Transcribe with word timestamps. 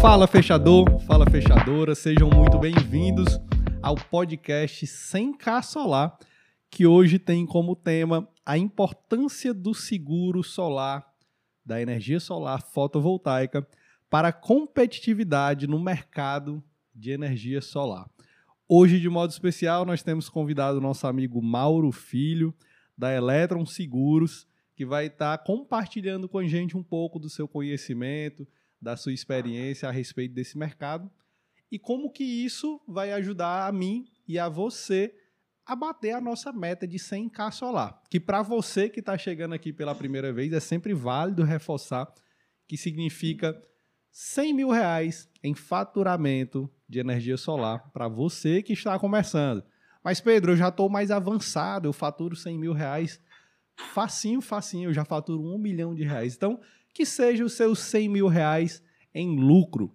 Fala 0.00 0.26
fechador, 0.26 0.98
fala 1.00 1.26
fechadora, 1.30 1.94
sejam 1.94 2.30
muito 2.30 2.58
bem-vindos 2.58 3.38
ao 3.82 3.94
podcast 3.94 4.86
100K 4.86 5.62
Solar, 5.62 6.18
que 6.70 6.86
hoje 6.86 7.18
tem 7.18 7.44
como 7.44 7.76
tema 7.76 8.26
a 8.44 8.56
importância 8.56 9.52
do 9.52 9.74
seguro 9.74 10.42
solar, 10.42 11.06
da 11.62 11.82
energia 11.82 12.18
solar 12.18 12.62
fotovoltaica 12.62 13.68
para 14.08 14.28
a 14.28 14.32
competitividade 14.32 15.66
no 15.66 15.78
mercado 15.78 16.64
de 16.94 17.10
energia 17.10 17.60
solar. 17.60 18.08
Hoje, 18.66 18.98
de 18.98 19.08
modo 19.10 19.30
especial, 19.30 19.84
nós 19.84 20.02
temos 20.02 20.30
convidado 20.30 20.78
o 20.78 20.82
nosso 20.82 21.06
amigo 21.06 21.42
Mauro 21.42 21.92
Filho, 21.92 22.54
da 22.96 23.12
Eletron 23.12 23.66
Seguros, 23.66 24.46
que 24.74 24.86
vai 24.86 25.08
estar 25.08 25.36
compartilhando 25.44 26.26
com 26.26 26.38
a 26.38 26.46
gente 26.46 26.74
um 26.74 26.82
pouco 26.82 27.18
do 27.18 27.28
seu 27.28 27.46
conhecimento, 27.46 28.48
da 28.80 28.96
sua 28.96 29.12
experiência 29.12 29.88
a 29.88 29.92
respeito 29.92 30.34
desse 30.34 30.56
mercado 30.56 31.10
e 31.70 31.78
como 31.78 32.10
que 32.10 32.24
isso 32.24 32.80
vai 32.86 33.12
ajudar 33.12 33.66
a 33.66 33.72
mim 33.72 34.06
e 34.26 34.38
a 34.38 34.48
você 34.48 35.14
a 35.64 35.76
bater 35.76 36.12
a 36.12 36.20
nossa 36.20 36.52
meta 36.52 36.86
de 36.86 36.98
100k 36.98 37.52
solar. 37.52 38.02
Que 38.10 38.18
para 38.18 38.42
você 38.42 38.88
que 38.88 39.00
está 39.00 39.16
chegando 39.16 39.54
aqui 39.54 39.72
pela 39.72 39.94
primeira 39.94 40.32
vez 40.32 40.52
é 40.52 40.60
sempre 40.60 40.92
válido 40.92 41.44
reforçar 41.44 42.12
que 42.66 42.76
significa 42.76 43.60
100 44.10 44.54
mil 44.54 44.70
reais 44.70 45.28
em 45.42 45.54
faturamento 45.54 46.68
de 46.88 46.98
energia 46.98 47.36
solar 47.36 47.90
para 47.92 48.08
você 48.08 48.62
que 48.62 48.72
está 48.72 48.98
começando. 48.98 49.62
Mas 50.02 50.20
Pedro, 50.20 50.52
eu 50.52 50.56
já 50.56 50.68
estou 50.68 50.88
mais 50.88 51.10
avançado, 51.10 51.86
eu 51.86 51.92
faturo 51.92 52.34
100 52.34 52.58
mil 52.58 52.72
reais 52.72 53.20
facinho, 53.76 54.40
facinho, 54.40 54.90
eu 54.90 54.94
já 54.94 55.04
faturo 55.04 55.42
um 55.42 55.58
milhão 55.58 55.94
de 55.94 56.04
reais. 56.04 56.34
Então, 56.34 56.60
que 56.92 57.06
seja 57.06 57.44
os 57.44 57.52
seus 57.54 57.78
100 57.80 58.08
mil 58.08 58.26
reais 58.26 58.82
em 59.14 59.36
lucro. 59.36 59.94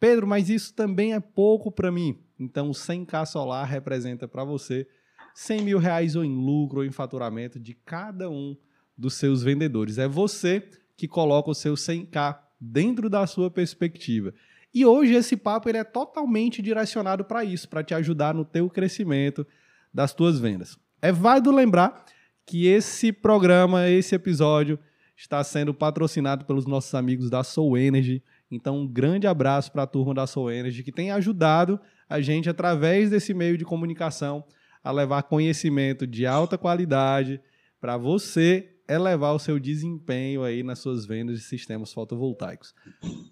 Pedro, 0.00 0.26
mas 0.26 0.48
isso 0.48 0.74
também 0.74 1.14
é 1.14 1.20
pouco 1.20 1.72
para 1.72 1.90
mim. 1.90 2.18
Então, 2.38 2.68
o 2.68 2.72
100k 2.72 3.26
solar 3.26 3.66
representa 3.66 4.28
para 4.28 4.44
você 4.44 4.86
100 5.34 5.62
mil 5.62 5.78
reais 5.78 6.14
ou 6.14 6.24
em 6.24 6.34
lucro 6.34 6.78
ou 6.80 6.84
em 6.84 6.92
faturamento 6.92 7.58
de 7.58 7.74
cada 7.74 8.30
um 8.30 8.56
dos 8.96 9.14
seus 9.14 9.42
vendedores. 9.42 9.98
É 9.98 10.06
você 10.06 10.68
que 10.96 11.08
coloca 11.08 11.50
o 11.50 11.54
seu 11.54 11.74
100k 11.74 12.38
dentro 12.60 13.08
da 13.08 13.26
sua 13.26 13.50
perspectiva. 13.50 14.34
E 14.74 14.84
hoje 14.84 15.14
esse 15.14 15.36
papo 15.36 15.68
ele 15.68 15.78
é 15.78 15.84
totalmente 15.84 16.60
direcionado 16.60 17.24
para 17.24 17.44
isso, 17.44 17.68
para 17.68 17.82
te 17.82 17.94
ajudar 17.94 18.34
no 18.34 18.44
teu 18.44 18.68
crescimento 18.68 19.46
das 19.92 20.12
tuas 20.12 20.38
vendas. 20.38 20.78
É 21.00 21.10
válido 21.12 21.50
lembrar 21.50 22.04
que 22.44 22.66
esse 22.66 23.12
programa, 23.12 23.88
esse 23.88 24.14
episódio, 24.14 24.78
está 25.18 25.42
sendo 25.42 25.74
patrocinado 25.74 26.44
pelos 26.44 26.64
nossos 26.64 26.94
amigos 26.94 27.28
da 27.28 27.42
Soul 27.42 27.76
Energy. 27.76 28.22
Então, 28.48 28.78
um 28.78 28.86
grande 28.86 29.26
abraço 29.26 29.72
para 29.72 29.82
a 29.82 29.86
turma 29.86 30.14
da 30.14 30.28
Soul 30.28 30.52
Energy, 30.52 30.84
que 30.84 30.92
tem 30.92 31.10
ajudado 31.10 31.80
a 32.08 32.20
gente, 32.20 32.48
através 32.48 33.10
desse 33.10 33.34
meio 33.34 33.58
de 33.58 33.64
comunicação, 33.64 34.44
a 34.82 34.92
levar 34.92 35.24
conhecimento 35.24 36.06
de 36.06 36.24
alta 36.24 36.56
qualidade 36.56 37.40
para 37.80 37.96
você 37.96 38.76
elevar 38.88 39.34
o 39.34 39.40
seu 39.40 39.58
desempenho 39.58 40.44
aí 40.44 40.62
nas 40.62 40.78
suas 40.78 41.04
vendas 41.04 41.38
de 41.38 41.44
sistemas 41.44 41.92
fotovoltaicos. 41.92 42.72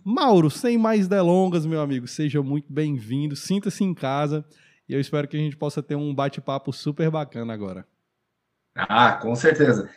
Mauro, 0.04 0.50
sem 0.50 0.76
mais 0.76 1.06
delongas, 1.06 1.64
meu 1.64 1.80
amigo, 1.80 2.08
seja 2.08 2.42
muito 2.42 2.70
bem-vindo, 2.70 3.36
sinta-se 3.36 3.84
em 3.84 3.94
casa 3.94 4.44
e 4.88 4.92
eu 4.92 5.00
espero 5.00 5.28
que 5.28 5.36
a 5.36 5.40
gente 5.40 5.56
possa 5.56 5.82
ter 5.82 5.94
um 5.94 6.12
bate-papo 6.12 6.72
super 6.72 7.10
bacana 7.10 7.54
agora. 7.54 7.86
Ah, 8.74 9.12
com 9.12 9.34
certeza. 9.36 9.88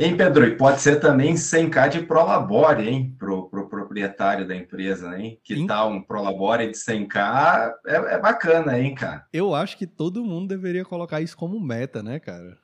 Hein, 0.00 0.16
Pedro? 0.16 0.46
E 0.46 0.56
pode 0.56 0.80
ser 0.80 1.00
também 1.00 1.34
100k 1.34 1.88
de 1.88 2.02
Prolabore, 2.02 2.88
hein? 2.88 3.16
Pro, 3.18 3.50
pro 3.50 3.68
proprietário 3.68 4.46
da 4.46 4.54
empresa, 4.54 5.18
hein? 5.18 5.40
Que 5.42 5.56
Sim. 5.56 5.66
tal 5.66 5.90
um 5.90 6.00
Prolabore 6.00 6.68
de 6.68 6.78
100k? 6.78 7.72
É, 7.84 7.96
é, 8.14 8.18
bacana, 8.20 8.78
hein, 8.78 8.94
cara? 8.94 9.26
Eu 9.32 9.56
acho 9.56 9.76
que 9.76 9.88
todo 9.88 10.24
mundo 10.24 10.46
deveria 10.46 10.84
colocar 10.84 11.20
isso 11.20 11.36
como 11.36 11.58
meta, 11.58 12.00
né, 12.00 12.20
cara? 12.20 12.56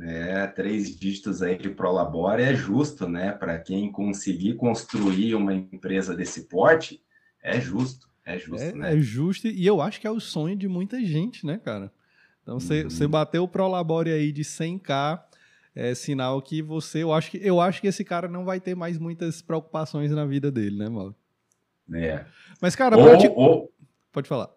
É, 0.00 0.46
três 0.46 0.98
dígitos 0.98 1.42
aí 1.42 1.58
de 1.58 1.68
Prolabore 1.68 2.42
é 2.42 2.54
justo, 2.54 3.06
né? 3.06 3.32
Para 3.32 3.58
quem 3.58 3.92
conseguir 3.92 4.54
construir 4.54 5.34
uma 5.34 5.52
empresa 5.52 6.16
desse 6.16 6.48
porte, 6.48 7.02
é 7.42 7.60
justo. 7.60 8.08
É 8.24 8.38
justo, 8.38 8.64
é, 8.64 8.72
né? 8.72 8.94
É 8.94 8.98
justo 8.98 9.48
e 9.48 9.66
eu 9.66 9.82
acho 9.82 10.00
que 10.00 10.06
é 10.06 10.10
o 10.10 10.20
sonho 10.20 10.56
de 10.56 10.66
muita 10.66 11.04
gente, 11.04 11.44
né, 11.44 11.58
cara? 11.62 11.92
Então, 12.42 12.58
você 12.58 13.04
uhum. 13.04 13.10
bateu 13.10 13.42
o 13.42 13.48
Prolabore 13.48 14.10
aí 14.10 14.32
de 14.32 14.42
100k 14.42 15.20
é 15.74 15.94
sinal 15.94 16.40
que 16.42 16.62
você, 16.62 17.02
eu 17.02 17.12
acho 17.12 17.30
que 17.30 17.40
eu 17.42 17.60
acho 17.60 17.80
que 17.80 17.86
esse 17.86 18.04
cara 18.04 18.28
não 18.28 18.44
vai 18.44 18.60
ter 18.60 18.74
mais 18.74 18.98
muitas 18.98 19.40
preocupações 19.40 20.10
na 20.10 20.24
vida 20.24 20.50
dele, 20.50 20.78
né, 20.78 20.88
Mauro? 20.88 21.14
É. 21.92 22.24
Mas 22.60 22.76
cara, 22.76 22.96
ou, 22.96 23.18
te... 23.18 23.28
ou, 23.34 23.72
pode 24.12 24.28
falar. 24.28 24.50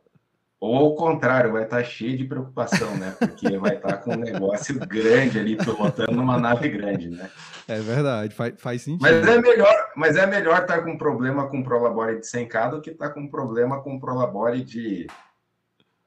Ou 0.59 0.77
ao 0.77 0.95
contrário, 0.95 1.51
vai 1.51 1.65
estar 1.65 1.77
tá 1.77 1.83
cheio 1.83 2.17
de 2.17 2.23
preocupação, 2.23 2.95
né? 2.95 3.13
Porque 3.19 3.57
vai 3.57 3.75
estar 3.75 3.89
tá 3.89 3.97
com 3.97 4.13
um 4.13 4.17
negócio 4.17 4.79
grande 4.87 5.37
ali 5.37 5.57
pilotando 5.57 6.21
uma 6.21 6.39
nave 6.39 6.69
grande, 6.69 7.09
né? 7.09 7.29
É 7.67 7.79
verdade, 7.79 8.33
faz, 8.33 8.53
faz 8.57 8.81
sentido. 8.81 9.01
Mas 9.01 9.27
é 9.27 9.41
melhor, 9.41 9.91
mas 9.95 10.15
é 10.15 10.25
melhor 10.25 10.61
estar 10.61 10.77
tá 10.77 10.81
com 10.81 10.97
problema 10.97 11.49
com 11.49 11.61
Prolabore 11.61 12.21
de 12.21 12.25
100k 12.25 12.71
do 12.71 12.81
que 12.81 12.91
estar 12.91 13.09
com 13.09 13.27
problema 13.27 13.81
com 13.81 13.99
Prolabore 13.99 14.63
de 14.63 15.07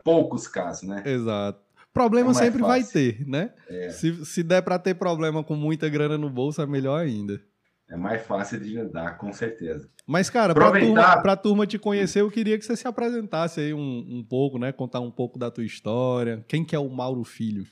poucos 0.02 0.48
casos, 0.48 0.88
né? 0.88 1.02
Exato. 1.04 1.65
Problema 1.96 2.32
é 2.32 2.34
sempre 2.34 2.60
fácil. 2.60 2.66
vai 2.66 2.84
ter, 2.84 3.26
né? 3.26 3.50
É. 3.70 3.88
Se, 3.88 4.22
se 4.26 4.42
der 4.42 4.60
para 4.60 4.78
ter 4.78 4.94
problema 4.94 5.42
com 5.42 5.56
muita 5.56 5.88
grana 5.88 6.18
no 6.18 6.28
bolso, 6.28 6.60
é 6.60 6.66
melhor 6.66 7.00
ainda. 7.00 7.40
É 7.88 7.96
mais 7.96 8.20
fácil 8.20 8.60
de 8.60 8.76
lidar, 8.76 9.16
com 9.16 9.32
certeza. 9.32 9.88
Mas, 10.06 10.28
cara, 10.28 10.52
para 10.52 10.68
a 10.68 10.78
turma, 10.78 11.36
turma 11.36 11.66
te 11.66 11.78
conhecer, 11.78 12.20
eu 12.20 12.30
queria 12.30 12.58
que 12.58 12.66
você 12.66 12.76
se 12.76 12.86
apresentasse 12.86 13.60
aí 13.60 13.72
um, 13.72 14.04
um 14.10 14.22
pouco, 14.22 14.58
né? 14.58 14.72
Contar 14.72 15.00
um 15.00 15.10
pouco 15.10 15.38
da 15.38 15.50
tua 15.50 15.64
história. 15.64 16.44
Quem 16.46 16.66
que 16.66 16.76
é 16.76 16.78
o 16.78 16.90
Mauro 16.90 17.24
Filho? 17.24 17.64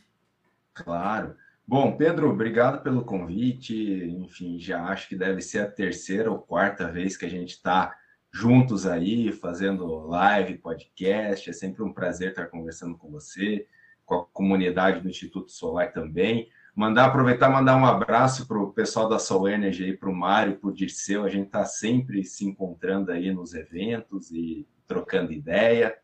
Claro. 0.73 1.35
Bom, 1.69 1.95
Pedro, 1.95 2.31
obrigado 2.31 2.83
pelo 2.83 3.05
convite. 3.05 3.75
Enfim, 4.23 4.59
já 4.59 4.85
acho 4.85 5.07
que 5.07 5.17
deve 5.17 5.43
ser 5.43 5.59
a 5.59 5.71
terceira 5.71 6.31
ou 6.31 6.39
quarta 6.39 6.91
vez 6.91 7.15
que 7.15 7.27
a 7.27 7.31
gente 7.31 7.51
está 7.51 7.95
juntos 8.33 8.87
aí, 8.87 9.31
fazendo 9.33 10.07
live, 10.07 10.57
podcast. 10.57 11.51
É 11.51 11.53
sempre 11.53 11.83
um 11.83 11.93
prazer 11.93 12.31
estar 12.31 12.47
conversando 12.47 12.97
com 12.97 13.11
você 13.11 13.67
com 14.05 14.15
a 14.17 14.25
comunidade 14.27 15.01
do 15.01 15.09
Instituto 15.09 15.51
Solar 15.51 15.93
também. 15.93 16.49
Mandar, 16.75 17.07
aproveitar 17.07 17.49
mandar 17.49 17.77
um 17.77 17.87
abraço 17.87 18.47
para 18.49 18.59
o 18.59 18.73
pessoal 18.73 19.09
da 19.09 19.19
Sol 19.19 19.49
Energy, 19.49 19.97
para 19.97 20.11
o 20.11 20.15
Mário, 20.15 20.57
para 20.57 20.71
o 20.71 20.75
Dirceu. 20.75 21.25
A 21.25 21.29
gente 21.29 21.47
está 21.47 21.65
sempre 21.65 22.25
se 22.25 22.45
encontrando 22.45 23.13
aí 23.13 23.33
nos 23.33 23.55
eventos 23.55 24.31
e 24.33 24.67
trocando 24.87 25.33
ideia. 25.33 25.97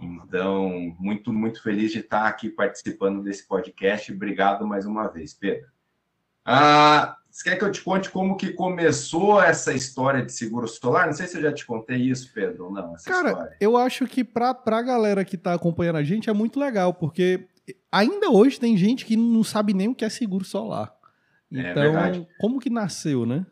Então, 0.00 0.94
muito, 0.98 1.32
muito 1.32 1.62
feliz 1.62 1.92
de 1.92 1.98
estar 1.98 2.26
aqui 2.26 2.48
participando 2.48 3.22
desse 3.22 3.46
podcast. 3.46 4.12
Obrigado 4.12 4.66
mais 4.66 4.86
uma 4.86 5.08
vez, 5.08 5.34
Pedro. 5.34 5.68
Ah, 6.44 7.16
você 7.32 7.48
quer 7.48 7.56
que 7.56 7.64
eu 7.64 7.72
te 7.72 7.80
conte 7.80 8.10
como 8.10 8.36
que 8.36 8.52
começou 8.52 9.42
essa 9.42 9.72
história 9.72 10.22
de 10.22 10.30
seguro 10.30 10.68
solar? 10.68 11.06
Não 11.06 11.14
sei 11.14 11.26
se 11.26 11.38
eu 11.38 11.42
já 11.42 11.52
te 11.52 11.64
contei 11.64 11.96
isso, 11.96 12.30
Pedro, 12.34 12.66
ou 12.66 12.70
não. 12.70 12.94
Cara, 13.06 13.30
história. 13.30 13.56
eu 13.58 13.74
acho 13.74 14.06
que 14.06 14.22
para 14.22 14.54
a 14.66 14.82
galera 14.82 15.24
que 15.24 15.36
está 15.36 15.54
acompanhando 15.54 15.96
a 15.96 16.02
gente 16.02 16.28
é 16.28 16.32
muito 16.34 16.60
legal, 16.60 16.92
porque 16.92 17.48
ainda 17.90 18.30
hoje 18.30 18.60
tem 18.60 18.76
gente 18.76 19.06
que 19.06 19.16
não 19.16 19.42
sabe 19.42 19.72
nem 19.72 19.88
o 19.88 19.94
que 19.94 20.04
é 20.04 20.10
seguro 20.10 20.44
solar. 20.44 20.94
É 21.50 21.70
então, 21.70 21.98
é 21.98 22.26
como 22.38 22.60
que 22.60 22.68
nasceu, 22.68 23.24
né? 23.24 23.46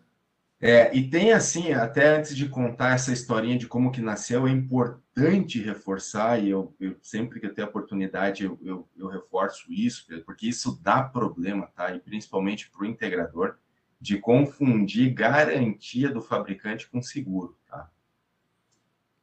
É, 0.62 0.95
e 0.95 1.09
tem 1.09 1.33
assim, 1.33 1.73
até 1.73 2.19
antes 2.19 2.37
de 2.37 2.47
contar 2.47 2.95
essa 2.95 3.11
historinha 3.11 3.57
de 3.57 3.67
como 3.67 3.91
que 3.91 4.03
nasceu, 4.03 4.47
é 4.47 4.51
importante 4.51 5.59
reforçar, 5.59 6.39
e 6.39 6.51
eu, 6.51 6.75
eu 6.79 6.97
sempre 7.01 7.41
que 7.41 7.47
eu 7.47 7.55
tenho 7.55 7.67
a 7.67 7.71
oportunidade, 7.71 8.45
eu, 8.45 8.59
eu, 8.62 8.87
eu 8.95 9.09
reforço 9.09 9.73
isso, 9.73 10.07
porque 10.27 10.47
isso 10.47 10.79
dá 10.83 11.03
problema, 11.03 11.67
tá? 11.75 11.95
E 11.95 11.99
principalmente 11.99 12.71
para 12.71 12.83
o 12.83 12.87
integrador 12.87 13.57
de 14.00 14.19
confundir 14.19 15.12
garantia 15.12 16.11
do 16.11 16.22
fabricante 16.22 16.88
com 16.88 17.03
seguro, 17.03 17.56
tá? 17.67 17.91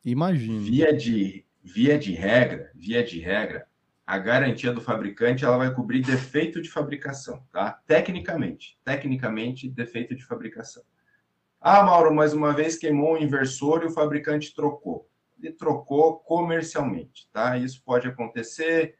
Imagina. 0.05 0.59
Via 0.59 0.95
de, 0.95 1.45
via 1.63 1.97
de 1.97 2.13
regra, 2.13 2.71
via 2.75 3.03
de 3.03 3.19
regra, 3.19 3.67
a 4.05 4.17
garantia 4.17 4.71
do 4.71 4.79
fabricante 4.79 5.43
ela 5.43 5.57
vai 5.57 5.73
cobrir 5.73 6.01
defeito 6.01 6.61
de 6.61 6.69
fabricação, 6.69 7.43
tá? 7.51 7.81
Tecnicamente, 7.85 8.79
tecnicamente 8.83 9.67
defeito 9.67 10.15
de 10.15 10.23
fabricação. 10.23 10.83
Ah, 11.59 11.83
Mauro, 11.83 12.13
mais 12.13 12.33
uma 12.33 12.53
vez 12.53 12.77
queimou 12.77 13.15
o 13.15 13.17
inversor 13.17 13.83
e 13.83 13.87
o 13.87 13.91
fabricante 13.91 14.53
trocou. 14.53 15.09
Ele 15.41 15.51
trocou 15.51 16.19
comercialmente, 16.19 17.27
tá? 17.33 17.57
Isso 17.57 17.81
pode 17.83 18.07
acontecer 18.07 18.95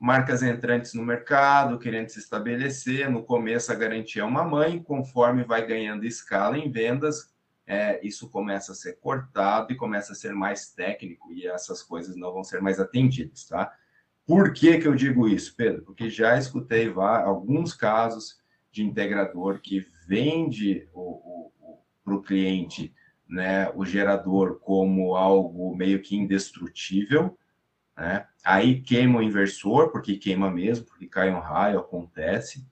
marcas 0.00 0.42
entrantes 0.42 0.94
no 0.94 1.04
mercado, 1.04 1.78
querendo 1.78 2.08
se 2.08 2.18
estabelecer. 2.18 3.10
No 3.10 3.22
começo, 3.22 3.70
a 3.70 3.74
garantia 3.74 4.22
é 4.22 4.24
uma 4.24 4.42
mãe, 4.42 4.82
conforme 4.82 5.44
vai 5.44 5.66
ganhando 5.66 6.06
escala 6.06 6.56
em 6.56 6.70
vendas, 6.70 7.30
é, 7.66 8.04
isso 8.04 8.30
começa 8.30 8.72
a 8.72 8.74
ser 8.74 8.98
cortado 8.98 9.72
e 9.72 9.76
começa 9.76 10.12
a 10.12 10.16
ser 10.16 10.32
mais 10.32 10.72
técnico 10.72 11.30
e 11.32 11.46
essas 11.46 11.82
coisas 11.82 12.16
não 12.16 12.32
vão 12.32 12.42
ser 12.42 12.60
mais 12.62 12.80
atendidas, 12.80 13.44
tá? 13.44 13.72
Por 14.26 14.52
que, 14.52 14.78
que 14.78 14.88
eu 14.88 14.94
digo 14.94 15.28
isso, 15.28 15.54
Pedro? 15.54 15.82
Porque 15.82 16.08
já 16.08 16.36
escutei 16.38 16.92
alguns 16.96 17.74
casos 17.74 18.40
de 18.72 18.82
integrador 18.82 19.60
que 19.60 19.86
vende 20.08 20.88
para 22.02 22.14
o 22.14 22.22
cliente 22.22 22.94
né, 23.28 23.70
o 23.76 23.84
gerador 23.84 24.58
como 24.60 25.14
algo 25.14 25.74
meio 25.76 26.02
que 26.02 26.16
indestrutível, 26.16 27.38
né? 27.96 28.26
Aí 28.44 28.80
queima 28.80 29.18
o 29.18 29.22
inversor, 29.22 29.90
porque 29.90 30.16
queima 30.16 30.50
mesmo, 30.50 30.86
porque 30.86 31.06
cai 31.06 31.30
um 31.30 31.40
raio, 31.40 31.78
acontece, 31.78 32.66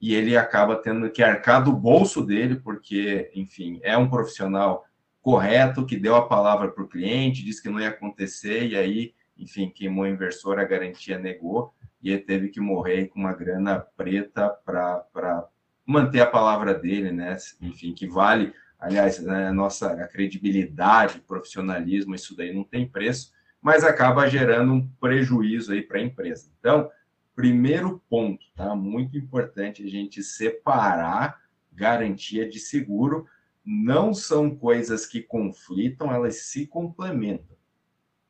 e 0.00 0.14
ele 0.14 0.36
acaba 0.36 0.76
tendo 0.76 1.10
que 1.10 1.22
arcar 1.22 1.64
do 1.64 1.72
bolso 1.72 2.24
dele, 2.24 2.56
porque, 2.56 3.30
enfim, 3.34 3.80
é 3.82 3.96
um 3.96 4.08
profissional 4.08 4.84
correto, 5.22 5.86
que 5.86 5.96
deu 5.96 6.14
a 6.14 6.28
palavra 6.28 6.68
para 6.68 6.84
o 6.84 6.88
cliente, 6.88 7.44
disse 7.44 7.62
que 7.62 7.70
não 7.70 7.80
ia 7.80 7.88
acontecer, 7.88 8.66
e 8.66 8.76
aí, 8.76 9.14
enfim, 9.36 9.70
queimou 9.70 10.04
o 10.04 10.08
inversor, 10.08 10.58
a 10.58 10.64
garantia 10.64 11.18
negou, 11.18 11.74
e 12.02 12.10
ele 12.10 12.20
teve 12.20 12.48
que 12.48 12.60
morrer 12.60 13.08
com 13.08 13.18
uma 13.18 13.32
grana 13.32 13.80
preta 13.96 14.50
para 14.64 15.48
manter 15.84 16.20
a 16.20 16.26
palavra 16.26 16.74
dele, 16.74 17.10
né? 17.10 17.36
Enfim, 17.60 17.92
que 17.92 18.06
vale 18.06 18.52
aliás, 18.78 19.18
né, 19.20 19.48
a 19.48 19.52
nossa 19.52 20.06
credibilidade, 20.08 21.20
profissionalismo, 21.20 22.14
isso 22.14 22.36
daí 22.36 22.52
não 22.52 22.64
tem 22.64 22.88
preço, 22.88 23.32
mas 23.60 23.84
acaba 23.84 24.28
gerando 24.28 24.72
um 24.72 24.88
prejuízo 25.00 25.72
aí 25.72 25.82
para 25.82 25.98
a 25.98 26.02
empresa. 26.02 26.50
Então, 26.58 26.90
primeiro 27.34 28.02
ponto, 28.08 28.44
tá? 28.54 28.74
Muito 28.74 29.16
importante 29.16 29.82
a 29.82 29.88
gente 29.88 30.22
separar 30.22 31.40
garantia 31.72 32.48
de 32.48 32.58
seguro. 32.58 33.26
Não 33.64 34.14
são 34.14 34.54
coisas 34.54 35.06
que 35.06 35.20
conflitam, 35.20 36.12
elas 36.12 36.36
se 36.46 36.66
complementam. 36.66 37.56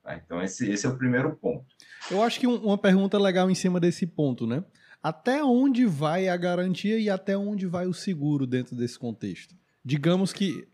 Tá? 0.03 0.17
Então, 0.17 0.43
esse, 0.43 0.71
esse 0.71 0.87
é 0.87 0.89
o 0.89 0.97
primeiro 0.97 1.37
ponto. 1.37 1.67
Eu 2.11 2.23
acho 2.23 2.41
que 2.41 2.47
um, 2.47 2.57
uma 2.57 2.79
pergunta 2.79 3.19
legal 3.19 3.51
em 3.51 3.55
cima 3.55 3.79
desse 3.79 4.07
ponto, 4.07 4.47
né? 4.47 4.65
Até 5.03 5.45
onde 5.45 5.85
vai 5.85 6.29
a 6.29 6.37
garantia 6.37 6.99
e 6.99 7.11
até 7.11 7.37
onde 7.37 7.67
vai 7.67 7.87
o 7.87 7.93
seguro 7.93 8.47
dentro 8.47 8.75
desse 8.75 8.99
contexto? 8.99 9.55
digamos 9.87 10.33
que. 10.33 10.67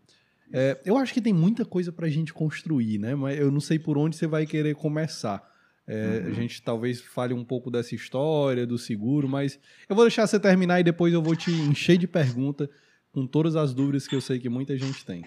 É, 0.55 0.79
eu 0.85 0.95
acho 0.97 1.11
que 1.11 1.19
tem 1.19 1.33
muita 1.33 1.65
coisa 1.65 1.91
para 1.91 2.05
a 2.05 2.09
gente 2.09 2.31
construir, 2.31 2.99
né? 2.99 3.15
Mas 3.15 3.39
eu 3.39 3.49
não 3.49 3.59
sei 3.59 3.79
por 3.79 3.97
onde 3.97 4.15
você 4.15 4.27
vai 4.27 4.45
querer 4.45 4.75
começar. 4.75 5.51
É, 5.87 6.21
uhum. 6.23 6.27
A 6.27 6.31
gente 6.31 6.61
talvez 6.61 7.01
fale 7.01 7.33
um 7.33 7.43
pouco 7.43 7.71
dessa 7.71 7.95
história, 7.95 8.65
do 8.65 8.77
seguro, 8.77 9.27
mas 9.27 9.59
eu 9.89 9.95
vou 9.95 10.05
deixar 10.05 10.27
você 10.27 10.39
terminar 10.39 10.79
e 10.79 10.83
depois 10.83 11.11
eu 11.11 11.21
vou 11.21 11.35
te 11.35 11.51
encher 11.51 11.97
de 11.97 12.07
pergunta 12.07 12.69
com 13.11 13.25
todas 13.25 13.55
as 13.55 13.73
dúvidas 13.73 14.07
que 14.07 14.15
eu 14.15 14.21
sei 14.21 14.39
que 14.39 14.47
muita 14.47 14.77
gente 14.77 15.03
tem. 15.03 15.25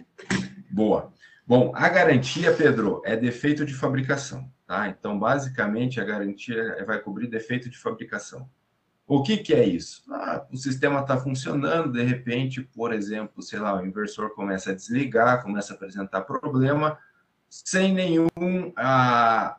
Boa. 0.70 1.12
Bom, 1.46 1.73
a 1.75 1.88
garantia, 1.88 2.52
Pedro, 2.52 3.02
é 3.05 3.17
defeito 3.17 3.64
de 3.64 3.75
fabricação, 3.75 4.50
tá? 4.67 4.88
Então, 4.88 5.19
basicamente, 5.19 6.00
a 6.00 6.05
garantia 6.05 6.84
vai 6.87 7.00
cobrir 7.00 7.28
defeito 7.28 7.69
de 7.69 7.78
fabricação. 7.78 8.49
O 9.06 9.22
que, 9.22 9.36
que 9.36 9.54
é 9.54 9.64
isso? 9.64 10.02
Ah, 10.10 10.44
o 10.50 10.56
sistema 10.56 11.00
está 11.00 11.16
funcionando, 11.16 11.92
de 11.92 12.02
repente, 12.02 12.60
por 12.60 12.92
exemplo, 12.92 13.40
sei 13.40 13.60
lá, 13.60 13.80
o 13.80 13.86
inversor 13.86 14.34
começa 14.34 14.72
a 14.72 14.74
desligar, 14.74 15.42
começa 15.42 15.72
a 15.72 15.76
apresentar 15.76 16.22
problema, 16.22 16.98
sem 17.48 17.94
nenhum, 17.94 18.26
ah, 18.76 19.58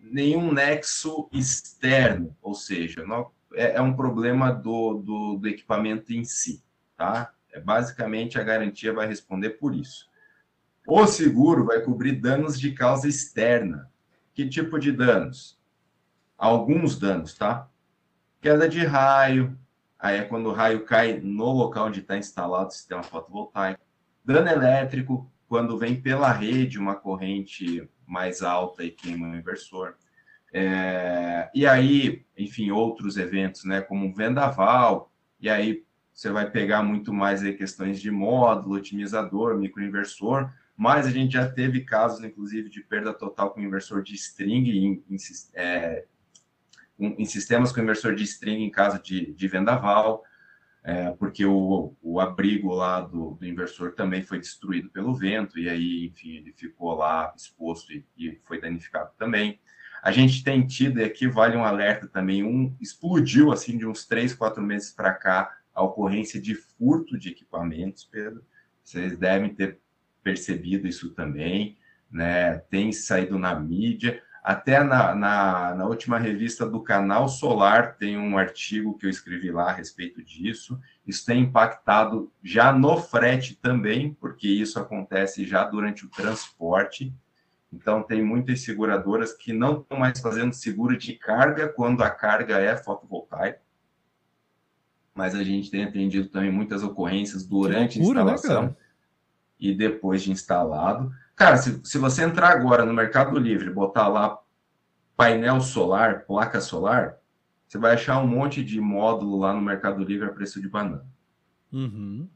nenhum 0.00 0.52
nexo 0.52 1.28
externo, 1.32 2.36
ou 2.42 2.54
seja, 2.54 3.06
não, 3.06 3.30
é, 3.54 3.76
é, 3.76 3.80
um 3.80 3.94
problema 3.94 4.50
do, 4.50 4.94
do, 4.94 5.36
do 5.36 5.48
equipamento 5.48 6.12
em 6.12 6.24
si, 6.24 6.64
tá? 6.96 7.32
É, 7.52 7.60
basicamente, 7.60 8.38
a 8.38 8.42
garantia 8.42 8.92
vai 8.92 9.06
responder 9.06 9.50
por 9.50 9.76
isso. 9.76 10.10
O 10.86 11.06
seguro 11.06 11.66
vai 11.66 11.82
cobrir 11.82 12.16
danos 12.16 12.58
de 12.58 12.72
causa 12.72 13.06
externa. 13.06 13.88
Que 14.34 14.48
tipo 14.48 14.78
de 14.78 14.90
danos? 14.90 15.60
Alguns 16.36 16.98
danos, 16.98 17.34
tá? 17.34 17.68
Queda 18.42 18.68
de 18.68 18.84
raio, 18.84 19.56
aí 19.96 20.18
é 20.18 20.24
quando 20.24 20.46
o 20.46 20.52
raio 20.52 20.84
cai 20.84 21.20
no 21.20 21.52
local 21.52 21.86
onde 21.86 22.00
está 22.00 22.18
instalado 22.18 22.70
o 22.70 22.72
sistema 22.72 23.00
fotovoltaico. 23.00 23.80
Dano 24.24 24.48
elétrico, 24.48 25.30
quando 25.46 25.78
vem 25.78 26.02
pela 26.02 26.32
rede 26.32 26.76
uma 26.76 26.96
corrente 26.96 27.88
mais 28.04 28.42
alta 28.42 28.82
e 28.82 28.90
queima 28.90 29.28
o 29.28 29.36
inversor. 29.36 29.94
É, 30.52 31.50
e 31.54 31.64
aí, 31.64 32.26
enfim, 32.36 32.72
outros 32.72 33.16
eventos, 33.16 33.64
né, 33.64 33.80
como 33.80 34.12
vendaval, 34.12 35.12
e 35.38 35.48
aí 35.48 35.84
você 36.12 36.28
vai 36.28 36.50
pegar 36.50 36.82
muito 36.82 37.12
mais 37.12 37.44
aí 37.44 37.52
questões 37.52 38.00
de 38.00 38.10
módulo, 38.10 38.74
otimizador, 38.74 39.56
microinversor, 39.56 40.50
mas 40.76 41.06
a 41.06 41.10
gente 41.10 41.34
já 41.34 41.48
teve 41.48 41.82
casos, 41.82 42.24
inclusive, 42.24 42.68
de 42.68 42.82
perda 42.82 43.14
total 43.14 43.52
com 43.52 43.60
inversor 43.60 44.02
de 44.02 44.16
string 44.16 44.68
em, 44.68 45.04
em 45.08 45.16
é, 45.54 46.06
em 47.06 47.24
sistemas 47.24 47.72
com 47.72 47.80
inversor 47.80 48.14
de 48.14 48.24
string 48.24 48.64
em 48.64 48.70
caso 48.70 49.02
de, 49.02 49.32
de 49.32 49.48
vendaval, 49.48 50.24
é, 50.84 51.10
porque 51.12 51.44
o, 51.44 51.94
o 52.02 52.20
abrigo 52.20 52.72
lá 52.74 53.00
do, 53.00 53.32
do, 53.32 53.46
inversor 53.46 53.92
também 53.92 54.22
foi 54.22 54.38
destruído 54.38 54.90
pelo 54.90 55.14
vento, 55.14 55.58
e 55.58 55.68
aí, 55.68 56.06
enfim, 56.06 56.36
ele 56.36 56.52
ficou 56.52 56.94
lá 56.94 57.32
exposto 57.36 57.92
e, 57.92 58.04
e 58.16 58.40
foi 58.44 58.60
danificado 58.60 59.10
também. 59.16 59.60
A 60.02 60.10
gente 60.10 60.42
tem 60.42 60.66
tido, 60.66 60.98
e 60.98 61.04
aqui 61.04 61.28
vale 61.28 61.56
um 61.56 61.64
alerta 61.64 62.08
também, 62.08 62.42
um 62.42 62.76
explodiu 62.80 63.52
assim 63.52 63.78
de 63.78 63.86
uns 63.86 64.04
três, 64.04 64.34
quatro 64.34 64.60
meses 64.60 64.90
para 64.90 65.12
cá 65.12 65.56
a 65.72 65.82
ocorrência 65.82 66.40
de 66.40 66.54
furto 66.54 67.18
de 67.18 67.30
equipamentos, 67.30 68.04
Pedro. 68.04 68.44
Vocês 68.82 69.16
devem 69.16 69.54
ter 69.54 69.78
percebido 70.22 70.86
isso 70.86 71.10
também, 71.10 71.78
né? 72.10 72.58
Tem 72.58 72.92
saído 72.92 73.38
na 73.38 73.58
mídia. 73.58 74.22
Até 74.42 74.82
na, 74.82 75.14
na, 75.14 75.74
na, 75.76 75.86
última 75.86 76.18
revista 76.18 76.66
do 76.66 76.80
Canal 76.80 77.28
Solar 77.28 77.96
tem 77.96 78.18
um 78.18 78.36
artigo 78.36 78.98
que 78.98 79.06
eu 79.06 79.10
escrevi 79.10 79.52
lá 79.52 79.70
a 79.70 79.72
respeito 79.72 80.20
disso. 80.20 80.80
Isso 81.06 81.24
tem 81.24 81.42
impactado 81.42 82.32
já 82.42 82.72
no 82.72 82.96
frete 82.96 83.54
também, 83.54 84.12
porque 84.14 84.48
isso 84.48 84.80
acontece 84.80 85.46
já 85.46 85.62
durante 85.62 86.04
o 86.04 86.08
transporte. 86.08 87.14
Então, 87.72 88.02
tem 88.02 88.20
muitas 88.20 88.62
seguradoras 88.62 89.32
que 89.32 89.52
não 89.52 89.80
estão 89.80 89.98
mais 89.98 90.18
fazendo 90.18 90.52
seguro 90.52 90.98
de 90.98 91.14
carga 91.14 91.68
quando 91.68 92.02
a 92.02 92.10
carga 92.10 92.58
é 92.58 92.76
fotovoltaica. 92.76 93.60
Mas 95.14 95.36
a 95.36 95.44
gente 95.44 95.70
tem 95.70 95.84
atendido 95.84 96.28
também 96.28 96.50
muitas 96.50 96.82
ocorrências 96.82 97.46
durante 97.46 97.98
loucura, 97.98 98.22
a 98.22 98.24
né, 98.24 98.34
instalação 98.34 98.62
né, 98.64 98.76
e 99.60 99.72
depois 99.72 100.22
de 100.22 100.32
instalado. 100.32 101.14
Cara, 101.34 101.56
se, 101.56 101.80
se 101.84 101.98
você 101.98 102.24
entrar 102.24 102.50
agora 102.50 102.84
no 102.84 102.92
Mercado 102.92 103.38
Livre 103.38 103.68
e 103.68 103.72
botar 103.72 104.08
lá 104.08 104.38
painel 105.16 105.60
solar, 105.60 106.24
placa 106.26 106.60
solar, 106.60 107.16
você 107.66 107.78
vai 107.78 107.94
achar 107.94 108.20
um 108.20 108.26
monte 108.26 108.62
de 108.62 108.80
módulo 108.80 109.38
lá 109.38 109.52
no 109.54 109.62
Mercado 109.62 110.04
Livre 110.04 110.28
a 110.28 110.32
preço 110.32 110.60
de 110.60 110.68
banana. 110.68 111.06
Uhum. 111.72 112.28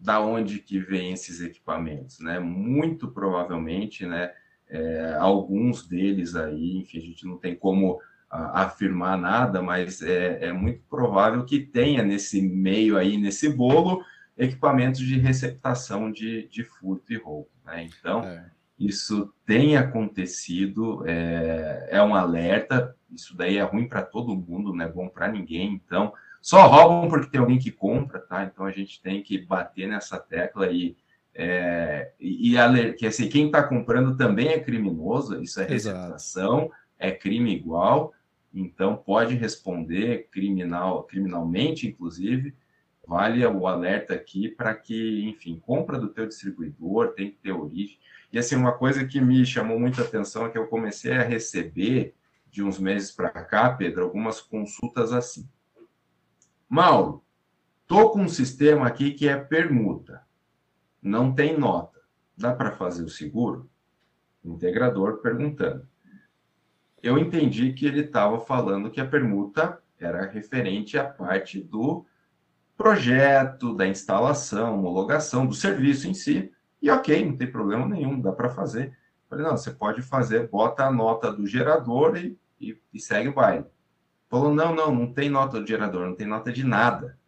Da 0.00 0.20
onde 0.20 0.58
que 0.58 0.80
vem 0.80 1.12
esses 1.12 1.40
equipamentos, 1.40 2.18
né? 2.18 2.40
Muito 2.40 3.08
provavelmente, 3.08 4.04
né? 4.04 4.32
É, 4.68 5.14
alguns 5.20 5.86
deles 5.86 6.34
aí, 6.34 6.78
enfim, 6.78 6.98
a 6.98 7.02
gente 7.02 7.24
não 7.24 7.38
tem 7.38 7.54
como 7.54 8.00
a, 8.28 8.62
afirmar 8.62 9.16
nada, 9.16 9.62
mas 9.62 10.02
é, 10.02 10.46
é 10.46 10.52
muito 10.52 10.82
provável 10.90 11.44
que 11.44 11.60
tenha 11.60 12.02
nesse 12.02 12.42
meio 12.42 12.96
aí, 12.98 13.16
nesse 13.16 13.48
bolo, 13.48 14.02
equipamentos 14.36 15.00
de 15.00 15.18
receptação 15.18 16.10
de, 16.10 16.48
de 16.48 16.64
furto 16.64 17.12
e 17.12 17.16
roubo. 17.16 17.48
Né? 17.64 17.88
Então, 17.98 18.22
é. 18.24 18.50
isso 18.78 19.32
tem 19.46 19.76
acontecido, 19.76 21.04
é, 21.06 21.88
é 21.90 22.02
um 22.02 22.14
alerta, 22.14 22.94
isso 23.10 23.36
daí 23.36 23.58
é 23.58 23.62
ruim 23.62 23.88
para 23.88 24.02
todo 24.02 24.36
mundo, 24.36 24.74
não 24.74 24.84
é 24.84 24.88
bom 24.88 25.08
para 25.08 25.28
ninguém. 25.28 25.72
Então, 25.72 26.12
só 26.44 26.66
roubam 26.66 27.08
porque 27.08 27.30
tem 27.30 27.40
alguém 27.40 27.58
que 27.58 27.70
compra, 27.70 28.18
tá? 28.18 28.44
Então 28.44 28.66
a 28.66 28.70
gente 28.70 29.00
tem 29.00 29.22
que 29.22 29.38
bater 29.38 29.88
nessa 29.88 30.18
tecla 30.18 30.70
e 30.70 30.94
é, 31.34 32.12
e, 32.20 32.54
e 32.54 32.92
que 32.92 33.06
assim, 33.06 33.28
quem 33.28 33.46
está 33.46 33.62
comprando 33.62 34.16
também 34.16 34.48
é 34.48 34.60
criminoso, 34.60 35.42
isso 35.42 35.60
é 35.60 35.64
receptação, 35.64 36.64
Exato. 36.64 36.74
é 36.98 37.10
crime 37.10 37.52
igual, 37.52 38.12
então 38.52 38.94
pode 38.94 39.34
responder 39.34 40.28
criminal, 40.30 41.02
criminalmente, 41.04 41.88
inclusive, 41.88 42.54
Vale 43.06 43.46
o 43.46 43.66
alerta 43.66 44.14
aqui 44.14 44.48
para 44.48 44.74
que, 44.74 45.28
enfim, 45.28 45.60
compra 45.60 45.98
do 45.98 46.08
teu 46.08 46.26
distribuidor, 46.26 47.12
tem 47.12 47.30
que 47.30 47.38
ter 47.38 47.52
origem. 47.52 47.98
E 48.32 48.38
assim, 48.38 48.56
uma 48.56 48.72
coisa 48.72 49.04
que 49.04 49.20
me 49.20 49.44
chamou 49.44 49.78
muita 49.78 50.02
atenção 50.02 50.46
é 50.46 50.50
que 50.50 50.58
eu 50.58 50.66
comecei 50.66 51.12
a 51.12 51.22
receber 51.22 52.14
de 52.50 52.62
uns 52.62 52.78
meses 52.78 53.10
para 53.10 53.30
cá, 53.30 53.70
Pedro, 53.70 54.04
algumas 54.04 54.40
consultas 54.40 55.12
assim. 55.12 55.48
Mauro, 56.68 57.22
tô 57.86 58.10
com 58.10 58.22
um 58.22 58.28
sistema 58.28 58.86
aqui 58.86 59.12
que 59.12 59.28
é 59.28 59.36
permuta, 59.36 60.22
não 61.02 61.34
tem 61.34 61.58
nota. 61.58 62.00
Dá 62.36 62.52
para 62.52 62.72
fazer 62.72 63.04
o 63.04 63.08
seguro? 63.08 63.70
integrador 64.44 65.18
perguntando. 65.18 65.88
Eu 67.02 67.18
entendi 67.18 67.72
que 67.72 67.86
ele 67.86 68.00
estava 68.00 68.40
falando 68.40 68.90
que 68.90 69.00
a 69.00 69.06
permuta 69.06 69.80
era 69.98 70.26
referente 70.26 70.98
à 70.98 71.04
parte 71.04 71.60
do 71.60 72.04
projeto, 72.76 73.74
da 73.74 73.86
instalação, 73.86 74.78
homologação, 74.78 75.46
do 75.46 75.54
serviço 75.54 76.08
em 76.08 76.14
si. 76.14 76.52
E 76.82 76.90
ok, 76.90 77.24
não 77.24 77.36
tem 77.36 77.50
problema 77.50 77.86
nenhum, 77.86 78.20
dá 78.20 78.32
para 78.32 78.50
fazer. 78.50 78.96
Falei, 79.28 79.44
não, 79.44 79.56
você 79.56 79.70
pode 79.70 80.02
fazer, 80.02 80.48
bota 80.48 80.84
a 80.84 80.92
nota 80.92 81.32
do 81.32 81.46
gerador 81.46 82.16
e, 82.16 82.38
e, 82.60 82.78
e 82.92 83.00
segue 83.00 83.28
o 83.28 83.34
baile. 83.34 83.64
Falou, 84.28 84.54
não, 84.54 84.74
não, 84.74 84.94
não 84.94 85.12
tem 85.12 85.30
nota 85.30 85.60
do 85.60 85.66
gerador, 85.66 86.06
não 86.06 86.14
tem 86.14 86.26
nota 86.26 86.52
de 86.52 86.64
nada. 86.64 87.18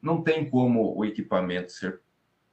Não 0.00 0.22
tem 0.22 0.48
como 0.48 0.96
o 0.96 1.04
equipamento 1.04 1.72
ser 1.72 2.00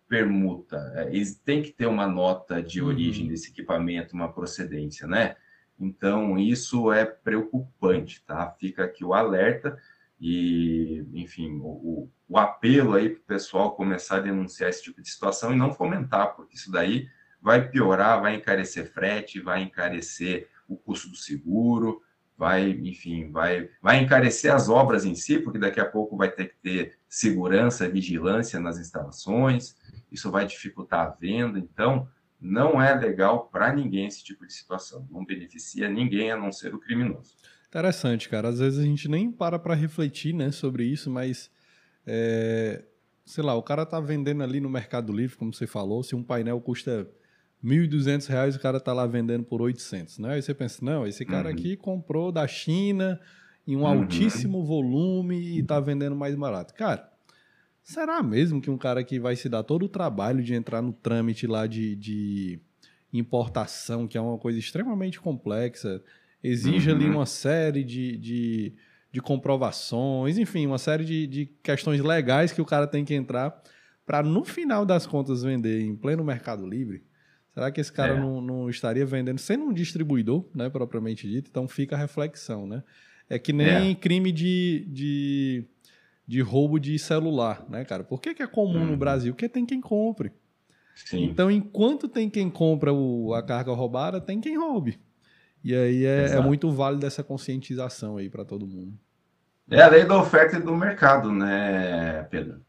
permuta, 0.08 0.78
é, 0.96 1.10
tem 1.44 1.62
que 1.62 1.72
ter 1.72 1.88
uma 1.88 2.08
nota 2.08 2.62
de 2.62 2.82
Uhum. 2.82 2.88
origem 2.88 3.28
desse 3.28 3.50
equipamento, 3.50 4.16
uma 4.16 4.32
procedência, 4.32 5.08
né? 5.08 5.36
Então, 5.80 6.38
isso 6.38 6.92
é 6.92 7.06
preocupante, 7.06 8.24
tá? 8.24 8.50
Fica 8.60 8.86
aqui 8.86 9.04
o 9.04 9.14
alerta 9.14 9.78
e, 10.20 11.06
enfim, 11.14 11.60
o, 11.62 12.10
o 12.28 12.38
apelo 12.38 12.94
aí 12.94 13.10
para 13.10 13.20
o 13.20 13.26
pessoal 13.26 13.76
começar 13.76 14.18
a 14.18 14.22
denunciar 14.22 14.70
esse 14.70 14.84
tipo 14.84 15.02
de 15.02 15.10
situação 15.10 15.54
e 15.54 15.58
não 15.58 15.74
fomentar, 15.74 16.36
porque 16.36 16.56
isso 16.56 16.72
daí 16.72 17.08
vai 17.42 17.70
piorar, 17.70 18.22
vai 18.22 18.36
encarecer 18.36 18.92
frete, 18.92 19.40
vai 19.40 19.62
encarecer 19.62 20.50
o 20.68 20.76
custo 20.76 21.10
do 21.10 21.16
seguro, 21.16 22.02
vai, 22.38 22.72
enfim, 22.72 23.32
vai, 23.32 23.70
vai 23.82 24.00
encarecer 24.00 24.54
as 24.54 24.68
obras 24.68 25.06
em 25.06 25.16
si, 25.16 25.40
porque 25.40 25.60
daqui 25.60 25.80
a 25.80 25.86
pouco 25.86 26.18
vai 26.18 26.32
ter 26.32 26.50
que 26.50 26.56
ter 26.58 26.98
segurança, 27.08 27.88
vigilância 27.88 28.60
nas 28.60 28.78
instalações, 28.78 29.76
isso 30.12 30.32
vai 30.32 30.46
dificultar 30.46 31.08
a 31.08 31.10
venda, 31.12 31.60
então 31.60 32.08
não 32.40 32.82
é 32.82 32.94
legal 32.94 33.48
para 33.48 33.74
ninguém 33.74 34.08
esse 34.08 34.24
tipo 34.24 34.46
de 34.46 34.54
situação, 34.54 35.08
não 35.10 35.26
beneficia 35.26 35.88
ninguém 35.88 36.32
a 36.32 36.38
não 36.38 36.52
ser 36.52 36.74
o 36.74 36.80
criminoso. 36.80 37.36
Interessante, 37.76 38.30
cara. 38.30 38.48
Às 38.48 38.60
vezes 38.60 38.80
a 38.80 38.84
gente 38.84 39.10
nem 39.10 39.30
para 39.30 39.60
para 39.60 39.74
refletir, 39.76 40.34
né, 40.34 40.50
sobre 40.50 40.86
isso, 40.86 41.10
mas 41.12 41.52
é, 42.08 42.86
sei 43.26 43.44
lá, 43.44 43.54
o 43.54 43.62
cara 43.62 43.86
tá 43.86 44.00
vendendo 44.00 44.42
ali 44.44 44.62
no 44.62 44.70
Mercado 44.70 45.12
Livre, 45.12 45.36
como 45.36 45.54
você 45.54 45.68
falou, 45.68 46.02
se 46.02 46.16
um 46.16 46.24
painel 46.24 46.62
custa 46.62 47.06
1.200 47.62 48.28
reais, 48.28 48.56
o 48.56 48.62
cara 48.62 48.80
tá 48.80 48.94
lá 48.94 49.06
vendendo 49.06 49.44
por 49.44 49.62
800, 49.62 50.20
né? 50.20 50.36
Aí 50.36 50.42
você 50.42 50.54
pensa, 50.54 50.86
não, 50.86 51.06
esse 51.06 51.26
cara 51.26 51.50
Uhum. 51.50 51.54
aqui 51.54 51.76
comprou 51.76 52.32
da 52.32 52.48
China 52.48 53.20
em 53.68 53.76
um 53.76 53.82
Uhum. 53.82 53.88
altíssimo 53.88 54.64
volume 54.64 55.58
e 55.58 55.62
tá 55.62 55.78
vendendo 55.82 56.16
mais 56.16 56.34
barato. 56.34 56.74
Cara, 56.76 57.12
será 57.84 58.24
mesmo 58.24 58.62
que 58.62 58.70
um 58.72 58.78
cara 58.78 59.04
que 59.04 59.20
vai 59.20 59.36
se 59.36 59.50
dar 59.50 59.64
todo 59.64 59.84
o 59.84 59.90
trabalho 59.90 60.42
de 60.42 60.54
entrar 60.54 60.82
no 60.82 60.94
trâmite 60.94 61.46
lá 61.46 61.68
de, 61.68 61.94
de 61.98 62.60
importação, 63.12 64.08
que 64.08 64.18
é 64.18 64.22
uma 64.22 64.38
coisa 64.38 64.60
extremamente 64.60 65.20
complexa, 65.20 66.02
exige 66.48 66.90
ali 66.92 67.06
Uhum. 67.10 67.16
uma 67.16 67.26
série 67.26 67.84
de, 67.84 68.18
de, 68.18 68.74
de 69.12 69.22
comprovações, 69.22 70.38
enfim, 70.38 70.66
uma 70.66 70.78
série 70.78 71.04
de, 71.06 71.28
de 71.28 71.46
questões 71.64 72.00
legais 72.02 72.52
que 72.52 72.62
o 72.62 72.66
cara 72.66 72.88
tem 72.88 73.04
que 73.06 73.14
entrar 73.14 73.62
para 74.06 74.22
no 74.22 74.44
final 74.44 74.86
das 74.86 75.08
contas 75.08 75.44
vender 75.44 75.82
em 75.82 75.96
pleno 75.96 76.24
Mercado 76.24 76.66
Livre? 76.68 77.04
Será 77.54 77.72
que 77.72 77.80
esse 77.80 77.92
cara 77.92 78.14
É. 78.14 78.20
não, 78.20 78.42
não 78.42 78.70
estaria 78.70 79.06
vendendo 79.06 79.40
sendo 79.40 79.64
um 79.66 79.74
distribuidor, 79.74 80.46
né, 80.54 80.70
propriamente 80.70 81.28
dito? 81.28 81.50
Então 81.50 81.68
fica 81.68 81.96
a 81.96 82.00
reflexão, 82.00 82.68
né? 82.68 82.84
É 83.30 83.40
que 83.40 83.52
nem 83.54 83.96
crime 83.96 84.32
de, 84.32 84.86
de, 84.90 85.66
de 86.28 86.42
roubo 86.42 86.78
de 86.80 87.00
celular, 87.00 87.66
né, 87.70 87.84
cara? 87.86 88.04
Por 88.04 88.22
que, 88.22 88.34
que 88.36 88.44
é 88.44 88.48
comum 88.48 88.86
no 88.86 88.92
Uhum. 88.92 88.98
Brasil? 88.98 89.34
Porque 89.34 89.50
tem 89.50 89.66
quem 89.66 89.82
compre. 89.82 90.32
Sim, 90.94 91.24
Então, 91.24 91.50
enquanto 91.50 92.08
tem 92.08 92.30
quem 92.30 92.50
compra 92.50 92.94
o- 92.94 93.34
a 93.34 93.42
carga 93.42 93.72
roubada, 93.74 94.22
tem 94.22 94.40
quem 94.40 94.58
roube. 94.58 95.00
E 95.66 95.76
aí 95.76 96.06
é, 96.06 96.36
é 96.36 96.40
muito 96.40 96.70
válido 96.70 97.08
essa 97.08 97.24
conscientização 97.24 98.18
aí 98.18 98.30
para 98.30 98.46
todo 98.46 98.68
mundo. 98.68 98.94
é 99.68 99.82
a 99.82 99.88
lei 99.88 100.06
da 100.06 100.16
oferta 100.16 100.58
e 100.58 100.62
do 100.62 100.76
mercado, 100.76 101.32
né, 101.32 102.22
Pedro? 102.30 102.64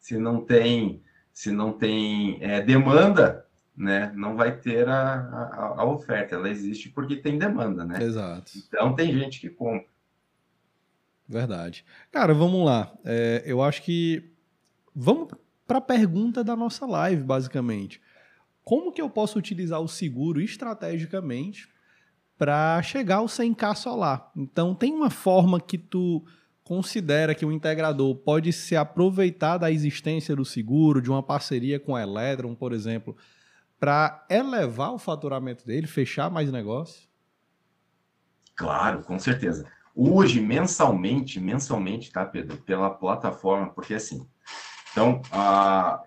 Se 0.00 0.18
não 0.18 0.44
tem, 0.44 1.00
se 1.32 1.52
não 1.52 1.72
tem 1.72 2.38
é, 2.40 2.60
demanda, 2.60 3.46
né, 3.76 4.12
não 4.16 4.34
vai 4.34 4.58
ter 4.58 4.88
a, 4.88 5.14
a, 5.14 5.74
a 5.82 5.84
oferta. 5.84 6.34
Ela 6.34 6.50
existe 6.50 6.88
porque 6.88 7.14
tem 7.14 7.38
demanda, 7.38 7.84
né? 7.84 8.02
Exato. 8.02 8.50
Então 8.66 8.96
tem 8.96 9.16
gente 9.16 9.40
que 9.40 9.48
compra. 9.48 9.86
Verdade. 11.28 11.84
Cara, 12.10 12.34
vamos 12.34 12.66
lá. 12.66 12.92
É, 13.04 13.44
eu 13.46 13.62
acho 13.62 13.80
que. 13.80 14.28
Vamos 14.92 15.28
para 15.68 15.78
a 15.78 15.80
pergunta 15.80 16.42
da 16.42 16.56
nossa 16.56 16.84
live, 16.84 17.22
basicamente. 17.22 18.02
Como 18.64 18.90
que 18.90 19.00
eu 19.00 19.08
posso 19.08 19.38
utilizar 19.38 19.80
o 19.80 19.86
seguro 19.86 20.40
estrategicamente 20.40 21.72
para 22.38 22.82
chegar 22.82 23.16
ao 23.16 23.26
100k 23.26 23.74
solar? 23.74 24.30
Então, 24.36 24.74
tem 24.74 24.92
uma 24.92 25.10
forma 25.10 25.60
que 25.60 25.78
tu 25.78 26.24
considera 26.62 27.34
que 27.34 27.44
o 27.44 27.52
integrador 27.52 28.14
pode 28.16 28.52
se 28.52 28.74
aproveitar 28.74 29.58
da 29.58 29.70
existência 29.70 30.34
do 30.34 30.44
seguro, 30.44 31.02
de 31.02 31.10
uma 31.10 31.22
parceria 31.22 31.78
com 31.78 31.94
a 31.94 32.02
Electron, 32.02 32.54
por 32.54 32.72
exemplo, 32.72 33.16
para 33.78 34.24
elevar 34.30 34.92
o 34.92 34.98
faturamento 34.98 35.66
dele, 35.66 35.86
fechar 35.86 36.30
mais 36.30 36.50
negócio? 36.50 37.06
Claro, 38.56 39.02
com 39.02 39.18
certeza. 39.18 39.66
Hoje, 39.94 40.40
mensalmente, 40.40 41.38
mensalmente, 41.38 42.10
tá, 42.10 42.24
Pedro? 42.24 42.56
Pela 42.58 42.90
plataforma, 42.90 43.68
porque 43.70 43.94
assim. 43.94 44.26
Então, 44.94 45.20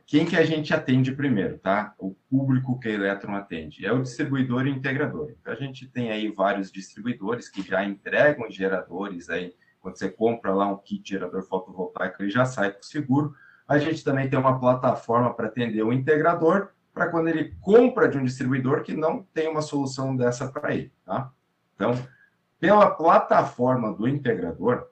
quem 0.06 0.26
que 0.26 0.38
a 0.38 0.46
gente 0.46 0.74
atende 0.74 1.12
primeiro, 1.12 1.58
tá? 1.58 1.94
O 2.00 2.16
público 2.30 2.80
que 2.80 2.88
a 2.88 2.92
Electron 2.92 3.36
atende 3.36 3.86
é 3.86 3.92
o 3.92 4.02
distribuidor 4.02 4.66
e 4.66 4.72
o 4.72 4.76
integrador. 4.76 5.34
Então, 5.42 5.52
a 5.52 5.58
gente 5.58 5.86
tem 5.86 6.10
aí 6.10 6.32
vários 6.32 6.72
distribuidores 6.72 7.50
que 7.50 7.62
já 7.62 7.84
entregam 7.84 8.50
geradores 8.50 9.30
aí. 9.30 9.54
Quando 9.82 9.98
você 9.98 10.10
compra 10.10 10.54
lá 10.54 10.68
um 10.68 10.78
kit 10.78 11.10
gerador 11.10 11.44
fotovoltaico, 11.44 12.24
ele 12.24 12.32
já 12.32 12.46
sai 12.46 12.72
com 12.72 12.82
seguro. 12.82 13.36
A 13.68 13.78
gente 13.78 14.02
também 14.06 14.30
tem 14.30 14.40
uma 14.40 14.58
plataforma 14.58 15.34
para 15.34 15.48
atender 15.48 15.84
o 15.84 15.92
integrador, 15.92 16.70
para 16.94 17.10
quando 17.10 17.28
ele 17.28 17.56
compra 17.60 18.08
de 18.08 18.18
um 18.18 18.24
distribuidor 18.24 18.84
que 18.84 18.96
não 18.96 19.22
tem 19.34 19.50
uma 19.50 19.62
solução 19.62 20.16
dessa 20.16 20.48
para 20.48 20.74
ele, 20.74 20.94
tá? 21.06 21.30
Então, 21.76 21.94
pela 22.58 22.90
plataforma 22.90 23.94
do 23.94 24.08
integrador. 24.08 24.88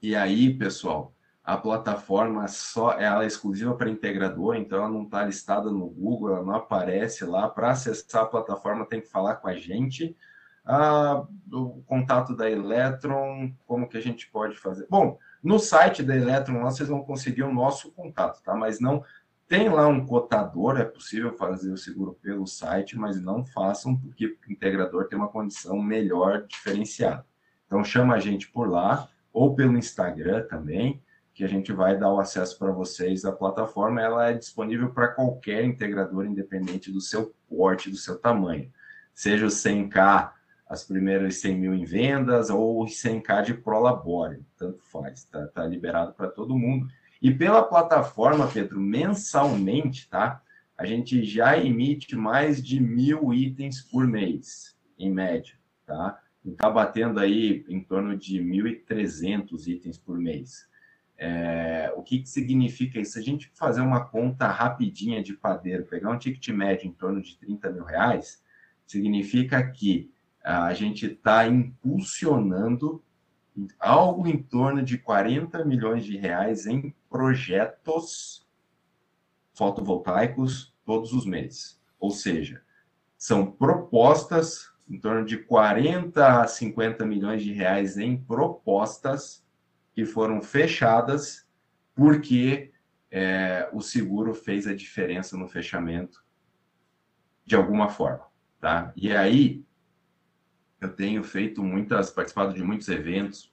E 0.00 0.14
aí, 0.14 0.54
pessoal, 0.54 1.11
a 1.44 1.56
plataforma 1.56 2.46
só 2.46 2.92
ela 2.92 3.24
é 3.24 3.26
exclusiva 3.26 3.74
para 3.74 3.90
integrador, 3.90 4.54
então 4.54 4.78
ela 4.78 4.88
não 4.88 5.02
está 5.02 5.24
listada 5.24 5.70
no 5.70 5.88
Google, 5.88 6.36
ela 6.36 6.44
não 6.44 6.54
aparece 6.54 7.24
lá. 7.24 7.48
Para 7.48 7.70
acessar 7.70 8.22
a 8.22 8.26
plataforma, 8.26 8.86
tem 8.86 9.00
que 9.00 9.08
falar 9.08 9.36
com 9.36 9.48
a 9.48 9.54
gente. 9.54 10.16
Ah, 10.64 11.26
o 11.52 11.82
contato 11.82 12.36
da 12.36 12.48
Electron, 12.48 13.52
como 13.66 13.88
que 13.88 13.96
a 13.96 14.00
gente 14.00 14.30
pode 14.30 14.56
fazer? 14.56 14.86
Bom, 14.88 15.18
no 15.42 15.58
site 15.58 16.04
da 16.04 16.16
Electron 16.16 16.62
lá 16.62 16.70
vocês 16.70 16.88
vão 16.88 17.02
conseguir 17.02 17.42
o 17.42 17.52
nosso 17.52 17.90
contato, 17.90 18.40
tá? 18.42 18.54
Mas 18.54 18.78
não 18.78 19.04
tem 19.48 19.68
lá 19.68 19.88
um 19.88 20.06
cotador, 20.06 20.78
é 20.78 20.84
possível 20.84 21.36
fazer 21.36 21.72
o 21.72 21.76
seguro 21.76 22.16
pelo 22.22 22.46
site, 22.46 22.96
mas 22.96 23.20
não 23.20 23.44
façam, 23.44 23.96
porque 23.96 24.26
o 24.26 24.52
integrador 24.52 25.08
tem 25.08 25.18
uma 25.18 25.28
condição 25.28 25.82
melhor, 25.82 26.46
diferenciada. 26.46 27.26
Então, 27.66 27.82
chama 27.82 28.14
a 28.14 28.20
gente 28.20 28.48
por 28.48 28.70
lá, 28.70 29.08
ou 29.32 29.54
pelo 29.54 29.76
Instagram 29.76 30.46
também, 30.46 31.02
que 31.42 31.46
a 31.46 31.48
gente 31.48 31.72
vai 31.72 31.98
dar 31.98 32.12
o 32.12 32.20
acesso 32.20 32.56
para 32.56 32.70
vocês 32.70 33.24
à 33.24 33.32
plataforma. 33.32 34.00
Ela 34.00 34.30
é 34.30 34.32
disponível 34.32 34.90
para 34.90 35.08
qualquer 35.08 35.64
integrador, 35.64 36.24
independente 36.24 36.92
do 36.92 37.00
seu 37.00 37.34
porte, 37.48 37.90
do 37.90 37.96
seu 37.96 38.16
tamanho. 38.16 38.70
Seja 39.12 39.46
o 39.46 39.48
100K, 39.48 40.30
as 40.68 40.84
primeiras 40.84 41.40
100 41.40 41.58
mil 41.58 41.74
em 41.74 41.84
vendas, 41.84 42.48
ou 42.48 42.84
os 42.84 42.92
100K 42.92 43.42
de 43.42 43.54
Prolabore, 43.54 44.46
tanto 44.56 44.84
faz, 44.84 45.18
está 45.18 45.48
tá 45.48 45.66
liberado 45.66 46.12
para 46.12 46.28
todo 46.28 46.56
mundo. 46.56 46.86
E 47.20 47.34
pela 47.34 47.64
plataforma, 47.64 48.46
Pedro, 48.46 48.80
mensalmente, 48.80 50.08
tá? 50.08 50.40
A 50.78 50.86
gente 50.86 51.24
já 51.24 51.58
emite 51.58 52.14
mais 52.14 52.62
de 52.62 52.80
mil 52.80 53.34
itens 53.34 53.80
por 53.80 54.06
mês, 54.06 54.76
em 54.96 55.10
média, 55.10 55.54
tá? 55.84 56.20
Está 56.44 56.70
batendo 56.70 57.18
aí 57.18 57.64
em 57.68 57.82
torno 57.82 58.16
de 58.16 58.40
1.300 58.40 59.66
itens 59.66 59.98
por 59.98 60.16
mês. 60.16 60.70
É, 61.18 61.92
o 61.96 62.02
que, 62.02 62.20
que 62.20 62.28
significa 62.28 62.98
isso? 62.98 63.12
Se 63.12 63.18
a 63.18 63.22
gente 63.22 63.50
fazer 63.54 63.80
uma 63.80 64.04
conta 64.04 64.48
rapidinha 64.48 65.22
de 65.22 65.34
padeiro, 65.34 65.84
pegar 65.84 66.10
um 66.10 66.18
ticket 66.18 66.48
médio 66.48 66.88
em 66.88 66.92
torno 66.92 67.22
de 67.22 67.36
30 67.38 67.70
mil 67.70 67.84
reais, 67.84 68.42
significa 68.86 69.62
que 69.70 70.10
a 70.42 70.74
gente 70.74 71.06
está 71.06 71.46
impulsionando 71.46 73.02
algo 73.78 74.26
em 74.26 74.42
torno 74.42 74.82
de 74.82 74.98
40 74.98 75.64
milhões 75.64 76.04
de 76.04 76.16
reais 76.16 76.66
em 76.66 76.94
projetos 77.08 78.48
fotovoltaicos 79.54 80.74
todos 80.84 81.12
os 81.12 81.24
meses. 81.24 81.80
Ou 82.00 82.10
seja, 82.10 82.62
são 83.16 83.46
propostas 83.46 84.72
em 84.88 84.98
torno 84.98 85.24
de 85.24 85.38
40 85.38 86.42
a 86.42 86.46
50 86.46 87.04
milhões 87.06 87.42
de 87.42 87.52
reais 87.52 87.96
em 87.96 88.16
propostas 88.16 89.41
que 89.94 90.04
foram 90.04 90.40
fechadas 90.40 91.46
porque 91.94 92.72
é, 93.10 93.68
o 93.72 93.80
seguro 93.80 94.34
fez 94.34 94.66
a 94.66 94.74
diferença 94.74 95.36
no 95.36 95.46
fechamento 95.46 96.24
de 97.44 97.54
alguma 97.54 97.88
forma, 97.88 98.26
tá? 98.60 98.92
E 98.96 99.12
aí 99.12 99.64
eu 100.80 100.94
tenho 100.94 101.22
feito 101.22 101.62
muitas, 101.62 102.10
participado 102.10 102.54
de 102.54 102.62
muitos 102.62 102.88
eventos 102.88 103.52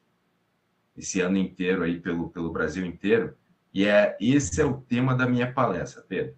esse 0.95 1.21
ano 1.21 1.37
inteiro 1.37 1.83
aí 1.83 1.99
pelo, 1.99 2.29
pelo 2.29 2.51
Brasil 2.51 2.85
inteiro, 2.85 3.37
e 3.73 3.85
é 3.85 4.17
esse 4.19 4.61
é 4.61 4.65
o 4.65 4.81
tema 4.81 5.15
da 5.15 5.27
minha 5.27 5.51
palestra, 5.51 6.01
Pedro. 6.01 6.35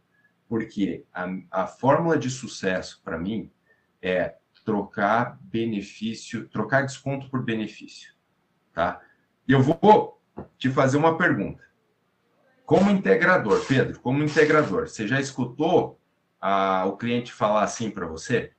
Porque 0.48 1.06
a, 1.14 1.28
a 1.50 1.68
fórmula 1.68 2.18
de 2.18 2.30
sucesso 2.30 3.02
para 3.04 3.18
mim 3.18 3.50
é 4.02 4.36
trocar 4.66 5.40
benefício, 5.42 6.48
trocar 6.50 6.86
desconto 6.86 7.30
por 7.30 7.44
benefício, 7.44 8.14
tá? 8.74 9.02
E 9.52 9.54
eu 9.54 9.62
vou 9.62 10.18
te 10.58 10.70
fazer 10.70 10.96
uma 10.96 11.18
pergunta. 11.18 11.62
como 12.66 12.90
integrador, 12.90 13.60
Pedro, 13.68 14.00
como 14.00 14.24
integrador, 14.24 14.88
você 14.88 15.06
já 15.06 15.20
escutou 15.20 16.00
a, 16.40 16.86
o 16.86 16.96
cliente 16.96 17.34
falar 17.34 17.64
assim 17.64 17.92
para 17.92 18.08
você? 18.08 18.54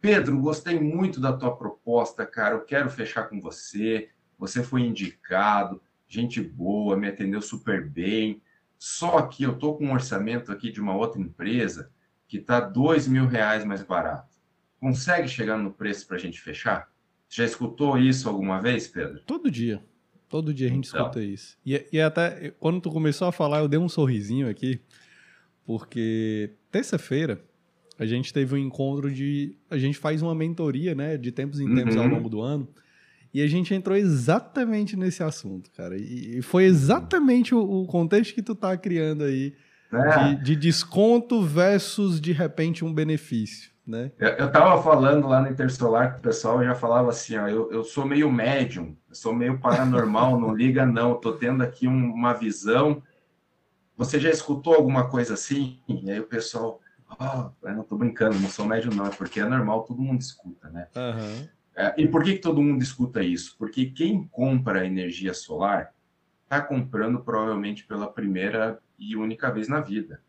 Pedro, 0.00 0.40
gostei 0.40 0.80
muito 0.80 1.20
da 1.20 1.32
tua 1.32 1.56
proposta, 1.56 2.26
cara. 2.26 2.56
Eu 2.56 2.64
quero 2.64 2.90
fechar 2.90 3.28
com 3.28 3.40
você. 3.40 4.08
Você 4.36 4.64
foi 4.64 4.80
indicado, 4.80 5.80
gente 6.08 6.40
boa, 6.40 6.96
me 6.96 7.06
atendeu 7.06 7.40
super 7.40 7.88
bem. 7.88 8.42
Só 8.76 9.22
que 9.22 9.44
eu 9.44 9.56
tô 9.56 9.74
com 9.74 9.86
um 9.86 9.92
orçamento 9.92 10.50
aqui 10.50 10.72
de 10.72 10.80
uma 10.80 10.96
outra 10.96 11.20
empresa 11.20 11.92
que 12.26 12.40
tá 12.40 12.58
dois 12.58 13.06
mil 13.06 13.28
reais 13.28 13.64
mais 13.64 13.84
barato. 13.84 14.36
Consegue 14.80 15.28
chegar 15.28 15.56
no 15.56 15.72
preço 15.72 16.04
para 16.04 16.16
a 16.16 16.20
gente 16.20 16.40
fechar? 16.40 16.90
Já 17.28 17.44
escutou 17.44 17.96
isso 17.96 18.28
alguma 18.28 18.60
vez, 18.60 18.88
Pedro? 18.88 19.22
Todo 19.24 19.48
dia. 19.48 19.80
Todo 20.32 20.54
dia 20.54 20.66
a 20.66 20.70
gente 20.70 20.88
então. 20.88 21.02
escuta 21.02 21.22
isso. 21.22 21.58
E, 21.64 21.84
e 21.92 22.00
até 22.00 22.54
quando 22.58 22.80
tu 22.80 22.90
começou 22.90 23.28
a 23.28 23.32
falar, 23.32 23.58
eu 23.58 23.68
dei 23.68 23.78
um 23.78 23.86
sorrisinho 23.86 24.48
aqui, 24.48 24.80
porque 25.66 26.54
terça-feira 26.70 27.38
a 27.98 28.06
gente 28.06 28.32
teve 28.32 28.54
um 28.54 28.58
encontro 28.58 29.12
de. 29.12 29.58
A 29.70 29.76
gente 29.76 29.98
faz 29.98 30.22
uma 30.22 30.34
mentoria, 30.34 30.94
né, 30.94 31.18
de 31.18 31.30
tempos 31.30 31.60
em 31.60 31.74
tempos 31.74 31.96
uhum. 31.96 32.02
ao 32.02 32.08
longo 32.08 32.30
do 32.30 32.40
ano. 32.40 32.66
E 33.34 33.42
a 33.42 33.46
gente 33.46 33.74
entrou 33.74 33.94
exatamente 33.94 34.96
nesse 34.96 35.22
assunto, 35.22 35.70
cara. 35.76 35.98
E, 35.98 36.38
e 36.38 36.42
foi 36.42 36.64
exatamente 36.64 37.54
o, 37.54 37.60
o, 37.60 37.86
contexto 37.86 38.34
que 38.34 38.42
tu 38.42 38.54
tá 38.54 38.74
criando 38.74 39.24
aí 39.24 39.54
é. 39.92 40.34
de, 40.34 40.44
de, 40.44 40.56
desconto 40.56 41.42
versus, 41.42 42.18
de 42.18 42.32
repente, 42.32 42.86
um 42.86 42.92
benefício, 42.92 43.70
né? 43.86 44.12
Eu, 44.18 44.28
eu 44.30 44.52
tava 44.52 44.82
falando 44.82 45.28
lá 45.28 45.42
no 45.42 45.48
Intersolar 45.48 46.14
que 46.14 46.20
o 46.20 46.22
pessoal 46.22 46.64
já 46.64 46.74
falava 46.74 47.10
assim, 47.10 47.36
ó, 47.36 47.48
eu, 47.48 47.70
eu 47.70 47.84
sou 47.84 48.06
meio 48.06 48.32
médium, 48.32 48.96
eu 49.12 49.16
sou 49.16 49.34
meio 49.34 49.58
paranormal, 49.58 50.40
não 50.40 50.54
liga 50.54 50.86
não, 50.86 51.14
tô 51.14 51.34
tendo 51.34 51.62
aqui 51.62 51.86
um, 51.86 52.12
uma 52.12 52.32
visão. 52.32 53.02
Você 53.94 54.18
já 54.18 54.30
escutou 54.30 54.74
alguma 54.74 55.06
coisa 55.10 55.34
assim? 55.34 55.78
E 55.86 56.10
aí 56.10 56.18
o 56.18 56.26
pessoal, 56.26 56.80
oh, 57.20 57.50
não 57.70 57.82
tô 57.82 57.98
brincando, 57.98 58.40
não 58.40 58.48
sou 58.48 58.64
médium 58.64 58.94
não, 58.94 59.04
é 59.04 59.10
porque 59.10 59.38
é 59.38 59.44
normal, 59.44 59.84
todo 59.84 60.00
mundo 60.00 60.22
escuta, 60.22 60.70
né? 60.70 60.88
Uhum. 60.96 61.48
É, 61.76 61.94
e 61.98 62.08
por 62.08 62.24
que, 62.24 62.32
que 62.32 62.38
todo 62.38 62.62
mundo 62.62 62.82
escuta 62.82 63.22
isso? 63.22 63.54
Porque 63.58 63.84
quem 63.84 64.26
compra 64.28 64.86
energia 64.86 65.34
solar 65.34 65.92
está 66.44 66.62
comprando 66.62 67.20
provavelmente 67.20 67.84
pela 67.84 68.10
primeira 68.10 68.78
e 68.98 69.14
única 69.14 69.50
vez 69.50 69.68
na 69.68 69.80
vida. 69.80 70.22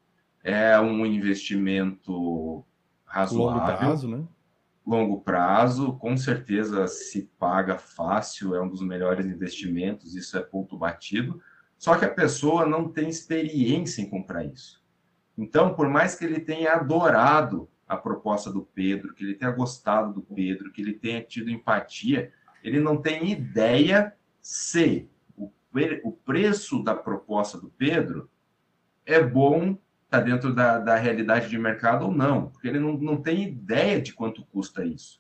É 0.43 0.77
um 0.77 1.05
investimento 1.05 2.65
razoável. 3.05 3.61
Longo 3.61 3.77
prazo, 3.77 4.07
né? 4.09 4.25
Longo 4.85 5.21
prazo, 5.21 5.93
com 5.93 6.17
certeza 6.17 6.87
se 6.87 7.29
paga 7.39 7.77
fácil, 7.77 8.53
é 8.53 8.61
um 8.61 8.67
dos 8.67 8.81
melhores 8.81 9.25
investimentos, 9.25 10.13
isso 10.13 10.37
é 10.37 10.41
ponto 10.41 10.77
batido. 10.77 11.41
Só 11.77 11.97
que 11.97 12.05
a 12.05 12.13
pessoa 12.13 12.65
não 12.65 12.89
tem 12.89 13.09
experiência 13.09 14.01
em 14.01 14.09
comprar 14.09 14.43
isso. 14.45 14.83
Então, 15.37 15.73
por 15.73 15.89
mais 15.89 16.15
que 16.15 16.25
ele 16.25 16.39
tenha 16.39 16.73
adorado 16.73 17.69
a 17.87 17.97
proposta 17.97 18.51
do 18.51 18.61
Pedro, 18.61 19.13
que 19.13 19.23
ele 19.23 19.35
tenha 19.35 19.51
gostado 19.51 20.13
do 20.13 20.21
Pedro, 20.21 20.71
que 20.71 20.81
ele 20.81 20.93
tenha 20.93 21.21
tido 21.21 21.49
empatia, 21.49 22.31
ele 22.63 22.79
não 22.79 22.97
tem 22.97 23.31
ideia 23.31 24.13
se 24.41 25.09
o, 25.35 25.51
o 26.03 26.11
preço 26.11 26.83
da 26.83 26.95
proposta 26.95 27.59
do 27.59 27.69
Pedro 27.69 28.29
é 29.05 29.21
bom, 29.21 29.77
está 30.13 30.19
dentro 30.19 30.53
da, 30.53 30.77
da 30.77 30.95
realidade 30.95 31.49
de 31.49 31.57
mercado 31.57 32.05
ou 32.05 32.11
não, 32.11 32.49
porque 32.49 32.67
ele 32.67 32.79
não, 32.79 32.93
não 32.93 33.17
tem 33.17 33.43
ideia 33.43 33.99
de 33.99 34.13
quanto 34.13 34.45
custa 34.45 34.85
isso. 34.85 35.19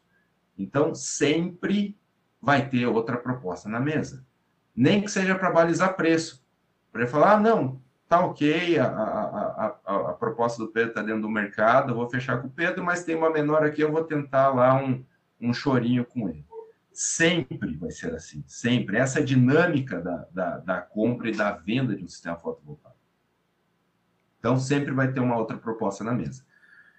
Então, 0.55 0.93
sempre 0.93 1.97
vai 2.39 2.69
ter 2.69 2.85
outra 2.85 3.17
proposta 3.17 3.67
na 3.67 3.79
mesa. 3.79 4.23
Nem 4.75 5.01
que 5.01 5.09
seja 5.09 5.33
para 5.33 5.49
balizar 5.49 5.95
preço. 5.95 6.45
Para 6.91 7.07
falar, 7.07 7.33
ah, 7.33 7.39
não, 7.39 7.81
tá 8.07 8.23
ok, 8.23 8.77
a, 8.77 8.85
a, 8.85 9.77
a, 9.83 9.95
a 10.11 10.13
proposta 10.13 10.63
do 10.63 10.71
Pedro 10.71 10.89
está 10.89 11.01
dentro 11.01 11.23
do 11.23 11.29
mercado, 11.29 11.91
eu 11.91 11.95
vou 11.95 12.07
fechar 12.07 12.39
com 12.39 12.47
o 12.47 12.51
Pedro, 12.51 12.83
mas 12.83 13.03
tem 13.03 13.15
uma 13.15 13.31
menor 13.31 13.63
aqui, 13.63 13.81
eu 13.81 13.91
vou 13.91 14.03
tentar 14.03 14.49
lá 14.49 14.75
um, 14.75 15.03
um 15.41 15.51
chorinho 15.51 16.05
com 16.05 16.29
ele. 16.29 16.45
Sempre 16.91 17.75
vai 17.77 17.89
ser 17.89 18.13
assim, 18.13 18.43
sempre. 18.45 18.97
Essa 18.97 19.23
dinâmica 19.23 19.99
da, 19.99 20.27
da, 20.31 20.57
da 20.59 20.81
compra 20.81 21.29
e 21.29 21.35
da 21.35 21.51
venda 21.51 21.95
de 21.95 22.03
um 22.03 22.07
sistema 22.07 22.37
fotovoltaico. 22.37 22.92
Então, 24.43 24.59
sempre 24.59 24.91
vai 24.91 25.09
ter 25.09 25.21
uma 25.21 25.37
outra 25.37 25.55
proposta 25.55 26.03
na 26.03 26.11
mesa. 26.11 26.43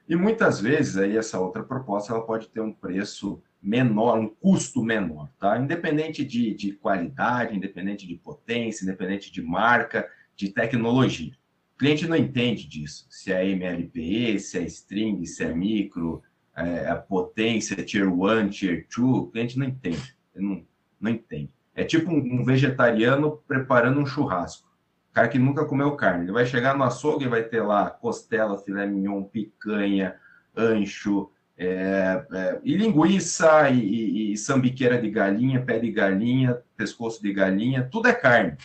E 0.08 0.16
muitas 0.16 0.58
vezes 0.62 0.96
aí 0.96 1.14
essa 1.14 1.38
outra 1.38 1.62
proposta 1.62 2.10
ela 2.10 2.24
pode 2.24 2.48
ter 2.48 2.62
um 2.62 2.72
preço 2.72 3.42
menor, 3.62 4.18
um 4.18 4.28
custo 4.28 4.82
menor, 4.82 5.28
tá? 5.38 5.58
Independente 5.58 6.24
de, 6.24 6.54
de 6.54 6.72
qualidade, 6.72 7.54
independente 7.54 8.06
de 8.06 8.14
potência, 8.14 8.84
independente 8.84 9.30
de 9.30 9.42
marca, 9.42 10.08
de 10.34 10.48
tecnologia. 10.48 11.34
O 11.74 11.78
cliente 11.78 12.06
não 12.06 12.16
entende 12.16 12.66
disso, 12.66 13.06
se 13.10 13.30
é 13.30 13.46
MLPE, 13.46 14.38
se 14.38 14.58
é 14.58 14.62
string, 14.62 15.26
se 15.26 15.44
é 15.44 15.54
micro, 15.54 16.22
é, 16.56 16.88
a 16.88 16.96
potência 16.96 17.76
tier 17.84 18.10
1, 18.10 18.48
tier 18.48 18.86
2, 18.96 18.98
o 18.98 19.26
cliente 19.26 19.58
não 19.58 19.66
entende, 19.66 20.16
não, 20.34 20.64
não 20.98 21.10
entende. 21.10 21.50
É 21.74 21.84
tipo 21.84 22.10
um 22.10 22.42
vegetariano 22.42 23.36
preparando 23.46 24.00
um 24.00 24.06
churrasco. 24.06 24.73
Cara 25.14 25.28
que 25.28 25.38
nunca 25.38 25.64
comeu 25.64 25.96
carne, 25.96 26.24
ele 26.24 26.32
vai 26.32 26.44
chegar 26.44 26.76
no 26.76 26.84
açougue 26.84 27.24
e 27.24 27.28
vai 27.28 27.44
ter 27.44 27.62
lá 27.62 27.88
costela, 27.88 28.58
filé 28.58 28.84
mignon, 28.84 29.22
picanha, 29.22 30.16
ancho, 30.54 31.30
é, 31.56 32.26
é, 32.32 32.60
e 32.62 32.76
linguiça, 32.76 33.70
e, 33.70 33.78
e, 33.78 34.32
e 34.32 34.36
sambiqueira 34.36 35.00
de 35.00 35.08
galinha, 35.08 35.64
pé 35.64 35.78
de 35.78 35.90
galinha, 35.90 36.60
pescoço 36.76 37.22
de 37.22 37.32
galinha, 37.32 37.88
tudo 37.90 38.08
é 38.08 38.12
carne 38.12 38.58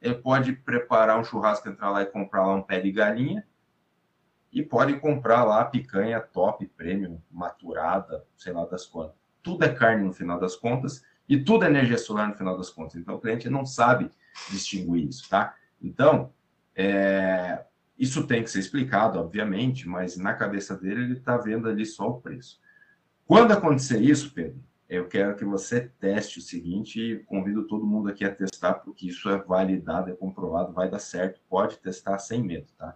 ele 0.00 0.14
pode 0.14 0.52
preparar 0.52 1.18
um 1.18 1.24
churrasco, 1.24 1.68
entrar 1.68 1.90
lá 1.90 2.02
e 2.02 2.06
comprar 2.06 2.46
lá 2.46 2.54
um 2.54 2.62
pé 2.62 2.80
de 2.80 2.92
galinha, 2.92 3.44
e 4.52 4.62
pode 4.62 4.98
comprar 5.00 5.44
lá 5.44 5.64
picanha 5.64 6.20
top, 6.20 6.66
premium, 6.66 7.20
maturada, 7.30 8.24
sei 8.36 8.52
lá 8.52 8.64
das 8.64 8.86
quantas. 8.86 9.16
Tudo 9.42 9.64
é 9.64 9.68
carne 9.68 10.04
no 10.04 10.12
final 10.12 10.38
das 10.38 10.56
contas, 10.56 11.04
e 11.28 11.42
tudo 11.42 11.64
é 11.64 11.68
energia 11.68 11.98
solar 11.98 12.28
no 12.28 12.34
final 12.34 12.56
das 12.56 12.70
contas. 12.70 12.96
Então, 12.96 13.16
o 13.16 13.20
cliente 13.20 13.50
não 13.50 13.66
sabe 13.66 14.10
distinguir 14.50 15.08
isso, 15.08 15.28
tá? 15.28 15.54
Então, 15.80 16.32
é, 16.74 17.64
isso 17.98 18.26
tem 18.26 18.42
que 18.42 18.50
ser 18.50 18.60
explicado, 18.60 19.18
obviamente, 19.18 19.88
mas 19.88 20.16
na 20.16 20.34
cabeça 20.34 20.76
dele 20.76 21.02
ele 21.02 21.12
está 21.14 21.36
vendo 21.36 21.68
ali 21.68 21.86
só 21.86 22.08
o 22.08 22.20
preço. 22.20 22.60
Quando 23.26 23.52
acontecer 23.52 24.00
isso, 24.00 24.32
Pedro, 24.32 24.62
eu 24.88 25.08
quero 25.08 25.34
que 25.34 25.44
você 25.44 25.80
teste 25.98 26.38
o 26.38 26.42
seguinte 26.42 27.00
e 27.00 27.18
convido 27.24 27.66
todo 27.66 27.86
mundo 27.86 28.08
aqui 28.08 28.24
a 28.24 28.34
testar, 28.34 28.74
porque 28.74 29.08
isso 29.08 29.28
é 29.28 29.36
validado, 29.36 30.10
é 30.10 30.14
comprovado, 30.14 30.72
vai 30.72 30.88
dar 30.88 31.00
certo. 31.00 31.40
Pode 31.48 31.78
testar 31.78 32.18
sem 32.18 32.42
medo, 32.42 32.68
tá? 32.78 32.94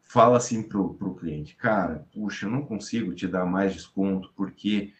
Fala 0.00 0.36
assim 0.36 0.62
para 0.62 0.78
o 0.80 1.14
cliente, 1.16 1.56
cara, 1.56 2.06
puxa, 2.14 2.46
eu 2.46 2.50
não 2.50 2.64
consigo 2.64 3.12
te 3.14 3.26
dar 3.26 3.44
mais 3.44 3.74
desconto 3.74 4.32
porque 4.36 4.94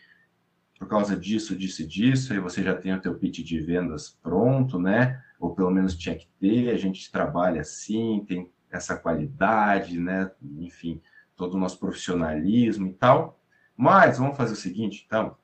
por 0.76 0.88
causa 0.88 1.16
disso, 1.16 1.56
disso 1.56 1.82
e 1.82 1.86
disso, 1.86 2.32
aí 2.32 2.40
você 2.40 2.62
já 2.62 2.74
tem 2.74 2.92
o 2.92 3.00
teu 3.00 3.14
pitch 3.14 3.38
de 3.38 3.60
vendas 3.60 4.18
pronto, 4.22 4.78
né? 4.78 5.23
Ou 5.38 5.54
pelo 5.54 5.70
menos 5.70 5.96
tinha 5.96 6.16
que 6.16 6.28
ter, 6.40 6.70
a 6.70 6.76
gente 6.76 7.10
trabalha 7.10 7.60
assim, 7.60 8.24
tem 8.26 8.50
essa 8.70 8.96
qualidade, 8.96 9.98
né? 9.98 10.30
Enfim, 10.58 11.00
todo 11.36 11.54
o 11.54 11.58
nosso 11.58 11.78
profissionalismo 11.78 12.86
e 12.86 12.92
tal. 12.92 13.40
Mas 13.76 14.18
vamos 14.18 14.36
fazer 14.36 14.52
o 14.52 14.56
seguinte, 14.56 15.04
então, 15.06 15.36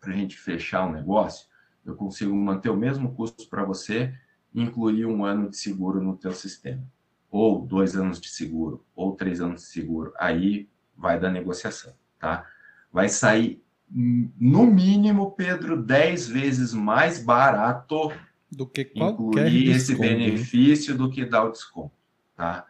para 0.00 0.12
a 0.12 0.16
gente 0.16 0.36
fechar 0.36 0.84
o 0.84 0.88
um 0.88 0.92
negócio, 0.92 1.48
eu 1.84 1.94
consigo 1.94 2.34
manter 2.34 2.70
o 2.70 2.76
mesmo 2.76 3.14
custo 3.14 3.48
para 3.48 3.64
você 3.64 4.14
incluir 4.54 5.06
um 5.06 5.24
ano 5.24 5.48
de 5.50 5.56
seguro 5.56 6.02
no 6.02 6.16
teu 6.16 6.32
sistema. 6.32 6.82
Ou 7.30 7.64
dois 7.64 7.94
anos 7.96 8.20
de 8.20 8.28
seguro, 8.28 8.84
ou 8.94 9.14
três 9.14 9.40
anos 9.40 9.62
de 9.62 9.68
seguro. 9.68 10.12
Aí 10.18 10.68
vai 10.96 11.18
da 11.18 11.30
negociação, 11.30 11.94
tá? 12.18 12.46
Vai 12.92 13.08
sair, 13.08 13.62
no 13.90 14.66
mínimo, 14.66 15.32
Pedro, 15.32 15.82
dez 15.82 16.26
vezes 16.28 16.74
mais 16.74 17.22
barato 17.22 18.12
do 18.50 18.66
que 18.66 18.90
incluir 18.94 19.70
esse 19.70 19.94
benefício 19.94 20.96
do 20.96 21.10
que 21.10 21.24
dar 21.24 21.44
o 21.44 21.52
desconto, 21.52 21.94
tá? 22.34 22.66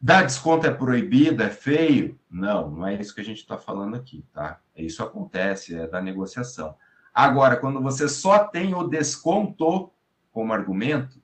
Dar 0.00 0.22
desconto 0.22 0.66
é 0.66 0.70
proibido, 0.70 1.42
é 1.42 1.50
feio? 1.50 2.18
Não, 2.30 2.70
não 2.70 2.86
é 2.86 2.94
isso 2.94 3.14
que 3.14 3.20
a 3.20 3.24
gente 3.24 3.38
está 3.38 3.58
falando 3.58 3.96
aqui, 3.96 4.24
tá? 4.32 4.60
Isso 4.76 5.02
acontece, 5.02 5.74
é 5.74 5.86
da 5.86 6.00
negociação. 6.00 6.76
Agora, 7.12 7.56
quando 7.56 7.82
você 7.82 8.08
só 8.08 8.46
tem 8.46 8.74
o 8.74 8.84
desconto 8.84 9.90
como 10.30 10.52
argumento, 10.52 11.20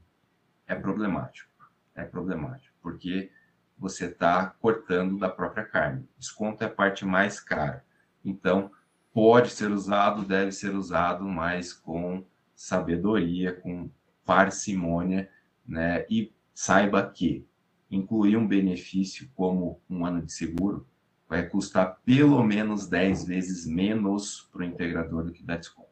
é 0.67 0.75
problemático. 0.75 1.51
É 1.95 2.05
problemático, 2.05 2.75
porque 2.83 3.31
você 3.79 4.07
está 4.07 4.47
cortando 4.61 5.19
da 5.19 5.29
própria 5.29 5.65
carne. 5.65 6.09
Desconto 6.19 6.65
é 6.65 6.67
a 6.67 6.71
parte 6.71 7.05
mais 7.05 7.39
cara. 7.39 7.85
Então, 8.25 8.73
pode 9.13 9.51
ser 9.51 9.71
usado, 9.71 10.25
deve 10.25 10.51
ser 10.51 10.75
usado, 10.75 11.25
mas 11.25 11.73
com 11.73 12.25
sabedoria, 12.55 13.53
com 13.53 13.91
parcimônia, 14.25 15.29
né? 15.67 16.05
E 16.09 16.33
saiba 16.53 17.09
que 17.09 17.47
incluir 17.91 18.37
um 18.37 18.47
benefício 18.47 19.31
como 19.35 19.81
um 19.89 20.05
ano 20.05 20.23
de 20.23 20.33
seguro 20.33 20.87
vai 21.29 21.49
custar 21.49 22.01
pelo 22.05 22.43
menos 22.45 22.87
10 22.87 23.25
vezes 23.25 23.67
menos 23.67 24.49
para 24.53 24.61
o 24.61 24.65
integrador 24.65 25.25
do 25.25 25.33
que 25.33 25.43
dá 25.43 25.57
desconto. 25.57 25.89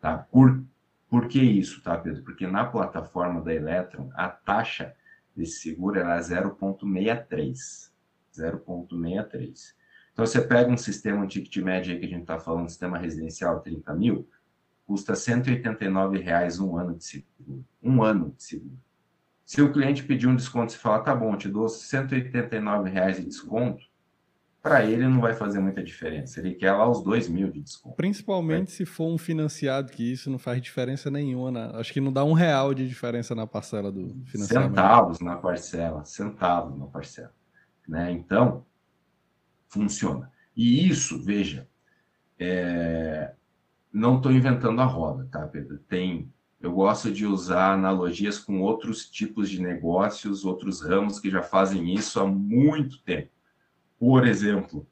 Tá? 0.00 0.18
Por, 0.18 0.62
Por 1.08 1.26
que 1.28 1.40
isso, 1.40 1.82
tá, 1.82 1.96
Pedro? 1.98 2.22
Porque 2.22 2.46
na 2.46 2.64
plataforma 2.64 3.40
da 3.42 3.52
Electron, 3.52 4.10
a 4.14 4.28
taxa 4.28 4.94
desse 5.34 5.60
seguro 5.60 5.98
era 5.98 6.18
0,63. 6.20 7.90
0,63. 8.32 9.74
Então, 10.12 10.26
você 10.26 10.40
pega 10.40 10.70
um 10.70 10.76
sistema, 10.76 11.24
um 11.24 11.26
ticket 11.26 11.56
médio 11.64 11.92
aí 11.92 11.98
que 11.98 12.06
a 12.06 12.08
gente 12.08 12.22
está 12.22 12.38
falando, 12.38 12.68
sistema 12.68 12.98
residencial 12.98 13.60
30 13.60 13.94
mil, 13.94 14.28
custa 14.90 15.14
189 15.14 16.18
reais 16.18 16.58
um 16.58 16.76
ano 16.76 16.96
de 16.96 17.04
seguro. 17.04 17.64
Um 17.80 18.02
ano 18.02 18.34
de 18.36 18.42
seguro. 18.42 18.76
Se 19.46 19.62
o 19.62 19.72
cliente 19.72 20.02
pedir 20.02 20.26
um 20.26 20.34
desconto 20.34 20.74
e 20.74 20.76
falar, 20.76 21.02
tá 21.02 21.14
bom, 21.14 21.36
te 21.36 21.48
dou 21.48 21.68
189 21.68 22.90
reais 22.90 23.16
de 23.16 23.24
desconto, 23.24 23.84
para 24.60 24.84
ele 24.84 25.06
não 25.06 25.20
vai 25.20 25.32
fazer 25.32 25.60
muita 25.60 25.80
diferença. 25.80 26.40
Ele 26.40 26.56
quer 26.56 26.72
lá 26.72 26.90
os 26.90 27.04
2 27.04 27.28
mil 27.28 27.52
de 27.52 27.60
desconto. 27.60 27.94
Principalmente 27.94 28.72
é. 28.72 28.74
se 28.78 28.84
for 28.84 29.06
um 29.06 29.16
financiado, 29.16 29.92
que 29.92 30.12
isso 30.12 30.28
não 30.28 30.40
faz 30.40 30.60
diferença 30.60 31.08
nenhuma. 31.08 31.52
Na... 31.52 31.78
Acho 31.78 31.92
que 31.92 32.00
não 32.00 32.12
dá 32.12 32.24
um 32.24 32.32
real 32.32 32.74
de 32.74 32.88
diferença 32.88 33.32
na 33.32 33.46
parcela 33.46 33.92
do 33.92 34.08
financiamento. 34.24 34.70
Centavos 34.70 35.20
na 35.20 35.36
parcela, 35.36 36.04
centavos 36.04 36.76
na 36.76 36.86
parcela. 36.86 37.32
Né? 37.86 38.10
Então, 38.10 38.66
funciona. 39.68 40.32
E 40.56 40.88
isso, 40.88 41.22
veja, 41.22 41.68
é... 42.36 43.34
não 43.92 44.16
estou 44.16 44.32
inventando 44.32 44.80
a 44.80 44.84
roda, 44.84 45.26
tá, 45.30 45.46
Pedro? 45.46 45.78
Tem 45.78 46.30
eu 46.60 46.72
gosto 46.72 47.10
de 47.10 47.24
usar 47.24 47.72
analogias 47.72 48.38
com 48.38 48.60
outros 48.60 49.08
tipos 49.08 49.48
de 49.48 49.62
negócios, 49.62 50.44
outros 50.44 50.82
ramos 50.82 51.18
que 51.18 51.30
já 51.30 51.42
fazem 51.42 51.94
isso 51.94 52.20
há 52.20 52.26
muito 52.26 53.02
tempo. 53.02 53.30
Por 53.98 54.26
exemplo, 54.26 54.86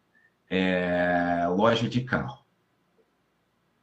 é, 0.49 1.47
loja 1.47 1.87
de 1.87 2.03
carro. 2.03 2.43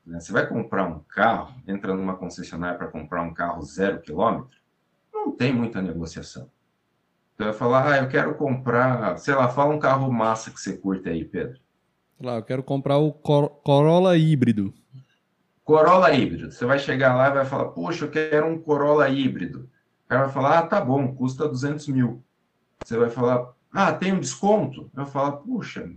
Né, 0.03 0.19
você 0.19 0.31
vai 0.31 0.47
comprar 0.47 0.87
um 0.87 0.99
carro, 0.99 1.53
entra 1.67 1.93
numa 1.93 2.15
concessionária 2.15 2.77
para 2.77 2.87
comprar 2.87 3.21
um 3.21 3.33
carro 3.33 3.61
zero 3.61 4.01
quilômetro, 4.01 4.57
não 5.13 5.31
tem 5.31 5.53
muita 5.53 5.79
negociação. 5.79 6.49
Então, 7.35 7.47
vai 7.47 7.55
falar, 7.55 7.91
ah, 7.91 7.97
eu 7.97 8.07
quero 8.07 8.33
comprar, 8.35 9.17
sei 9.17 9.35
lá, 9.35 9.47
fala 9.47 9.75
um 9.75 9.79
carro 9.79 10.11
massa 10.11 10.49
que 10.49 10.59
você 10.59 10.75
curte 10.75 11.07
aí, 11.07 11.23
Pedro. 11.23 11.59
Lá, 12.19 12.37
eu 12.37 12.43
quero 12.43 12.63
comprar 12.63 12.97
o 12.97 13.11
Corolla 13.11 14.17
híbrido. 14.17 14.73
Corolla 15.65 16.13
híbrido. 16.13 16.51
Você 16.51 16.63
vai 16.63 16.77
chegar 16.77 17.15
lá 17.15 17.27
e 17.27 17.33
vai 17.33 17.45
falar, 17.45 17.65
poxa, 17.69 18.05
eu 18.05 18.11
quero 18.11 18.45
um 18.45 18.57
Corolla 18.57 19.09
híbrido. 19.09 19.67
O 20.05 20.07
cara 20.07 20.25
vai 20.25 20.31
falar, 20.31 20.59
ah, 20.59 20.67
tá 20.67 20.79
bom, 20.79 21.13
custa 21.15 21.49
200 21.49 21.87
mil. 21.87 22.23
Você 22.83 22.95
vai 22.95 23.09
falar, 23.09 23.51
ah, 23.73 23.91
tem 23.91 24.13
um 24.13 24.19
desconto? 24.19 24.91
Eu 24.95 25.07
falo, 25.07 25.37
puxa, 25.37 25.91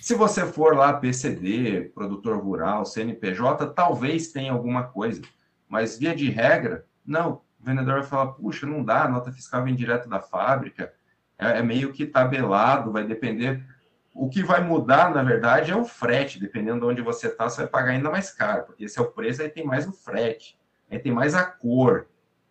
se 0.00 0.14
você 0.14 0.46
for 0.46 0.76
lá 0.76 0.92
PCD, 0.92 1.90
produtor 1.92 2.38
rural, 2.38 2.84
CNPJ, 2.84 3.66
talvez 3.74 4.30
tenha 4.30 4.52
alguma 4.52 4.84
coisa. 4.84 5.20
Mas 5.68 5.98
via 5.98 6.14
de 6.14 6.30
regra, 6.30 6.86
não. 7.04 7.42
O 7.60 7.64
vendedor 7.64 7.94
vai 7.94 8.04
falar, 8.04 8.28
puxa, 8.28 8.66
não 8.66 8.84
dá, 8.84 9.02
a 9.02 9.08
nota 9.08 9.32
fiscal 9.32 9.64
vem 9.64 9.74
direto 9.74 10.08
da 10.08 10.20
fábrica, 10.20 10.92
é, 11.36 11.58
é 11.58 11.62
meio 11.62 11.92
que 11.92 12.06
tabelado, 12.06 12.92
vai 12.92 13.04
depender 13.04 13.64
o 14.18 14.28
que 14.28 14.42
vai 14.42 14.60
mudar, 14.60 15.14
na 15.14 15.22
verdade, 15.22 15.70
é 15.70 15.76
o 15.76 15.84
frete. 15.84 16.40
Dependendo 16.40 16.80
de 16.80 16.86
onde 16.86 17.02
você 17.02 17.28
está, 17.28 17.48
você 17.48 17.62
vai 17.62 17.70
pagar 17.70 17.92
ainda 17.92 18.10
mais 18.10 18.32
caro, 18.32 18.64
porque 18.64 18.84
esse 18.84 18.98
é 18.98 19.02
o 19.02 19.12
preço, 19.12 19.40
aí 19.40 19.48
tem 19.48 19.64
mais 19.64 19.86
o 19.86 19.92
frete, 19.92 20.58
aí 20.90 20.98
tem 20.98 21.12
mais 21.12 21.34
a 21.34 21.44
cor. 21.44 22.08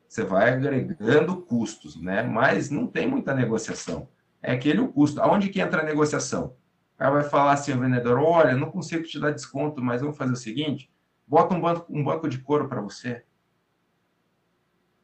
Você 0.07 0.23
vai 0.23 0.53
agregando 0.53 1.41
custos, 1.41 2.01
né? 2.01 2.23
Mas 2.23 2.69
não 2.69 2.87
tem 2.87 3.05
muita 3.05 3.33
negociação. 3.33 4.07
É 4.41 4.53
aquele 4.53 4.79
o 4.79 4.87
custo. 4.87 5.21
Aonde 5.21 5.49
que 5.49 5.59
entra 5.59 5.81
a 5.81 5.85
negociação? 5.85 6.55
O 6.95 6.97
cara 6.97 7.11
vai 7.11 7.23
falar 7.23 7.51
assim 7.51 7.73
ao 7.73 7.79
vendedor: 7.79 8.17
olha, 8.17 8.55
não 8.55 8.71
consigo 8.71 9.03
te 9.03 9.19
dar 9.19 9.31
desconto, 9.31 9.83
mas 9.83 9.99
vamos 9.99 10.17
fazer 10.17 10.31
o 10.31 10.37
seguinte: 10.37 10.89
bota 11.27 11.53
um 11.53 11.59
banco, 11.59 11.85
um 11.89 12.03
banco 12.03 12.29
de 12.29 12.37
couro 12.37 12.69
para 12.69 12.79
você. 12.79 13.25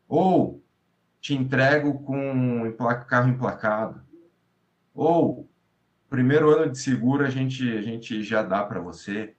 Ou 0.08 0.64
te 1.20 1.34
entrego 1.34 2.02
com 2.04 2.74
carro 3.08 3.30
emplacado. 3.30 4.02
Ou 4.94 5.50
primeiro 6.14 6.52
ano 6.52 6.72
de 6.72 6.78
seguro 6.78 7.26
a 7.26 7.30
gente, 7.32 7.68
a 7.76 7.82
gente 7.82 8.22
já 8.22 8.44
dá 8.44 8.64
para 8.64 8.80
você, 8.80 9.34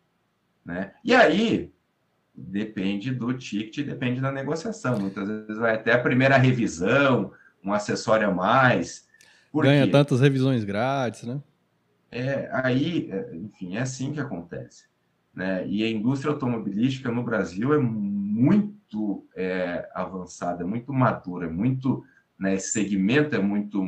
né? 0.64 0.92
E 1.04 1.14
aí 1.14 1.72
depende 2.34 3.12
do 3.12 3.32
ticket, 3.32 3.86
depende 3.86 4.20
da 4.20 4.32
negociação. 4.32 4.98
Muitas 4.98 5.28
vezes 5.28 5.56
vai 5.56 5.76
até 5.76 5.92
a 5.92 6.00
primeira 6.00 6.36
revisão, 6.36 7.30
um 7.64 7.72
acessório 7.72 8.28
a 8.28 8.34
mais. 8.34 9.06
Ganha 9.54 9.88
tantas 9.88 10.20
revisões 10.20 10.64
grátis, 10.64 11.22
né? 11.22 11.40
É, 12.10 12.50
aí, 12.52 13.08
é, 13.08 13.36
enfim, 13.36 13.76
é 13.76 13.80
assim 13.80 14.12
que 14.12 14.18
acontece. 14.18 14.86
Né? 15.32 15.64
E 15.68 15.84
a 15.84 15.88
indústria 15.88 16.32
automobilística 16.32 17.08
no 17.08 17.22
Brasil 17.22 17.72
é 17.72 17.78
muito 17.78 19.24
é, 19.36 19.88
avançada, 19.94 20.64
é 20.64 20.66
muito 20.66 20.92
madura, 20.92 21.46
é 21.46 21.50
muito, 21.50 22.04
né, 22.36 22.54
esse 22.54 22.72
segmento 22.72 23.36
é 23.36 23.38
muito 23.38 23.80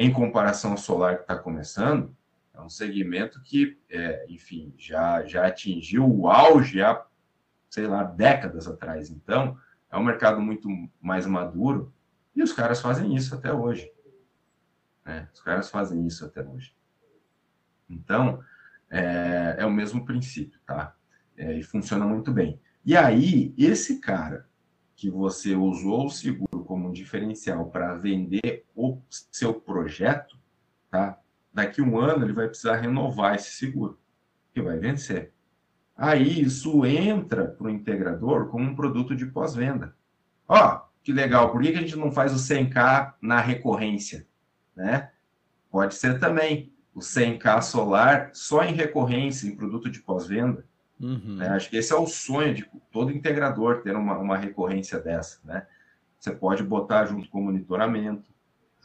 em 0.00 0.10
comparação 0.10 0.70
ao 0.70 0.78
solar 0.78 1.16
que 1.16 1.22
está 1.24 1.36
começando, 1.36 2.16
é 2.54 2.60
um 2.62 2.70
segmento 2.70 3.38
que, 3.42 3.78
é, 3.90 4.24
enfim, 4.30 4.72
já, 4.78 5.26
já 5.26 5.46
atingiu 5.46 6.10
o 6.10 6.26
auge 6.26 6.80
há, 6.80 7.04
sei 7.68 7.86
lá, 7.86 8.02
décadas 8.02 8.66
atrás. 8.66 9.10
Então, 9.10 9.58
é 9.90 9.98
um 9.98 10.02
mercado 10.02 10.40
muito 10.40 10.70
mais 11.02 11.26
maduro 11.26 11.92
e 12.34 12.42
os 12.42 12.50
caras 12.50 12.80
fazem 12.80 13.14
isso 13.14 13.34
até 13.34 13.52
hoje. 13.52 13.92
Né? 15.04 15.28
Os 15.34 15.42
caras 15.42 15.68
fazem 15.68 16.06
isso 16.06 16.24
até 16.24 16.42
hoje. 16.42 16.74
Então, 17.86 18.42
é, 18.88 19.56
é 19.58 19.66
o 19.66 19.70
mesmo 19.70 20.06
princípio, 20.06 20.58
tá? 20.64 20.96
É, 21.36 21.58
e 21.58 21.62
funciona 21.62 22.06
muito 22.06 22.32
bem. 22.32 22.58
E 22.86 22.96
aí, 22.96 23.54
esse 23.58 24.00
cara 24.00 24.48
que 25.00 25.08
você 25.08 25.56
usou 25.56 26.04
o 26.04 26.10
seguro 26.10 26.62
como 26.62 26.88
um 26.88 26.92
diferencial 26.92 27.70
para 27.70 27.94
vender 27.94 28.66
o 28.76 29.00
seu 29.08 29.54
projeto, 29.54 30.38
tá? 30.90 31.18
Daqui 31.54 31.80
um 31.80 31.98
ano 31.98 32.22
ele 32.22 32.34
vai 32.34 32.46
precisar 32.46 32.76
renovar 32.76 33.34
esse 33.34 33.52
seguro, 33.52 33.98
que 34.52 34.60
vai 34.60 34.76
vencer. 34.76 35.32
Aí 35.96 36.42
isso 36.42 36.84
entra 36.84 37.46
para 37.46 37.66
o 37.66 37.70
integrador 37.70 38.48
como 38.48 38.62
um 38.62 38.74
produto 38.74 39.16
de 39.16 39.24
pós-venda. 39.24 39.96
Ó, 40.46 40.82
que 41.02 41.14
legal, 41.14 41.50
por 41.50 41.62
que 41.62 41.68
a 41.68 41.80
gente 41.80 41.96
não 41.96 42.12
faz 42.12 42.34
o 42.34 42.36
100K 42.36 43.14
na 43.22 43.40
recorrência? 43.40 44.28
Né? 44.76 45.10
Pode 45.70 45.94
ser 45.94 46.20
também 46.20 46.74
o 46.94 47.00
100K 47.00 47.62
solar 47.62 48.30
só 48.34 48.62
em 48.64 48.74
recorrência, 48.74 49.48
em 49.48 49.56
produto 49.56 49.88
de 49.88 50.00
pós-venda. 50.00 50.68
Uhum. 51.00 51.36
Né? 51.36 51.48
Acho 51.48 51.70
que 51.70 51.76
esse 51.76 51.92
é 51.92 51.96
o 51.96 52.06
sonho 52.06 52.54
de 52.54 52.68
todo 52.92 53.10
integrador 53.10 53.80
ter 53.82 53.96
uma, 53.96 54.18
uma 54.18 54.36
recorrência 54.36 55.00
dessa, 55.00 55.38
né? 55.44 55.66
Você 56.18 56.32
pode 56.32 56.62
botar 56.62 57.06
junto 57.06 57.30
com 57.30 57.40
o 57.40 57.44
monitoramento, 57.44 58.30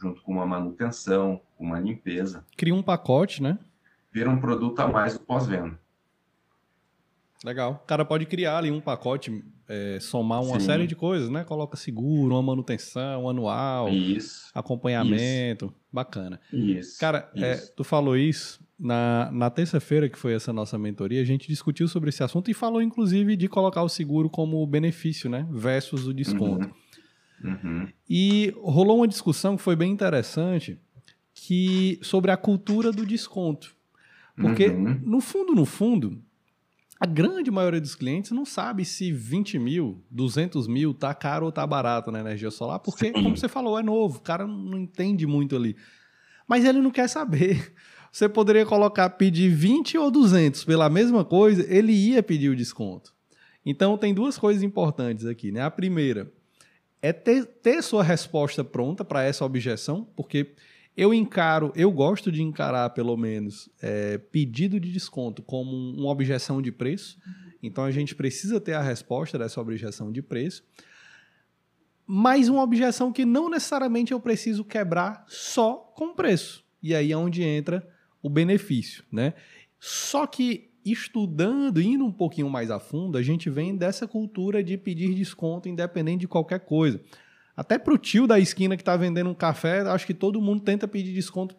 junto 0.00 0.22
com 0.22 0.32
uma 0.32 0.46
manutenção, 0.46 1.40
uma 1.58 1.78
limpeza. 1.78 2.44
Cria 2.56 2.74
um 2.74 2.82
pacote, 2.82 3.42
né? 3.42 3.58
Vira 4.10 4.30
um 4.30 4.40
produto 4.40 4.80
a 4.80 4.88
mais 4.88 5.12
do 5.12 5.20
pós-venda. 5.20 5.78
Legal. 7.44 7.82
O 7.84 7.86
cara 7.86 8.04
pode 8.04 8.24
criar 8.24 8.56
ali 8.56 8.70
um 8.70 8.80
pacote, 8.80 9.44
é, 9.68 9.98
somar 10.00 10.42
uma 10.42 10.58
Sim. 10.58 10.66
série 10.66 10.86
de 10.86 10.96
coisas, 10.96 11.28
né? 11.28 11.44
Coloca 11.44 11.76
seguro, 11.76 12.34
uma 12.34 12.42
manutenção, 12.42 13.24
um 13.24 13.28
anual, 13.28 13.90
isso, 13.90 14.50
acompanhamento. 14.54 15.66
Isso. 15.66 15.74
Bacana. 15.92 16.40
Isso. 16.50 16.98
Cara, 16.98 17.30
é, 17.34 17.52
isso. 17.52 17.70
É, 17.70 17.74
tu 17.76 17.84
falou 17.84 18.16
isso, 18.16 18.65
na, 18.78 19.30
na 19.32 19.50
terça-feira, 19.50 20.08
que 20.08 20.18
foi 20.18 20.34
essa 20.34 20.52
nossa 20.52 20.78
mentoria, 20.78 21.22
a 21.22 21.24
gente 21.24 21.48
discutiu 21.48 21.88
sobre 21.88 22.10
esse 22.10 22.22
assunto 22.22 22.50
e 22.50 22.54
falou, 22.54 22.82
inclusive, 22.82 23.36
de 23.36 23.48
colocar 23.48 23.82
o 23.82 23.88
seguro 23.88 24.28
como 24.28 24.66
benefício, 24.66 25.30
né? 25.30 25.46
Versus 25.50 26.06
o 26.06 26.12
desconto. 26.12 26.70
Uhum. 27.42 27.50
Uhum. 27.62 27.88
E 28.08 28.54
rolou 28.56 28.98
uma 28.98 29.08
discussão 29.08 29.56
que 29.56 29.62
foi 29.62 29.76
bem 29.76 29.92
interessante 29.92 30.78
que 31.34 31.98
sobre 32.02 32.30
a 32.30 32.36
cultura 32.36 32.90
do 32.90 33.04
desconto. 33.04 33.74
Porque, 34.36 34.68
uhum. 34.68 35.00
no 35.02 35.20
fundo, 35.20 35.54
no 35.54 35.64
fundo, 35.64 36.22
a 37.00 37.06
grande 37.06 37.50
maioria 37.50 37.80
dos 37.80 37.94
clientes 37.94 38.30
não 38.30 38.44
sabe 38.44 38.84
se 38.84 39.12
20 39.12 39.58
mil, 39.58 40.04
200 40.10 40.66
mil 40.66 40.92
tá 40.92 41.14
caro 41.14 41.46
ou 41.46 41.52
tá 41.52 41.66
barato 41.66 42.10
na 42.10 42.20
energia 42.20 42.50
solar, 42.50 42.78
porque, 42.80 43.12
como 43.12 43.36
você 43.36 43.48
falou, 43.48 43.78
é 43.78 43.82
novo, 43.82 44.18
o 44.18 44.22
cara 44.22 44.46
não 44.46 44.78
entende 44.78 45.26
muito 45.26 45.56
ali. 45.56 45.76
Mas 46.48 46.64
ele 46.64 46.80
não 46.80 46.90
quer 46.90 47.08
saber 47.08 47.72
você 48.16 48.30
poderia 48.30 48.64
colocar 48.64 49.10
pedir 49.10 49.50
20 49.50 49.98
ou 49.98 50.10
200 50.10 50.64
pela 50.64 50.88
mesma 50.88 51.22
coisa, 51.22 51.66
ele 51.68 51.92
ia 51.92 52.22
pedir 52.22 52.48
o 52.48 52.56
desconto. 52.56 53.12
Então 53.62 53.98
tem 53.98 54.14
duas 54.14 54.38
coisas 54.38 54.62
importantes 54.62 55.26
aqui, 55.26 55.52
né? 55.52 55.60
A 55.60 55.70
primeira 55.70 56.32
é 57.02 57.12
ter, 57.12 57.44
ter 57.44 57.82
sua 57.82 58.02
resposta 58.02 58.64
pronta 58.64 59.04
para 59.04 59.22
essa 59.22 59.44
objeção, 59.44 60.08
porque 60.16 60.54
eu 60.96 61.12
encaro, 61.12 61.70
eu 61.76 61.90
gosto 61.90 62.32
de 62.32 62.42
encarar 62.42 62.88
pelo 62.88 63.18
menos 63.18 63.68
é, 63.82 64.16
pedido 64.16 64.80
de 64.80 64.90
desconto 64.90 65.42
como 65.42 65.70
uma 65.70 66.08
objeção 66.08 66.62
de 66.62 66.72
preço. 66.72 67.18
Então 67.62 67.84
a 67.84 67.90
gente 67.90 68.14
precisa 68.14 68.58
ter 68.58 68.72
a 68.72 68.80
resposta 68.80 69.38
dessa 69.38 69.60
objeção 69.60 70.10
de 70.10 70.22
preço. 70.22 70.64
Mas 72.06 72.48
uma 72.48 72.62
objeção 72.62 73.12
que 73.12 73.26
não 73.26 73.50
necessariamente 73.50 74.12
eu 74.12 74.20
preciso 74.20 74.64
quebrar 74.64 75.22
só 75.28 75.74
com 75.94 76.14
preço. 76.14 76.64
E 76.82 76.94
aí 76.94 77.12
é 77.12 77.16
onde 77.16 77.42
entra 77.42 77.86
o 78.22 78.28
benefício, 78.28 79.04
né? 79.10 79.34
Só 79.78 80.26
que 80.26 80.70
estudando, 80.84 81.80
indo 81.80 82.04
um 82.04 82.12
pouquinho 82.12 82.48
mais 82.48 82.70
a 82.70 82.78
fundo, 82.78 83.18
a 83.18 83.22
gente 83.22 83.50
vem 83.50 83.76
dessa 83.76 84.06
cultura 84.06 84.62
de 84.62 84.76
pedir 84.76 85.14
desconto 85.14 85.68
independente 85.68 86.20
de 86.20 86.28
qualquer 86.28 86.60
coisa. 86.60 87.00
Até 87.56 87.78
pro 87.78 87.98
tio 87.98 88.26
da 88.26 88.38
esquina 88.38 88.76
que 88.76 88.82
está 88.82 88.96
vendendo 88.96 89.30
um 89.30 89.34
café, 89.34 89.80
acho 89.80 90.06
que 90.06 90.14
todo 90.14 90.40
mundo 90.40 90.62
tenta 90.62 90.86
pedir 90.86 91.12
desconto, 91.12 91.56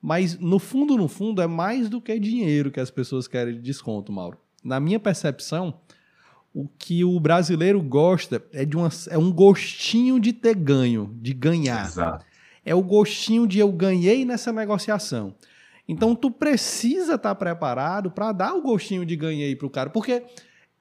mas 0.00 0.38
no 0.38 0.58
fundo, 0.58 0.96
no 0.96 1.08
fundo, 1.08 1.42
é 1.42 1.46
mais 1.46 1.88
do 1.88 2.00
que 2.00 2.18
dinheiro 2.18 2.70
que 2.70 2.80
as 2.80 2.90
pessoas 2.90 3.26
querem 3.26 3.54
de 3.54 3.60
desconto, 3.60 4.12
Mauro. 4.12 4.38
Na 4.62 4.78
minha 4.78 5.00
percepção, 5.00 5.80
o 6.54 6.68
que 6.68 7.04
o 7.04 7.18
brasileiro 7.18 7.80
gosta 7.82 8.42
é 8.52 8.64
de 8.64 8.76
uma, 8.76 8.88
é 9.08 9.18
um 9.18 9.32
gostinho 9.32 10.18
de 10.18 10.32
ter 10.32 10.54
ganho, 10.54 11.16
de 11.20 11.32
ganhar. 11.32 11.86
Exato. 11.86 12.24
É 12.64 12.74
o 12.74 12.82
gostinho 12.82 13.46
de 13.46 13.58
eu 13.58 13.70
ganhei 13.72 14.24
nessa 14.24 14.52
negociação. 14.52 15.34
Então 15.90 16.14
tu 16.14 16.30
precisa 16.30 17.16
estar 17.16 17.30
tá 17.30 17.34
preparado 17.34 18.12
para 18.12 18.30
dar 18.30 18.54
o 18.54 18.62
gostinho 18.62 19.04
de 19.04 19.16
ganhei 19.16 19.56
para 19.56 19.66
o 19.66 19.70
cara, 19.70 19.90
porque 19.90 20.22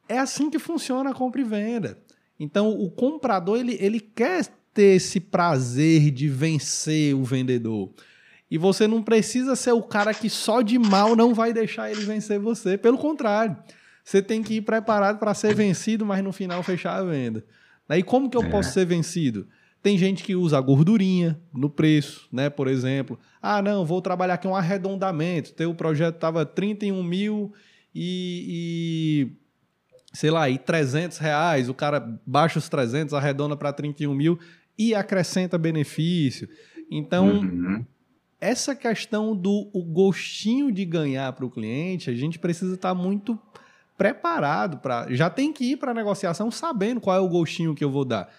é 0.07 0.19
assim 0.19 0.51
que 0.51 0.59
funciona 0.59 1.09
a 1.09 1.15
compra 1.15 1.41
e 1.41 1.43
venda. 1.43 1.97
Então 2.39 2.69
o 2.69 2.91
comprador 2.91 3.57
ele, 3.57 3.75
ele 3.81 3.99
quer 3.99 4.45
ter 4.71 4.97
esse 4.97 5.19
prazer 5.19 6.11
de 6.11 6.27
vencer 6.27 7.15
o 7.15 7.23
vendedor. 7.23 7.91
E 8.51 8.57
você 8.59 8.85
não 8.85 9.01
precisa 9.01 9.55
ser 9.55 9.71
o 9.71 9.81
cara 9.81 10.13
que 10.13 10.29
só 10.29 10.61
de 10.61 10.77
mal 10.77 11.15
não 11.15 11.33
vai 11.33 11.53
deixar 11.53 11.89
ele 11.89 12.05
vencer 12.05 12.37
você. 12.37 12.77
Pelo 12.77 12.99
contrário, 12.99 13.57
você 14.03 14.21
tem 14.21 14.43
que 14.43 14.57
ir 14.57 14.61
preparado 14.61 15.17
para 15.17 15.33
ser 15.33 15.55
vencido, 15.55 16.05
mas 16.05 16.23
no 16.23 16.31
final 16.31 16.61
fechar 16.61 16.99
a 16.99 17.03
venda. 17.03 17.43
E 17.89 18.03
como 18.03 18.29
que 18.29 18.37
eu 18.37 18.43
é. 18.43 18.49
posso 18.51 18.73
ser 18.73 18.85
vencido? 18.85 19.47
Tem 19.81 19.97
gente 19.97 20.23
que 20.23 20.35
usa 20.35 20.57
a 20.57 20.61
gordurinha 20.61 21.39
no 21.53 21.69
preço, 21.69 22.27
né? 22.31 22.49
Por 22.49 22.67
exemplo. 22.67 23.17
Ah, 23.41 23.61
não, 23.61 23.85
vou 23.85 24.01
trabalhar 24.01 24.33
aqui 24.33 24.47
um 24.47 24.55
arredondamento. 24.55 25.53
Teu 25.53 25.73
projeto 25.73 26.15
estava 26.15 26.45
31 26.45 27.01
mil 27.01 27.53
e, 27.95 29.31
e, 29.31 30.07
sei 30.13 30.31
lá, 30.31 30.49
e 30.49 30.57
300 30.57 31.17
reais. 31.17 31.69
O 31.69 31.73
cara 31.73 32.19
baixa 32.25 32.59
os 32.59 32.67
300, 32.67 33.13
arredonda 33.13 33.55
para 33.55 33.71
31 33.71 34.13
mil 34.13 34.37
e 34.77 34.93
acrescenta 34.93 35.57
benefício. 35.57 36.49
Então, 36.91 37.39
uhum. 37.39 37.85
essa 38.39 38.75
questão 38.75 39.35
do 39.35 39.69
o 39.73 39.83
gostinho 39.83 40.71
de 40.71 40.83
ganhar 40.83 41.31
para 41.33 41.45
o 41.45 41.49
cliente, 41.49 42.09
a 42.09 42.15
gente 42.15 42.37
precisa 42.37 42.75
estar 42.75 42.89
tá 42.89 42.95
muito 42.95 43.39
preparado 43.97 44.77
para. 44.77 45.07
Já 45.13 45.29
tem 45.29 45.53
que 45.53 45.71
ir 45.71 45.77
para 45.77 45.91
a 45.91 45.93
negociação 45.93 46.49
sabendo 46.49 46.99
qual 46.99 47.15
é 47.15 47.19
o 47.19 47.29
gostinho 47.29 47.75
que 47.75 47.83
eu 47.83 47.91
vou 47.91 48.03
dar. 48.03 48.29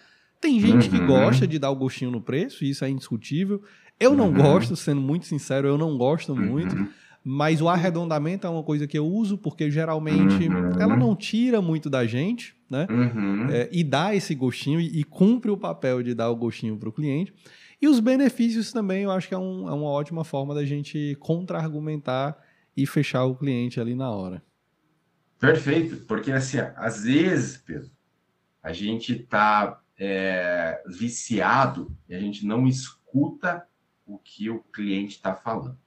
Tem 0.40 0.58
gente 0.58 0.88
uhum. 0.88 0.98
que 0.98 1.06
gosta 1.06 1.46
de 1.46 1.58
dar 1.58 1.70
o 1.70 1.76
gostinho 1.76 2.10
no 2.10 2.20
preço, 2.20 2.64
isso 2.64 2.84
é 2.84 2.88
indiscutível. 2.88 3.62
Eu 3.98 4.14
não 4.14 4.28
uhum. 4.28 4.34
gosto, 4.34 4.74
sendo 4.74 5.00
muito 5.00 5.26
sincero, 5.26 5.68
eu 5.68 5.76
não 5.76 5.98
gosto 5.98 6.32
uhum. 6.32 6.40
muito. 6.40 6.74
Mas 7.22 7.60
o 7.60 7.68
arredondamento 7.68 8.46
é 8.46 8.50
uma 8.50 8.62
coisa 8.62 8.86
que 8.86 8.96
eu 8.96 9.06
uso 9.06 9.36
porque 9.36 9.70
geralmente 9.70 10.48
uhum. 10.48 10.80
ela 10.80 10.96
não 10.96 11.14
tira 11.14 11.60
muito 11.60 11.90
da 11.90 12.06
gente, 12.06 12.56
né? 12.70 12.86
Uhum. 12.88 13.50
É, 13.50 13.68
e 13.70 13.84
dá 13.84 14.14
esse 14.14 14.34
gostinho 14.34 14.80
e, 14.80 15.00
e, 15.00 15.04
cumpre 15.04 15.50
o 15.50 15.56
papel 15.56 16.02
de 16.02 16.14
dar 16.14 16.30
o 16.30 16.36
gostinho 16.36 16.78
para 16.78 16.88
o 16.88 16.92
cliente. 16.92 17.34
E 17.82 17.86
os 17.86 18.00
benefícios 18.00 18.72
também 18.72 19.02
eu 19.02 19.10
acho 19.10 19.28
que 19.28 19.34
é, 19.34 19.38
um, 19.38 19.68
é 19.68 19.72
uma 19.72 19.90
ótima 19.90 20.24
forma 20.24 20.54
da 20.54 20.64
gente 20.64 21.14
contra-argumentar 21.20 22.38
e 22.74 22.86
fechar 22.86 23.24
o 23.24 23.34
cliente 23.34 23.78
ali 23.78 23.94
na 23.94 24.10
hora. 24.10 24.42
Perfeito, 25.38 26.04
porque 26.06 26.32
assim, 26.32 26.58
às 26.76 27.04
vezes, 27.04 27.58
Pedro, 27.58 27.90
a 28.62 28.72
gente 28.72 29.12
está 29.12 29.80
é, 30.00 30.82
viciado 30.86 31.94
e 32.08 32.14
a 32.14 32.18
gente 32.18 32.46
não 32.46 32.66
escuta 32.66 33.68
o 34.06 34.18
que 34.18 34.48
o 34.48 34.60
cliente 34.60 35.16
está 35.16 35.34
falando. 35.34 35.78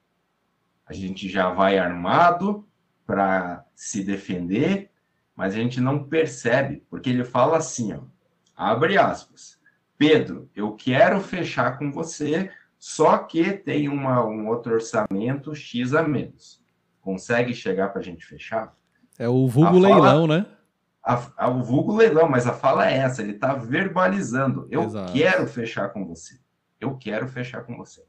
A 0.85 0.93
gente 0.93 1.27
já 1.27 1.49
vai 1.49 1.79
armado 1.79 2.67
para 3.07 3.65
se 3.75 4.03
defender, 4.03 4.91
mas 5.35 5.55
a 5.55 5.57
gente 5.57 5.81
não 5.81 6.03
percebe, 6.03 6.85
porque 6.89 7.09
ele 7.09 7.25
fala 7.25 7.57
assim, 7.57 7.93
ó, 7.93 8.01
abre 8.55 8.99
aspas, 8.99 9.59
Pedro, 9.97 10.47
eu 10.55 10.73
quero 10.73 11.19
fechar 11.19 11.79
com 11.79 11.91
você, 11.91 12.51
só 12.77 13.17
que 13.17 13.51
tem 13.51 13.89
uma, 13.89 14.23
um 14.23 14.47
outro 14.47 14.73
orçamento 14.73 15.55
X 15.55 15.93
a 15.93 16.03
menos. 16.03 16.63
Consegue 17.01 17.53
chegar 17.53 17.89
para 17.89 18.01
a 18.01 18.03
gente 18.03 18.25
fechar? 18.25 18.75
É 19.17 19.27
o 19.27 19.47
vulgo 19.47 19.79
leilão, 19.79 20.27
né? 20.27 20.45
A, 21.03 21.27
a, 21.37 21.49
o 21.49 21.61
vulgo 21.61 21.95
leilão, 21.95 22.27
mas 22.29 22.47
a 22.47 22.53
fala 22.53 22.89
é 22.89 22.97
essa, 22.97 23.21
ele 23.21 23.33
está 23.33 23.53
verbalizando. 23.53 24.65
Eu 24.71 24.83
Exato. 24.83 25.11
quero 25.11 25.45
fechar 25.47 25.89
com 25.89 26.05
você. 26.05 26.39
Eu 26.79 26.97
quero 26.97 27.27
fechar 27.27 27.63
com 27.63 27.75
você. 27.75 28.01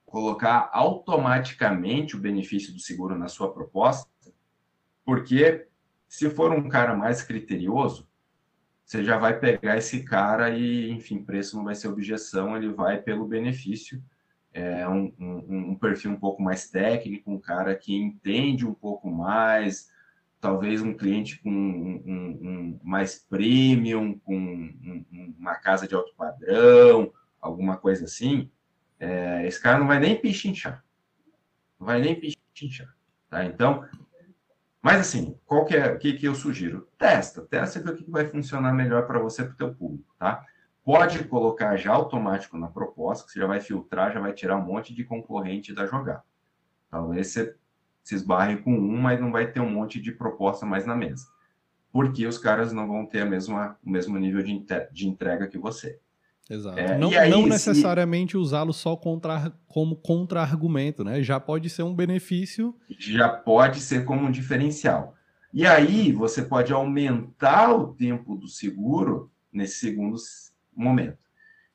colocar 0.07 0.71
automaticamente 0.73 2.17
o 2.17 2.21
benefício 2.21 2.73
do 2.73 2.79
seguro 2.79 3.19
na 3.19 3.29
sua 3.29 3.53
proposta, 3.53 4.09
porque 5.05 5.67
se 6.09 6.31
for 6.31 6.53
um 6.53 6.69
cara 6.69 6.95
mais 6.97 7.23
criterioso, 7.23 8.09
você 8.85 9.03
já 9.03 9.19
vai 9.19 9.39
pegar 9.39 9.77
esse 9.77 10.05
cara 10.05 10.51
e, 10.51 10.91
enfim, 10.91 11.25
preço 11.25 11.57
não 11.57 11.65
vai 11.65 11.75
ser 11.75 11.89
objeção, 11.89 12.57
ele 12.57 12.73
vai 12.73 13.03
pelo 13.03 13.27
benefício 13.27 14.03
é 14.55 14.89
um, 14.89 15.13
um, 15.19 15.71
um, 15.71 15.75
perfil 15.75 16.13
um 16.13 16.17
pouco 16.17 16.41
mais 16.41 16.71
técnico, 16.71 17.31
um 17.31 17.41
cara 17.41 17.75
que 17.75 17.95
entende 17.95 18.65
um 18.65 18.73
pouco 18.73 19.11
mais, 19.11 19.91
talvez 20.41 20.81
um 20.81 20.95
cliente 20.95 21.43
com 21.43 21.51
um, 21.51 22.79
mais 22.83 23.19
premium, 23.19 24.17
com 24.21 24.73
uma 25.39 25.57
casa 25.57 25.89
de 25.89 25.95
alto 25.97 26.15
padrão, 26.17 27.13
alguma 27.41 27.77
coisa 27.77 28.05
assim, 28.05 28.49
é, 29.01 29.45
esse 29.45 29.61
cara 29.61 29.79
não 29.79 29.89
vai 29.89 29.99
nem 29.99 30.21
pichinchar. 30.21 30.85
Não 31.79 31.87
vai 31.87 32.01
nem 32.01 32.15
pichinchar. 32.15 32.95
Tá? 33.29 33.45
Então, 33.45 33.85
mas 34.81 35.01
assim, 35.01 35.37
qual 35.47 35.65
que 35.65 35.75
é, 35.75 35.93
o 35.93 35.99
que, 35.99 36.13
que 36.13 36.27
eu 36.27 36.35
sugiro? 36.35 36.89
Testa, 36.97 37.43
testa 37.43 37.81
ver 37.81 37.91
o 37.91 37.97
que 37.97 38.09
vai 38.09 38.27
funcionar 38.27 38.73
melhor 38.73 39.07
para 39.07 39.19
você, 39.19 39.43
para 39.43 39.55
o 39.55 39.57
teu 39.57 39.75
público, 39.75 40.15
tá? 40.17 40.45
Pode 40.85 41.25
colocar 41.25 41.77
já 41.77 41.93
automático 41.93 42.59
na 42.59 42.69
proposta, 42.69 43.25
que 43.25 43.33
você 43.33 43.41
já 43.41 43.47
vai 43.47 43.61
filtrar, 43.61 44.13
já 44.13 44.21
vai 44.21 44.33
tirar 44.33 44.57
um 44.57 44.65
monte 44.65 44.95
de 44.95 45.03
concorrente 45.03 45.73
da 45.73 45.87
jogada. 45.87 46.23
Talvez 46.91 47.29
você 47.29 47.57
se 48.03 48.15
esbarre 48.15 48.59
com 48.59 48.73
um, 48.73 48.99
mas 48.99 49.19
não 49.19 49.33
vai 49.33 49.51
ter 49.51 49.61
um 49.61 49.71
monte 49.71 49.99
de 50.01 50.13
proposta 50.13 50.67
mais 50.67 50.85
na 50.85 50.95
mesa. 50.95 51.27
Porque 51.91 52.27
os 52.27 52.37
caras 52.37 52.73
não 52.73 52.87
vão 52.87 53.07
ter 53.07 53.21
a 53.21 53.25
mesma, 53.25 53.79
o 53.83 53.89
mesmo 53.89 54.19
nível 54.19 54.43
de, 54.43 54.65
de 54.93 55.09
entrega 55.09 55.47
que 55.47 55.57
você. 55.57 55.99
Exato. 56.51 56.79
É, 56.79 56.99
não, 56.99 57.09
aí, 57.11 57.31
não, 57.31 57.47
necessariamente 57.47 58.33
se... 58.33 58.37
usá-lo 58.37 58.73
só 58.73 58.95
contra, 58.97 59.51
como 59.67 59.97
contra-argumento, 59.97 61.03
né? 61.03 61.23
Já 61.23 61.41
pode 61.41 61.71
ser 61.71 61.83
um 61.83 61.95
benefício. 61.95 62.77
Já 62.91 63.29
pode 63.29 63.81
ser 63.81 64.05
como 64.05 64.27
um 64.27 64.31
diferencial. 64.31 65.15
E 65.53 65.67
aí 65.67 66.13
você 66.13 66.43
pode 66.43 66.73
aumentar 66.73 67.73
o 67.73 67.95
tempo 67.95 68.37
do 68.37 68.49
seguro 68.49 69.31
nesse 69.53 69.77
segundo 69.77 70.17
momento. 70.77 71.19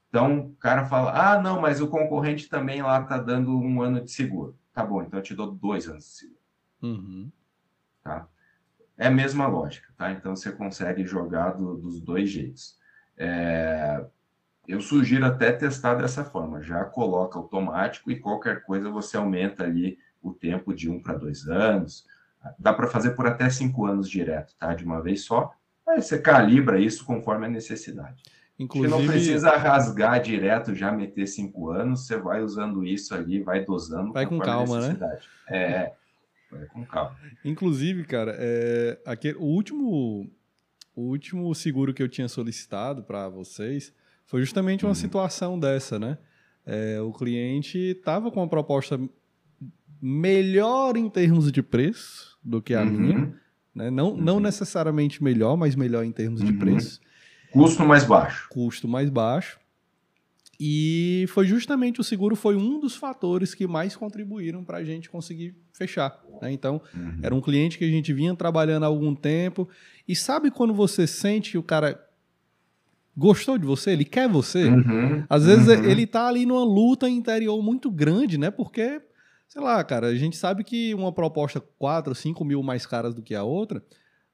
Então, 0.09 0.39
o 0.39 0.55
cara 0.55 0.85
fala: 0.85 1.11
ah, 1.11 1.41
não, 1.41 1.61
mas 1.61 1.81
o 1.81 1.87
concorrente 1.87 2.49
também 2.49 2.81
lá 2.81 3.01
está 3.01 3.17
dando 3.17 3.57
um 3.57 3.81
ano 3.81 4.01
de 4.01 4.11
seguro. 4.11 4.57
Tá 4.73 4.83
bom, 4.85 5.03
então 5.03 5.19
eu 5.19 5.23
te 5.23 5.35
dou 5.35 5.51
dois 5.51 5.87
anos 5.87 6.05
de 6.05 6.11
seguro. 6.11 6.39
Uhum. 6.81 7.31
Tá? 8.03 8.27
É 8.97 9.07
a 9.07 9.11
mesma 9.11 9.47
lógica, 9.47 9.87
tá? 9.97 10.11
Então 10.11 10.35
você 10.35 10.51
consegue 10.51 11.05
jogar 11.05 11.51
do, 11.51 11.77
dos 11.77 12.01
dois 12.01 12.29
jeitos. 12.29 12.77
É... 13.17 14.05
Eu 14.67 14.81
sugiro 14.81 15.25
até 15.25 15.51
testar 15.51 15.95
dessa 15.95 16.23
forma: 16.23 16.61
já 16.61 16.83
coloca 16.85 17.37
automático 17.37 18.11
e 18.11 18.19
qualquer 18.19 18.63
coisa 18.63 18.89
você 18.89 19.17
aumenta 19.17 19.63
ali 19.63 19.97
o 20.21 20.33
tempo 20.33 20.73
de 20.73 20.89
um 20.89 21.01
para 21.01 21.17
dois 21.17 21.47
anos. 21.47 22.05
Dá 22.57 22.73
para 22.73 22.87
fazer 22.87 23.11
por 23.11 23.27
até 23.27 23.49
cinco 23.49 23.85
anos 23.85 24.09
direto, 24.09 24.55
tá? 24.57 24.73
De 24.73 24.83
uma 24.83 25.01
vez 25.01 25.23
só. 25.25 25.51
Aí 25.87 26.01
você 26.01 26.19
calibra 26.19 26.79
isso 26.79 27.05
conforme 27.05 27.47
a 27.47 27.49
necessidade. 27.49 28.23
Inclusive... 28.59 28.93
Você 28.93 29.01
não 29.01 29.07
precisa 29.07 29.51
rasgar 29.55 30.21
direto, 30.21 30.75
já 30.75 30.91
meter 30.91 31.25
cinco 31.27 31.69
anos, 31.69 32.05
você 32.05 32.17
vai 32.17 32.43
usando 32.43 32.85
isso 32.85 33.15
ali, 33.15 33.41
vai 33.41 33.63
dosando. 33.63 34.11
Vai 34.11 34.25
com 34.25 34.37
calma, 34.37 34.81
né? 34.81 35.19
É, 35.49 35.93
vai 36.51 36.65
com 36.65 36.85
calma. 36.85 37.15
Inclusive, 37.45 38.03
cara, 38.03 38.35
é, 38.37 38.99
aquele, 39.05 39.37
o, 39.37 39.45
último, 39.45 40.29
o 40.93 41.01
último 41.03 41.55
seguro 41.55 41.93
que 41.93 42.03
eu 42.03 42.09
tinha 42.09 42.27
solicitado 42.27 43.01
para 43.01 43.29
vocês 43.29 43.93
foi 44.25 44.41
justamente 44.41 44.83
uma 44.83 44.89
uhum. 44.89 44.95
situação 44.95 45.57
dessa, 45.57 45.97
né? 45.97 46.17
É, 46.65 46.99
o 47.01 47.13
cliente 47.13 47.77
estava 47.77 48.29
com 48.29 48.41
uma 48.41 48.47
proposta 48.47 48.99
melhor 50.01 50.97
em 50.97 51.09
termos 51.09 51.49
de 51.51 51.63
preço 51.63 52.37
do 52.43 52.61
que 52.61 52.73
a 52.73 52.81
uhum. 52.81 52.89
minha. 52.89 53.33
Né? 53.73 53.89
Não, 53.89 54.11
uhum. 54.11 54.17
não 54.17 54.39
necessariamente 54.41 55.23
melhor, 55.23 55.55
mas 55.55 55.75
melhor 55.75 56.03
em 56.03 56.11
termos 56.11 56.41
uhum. 56.41 56.47
de 56.47 56.53
preço. 56.53 56.99
Custo 57.51 57.83
mais 57.83 58.03
baixo. 58.03 58.47
Custo 58.49 58.87
mais 58.87 59.09
baixo. 59.09 59.59
E 60.59 61.25
foi 61.29 61.47
justamente 61.47 62.01
o 62.01 62.03
seguro 62.03 62.35
foi 62.35 62.55
um 62.55 62.81
dos 62.81 62.95
fatores 62.95 63.55
que 63.55 63.65
mais 63.65 63.95
contribuíram 63.95 64.61
para 64.61 64.79
a 64.79 64.83
gente 64.83 65.09
conseguir 65.09 65.55
fechar. 65.71 66.21
Né? 66.41 66.51
Então, 66.51 66.81
uhum. 66.93 67.19
era 67.23 67.33
um 67.33 67.39
cliente 67.39 67.77
que 67.77 67.85
a 67.85 67.89
gente 67.89 68.11
vinha 68.11 68.35
trabalhando 68.35 68.83
há 68.83 68.87
algum 68.87 69.15
tempo. 69.15 69.69
E 70.05 70.13
sabe 70.13 70.51
quando 70.51 70.73
você 70.73 71.07
sente 71.07 71.51
que 71.51 71.57
o 71.57 71.63
cara 71.63 71.97
gostou 73.15 73.57
de 73.57 73.65
você, 73.65 73.91
ele 73.91 74.03
quer 74.03 74.27
você? 74.27 74.65
Uhum. 74.65 75.23
Às 75.29 75.45
vezes 75.45 75.67
uhum. 75.67 75.85
ele 75.85 76.03
está 76.03 76.27
ali 76.27 76.45
numa 76.45 76.65
luta 76.65 77.09
interior 77.09 77.63
muito 77.63 77.89
grande, 77.89 78.37
né? 78.37 78.51
Porque, 78.51 79.01
sei 79.47 79.61
lá, 79.61 79.81
cara, 79.81 80.07
a 80.07 80.15
gente 80.15 80.35
sabe 80.35 80.65
que 80.65 80.93
uma 80.93 81.13
proposta 81.13 81.61
4, 81.61 82.13
5 82.13 82.43
mil 82.43 82.61
mais 82.61 82.85
caras 82.85 83.15
do 83.15 83.21
que 83.21 83.33
a 83.33 83.43
outra 83.43 83.81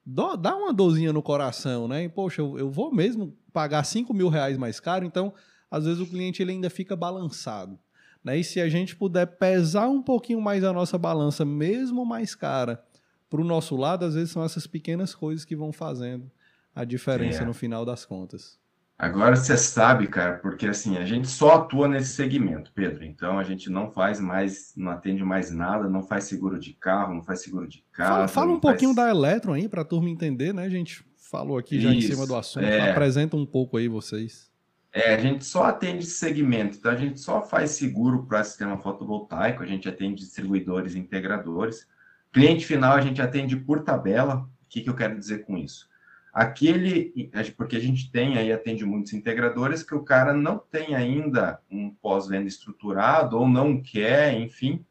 dá 0.06 0.56
uma 0.56 0.72
dorzinha 0.72 1.12
no 1.12 1.22
coração, 1.22 1.88
né? 1.88 2.04
E, 2.04 2.10
poxa, 2.10 2.42
eu, 2.42 2.58
eu 2.60 2.70
vou 2.70 2.94
mesmo 2.94 3.36
pagar 3.52 3.84
5 3.84 4.14
mil 4.14 4.30
reais 4.30 4.58
mais 4.58 4.80
caro, 4.80 5.06
então 5.06 5.34
às 5.70 5.86
vezes 5.86 6.00
o 6.00 6.06
cliente 6.06 6.42
ele 6.42 6.52
ainda 6.52 6.70
fica 6.70 6.96
balançado. 6.96 7.80
Né? 8.24 8.40
E 8.40 8.44
se 8.44 8.60
a 8.60 8.70
gente 8.70 8.96
puder 8.96 9.26
pesar 9.26 9.88
um 9.88 10.02
pouquinho 10.02 10.42
mais 10.42 10.64
a 10.64 10.72
nossa 10.72 10.98
balança, 10.98 11.44
mesmo 11.44 12.06
mais 12.06 12.36
cara, 12.36 12.84
para 13.30 13.42
o 13.42 13.44
nosso 13.44 13.76
lado, 13.76 14.06
às 14.06 14.14
vezes 14.14 14.32
são 14.32 14.44
essas 14.44 14.68
pequenas 14.68 15.16
coisas 15.16 15.44
que 15.44 15.56
vão 15.56 15.72
fazendo 15.72 16.32
a 16.74 16.84
diferença 16.84 17.44
é. 17.44 17.46
no 17.46 17.54
final 17.54 17.86
das 17.86 18.06
contas. 18.06 18.60
Agora 18.98 19.36
você 19.36 19.58
sabe, 19.58 20.08
cara, 20.08 20.38
porque 20.38 20.68
assim, 20.68 20.98
a 20.98 21.06
gente 21.06 21.28
só 21.28 21.56
atua 21.56 21.88
nesse 21.88 22.14
segmento, 22.14 22.72
Pedro. 22.74 23.04
Então 23.04 23.38
a 23.38 23.44
gente 23.44 23.70
não 23.70 23.92
faz 23.92 24.22
mais, 24.22 24.74
não 24.76 24.90
atende 24.90 25.22
mais 25.22 25.52
nada, 25.52 25.90
não 25.90 26.02
faz 26.02 26.24
seguro 26.24 26.58
de 26.58 26.74
carro, 26.74 27.14
não 27.14 27.22
faz 27.22 27.42
seguro 27.42 27.68
de 27.68 27.84
carro. 27.92 28.14
Fala, 28.14 28.28
fala 28.30 28.52
um 28.52 28.62
faz... 28.62 28.62
pouquinho 28.62 28.96
da 28.96 29.10
Eletron 29.10 29.54
aí 29.54 29.68
para 29.68 29.82
a 29.82 29.86
turma 29.86 30.10
entender, 30.10 30.54
né? 30.54 30.64
A 30.64 30.70
gente 30.70 31.06
falou 31.18 31.58
aqui 31.58 31.80
já 31.80 31.90
Isso, 31.90 32.08
em 32.08 32.12
cima 32.16 32.26
do 32.26 32.36
assunto. 32.36 32.66
É... 32.66 32.92
Apresenta 32.92 33.36
um 33.36 33.46
pouco 33.46 33.76
aí 33.76 33.90
vocês. 33.90 34.50
É, 34.94 35.14
a 35.14 35.18
gente 35.18 35.44
só 35.44 35.66
atende 35.66 36.06
esse 36.06 36.14
segmento, 36.14 36.78
então 36.78 36.90
a 36.90 36.96
gente 36.96 37.20
só 37.20 37.42
faz 37.42 37.72
seguro 37.72 38.26
para 38.26 38.42
sistema 38.46 38.78
fotovoltaico, 38.78 39.62
a 39.62 39.66
gente 39.66 39.90
atende 39.90 40.24
distribuidores 40.24 40.96
e 40.96 41.00
integradores. 41.00 41.86
Cliente 42.32 42.66
final 42.66 42.96
a 42.96 43.02
gente 43.02 43.22
atende 43.22 43.58
por 43.58 43.82
tabela. 43.84 44.50
O 44.64 44.70
que, 44.70 44.80
que 44.80 44.90
eu 44.90 44.96
quero 44.96 45.20
dizer 45.20 45.44
com 45.44 45.58
isso? 45.58 45.90
Aquele, 46.36 47.32
porque 47.56 47.78
a 47.78 47.80
gente 47.80 48.12
tem 48.12 48.38
aí, 48.38 48.52
atende 48.52 48.84
muitos 48.84 49.14
integradores, 49.14 49.84
que 49.84 49.96
o 49.96 50.04
cara 50.04 50.34
não 50.34 50.58
tem 50.60 50.94
ainda 50.94 51.62
um 51.72 51.90
pós-venda 51.90 52.46
estruturado, 52.46 53.38
ou 53.38 53.48
não 53.48 53.82
quer, 53.82 54.34
enfim, 54.34 54.86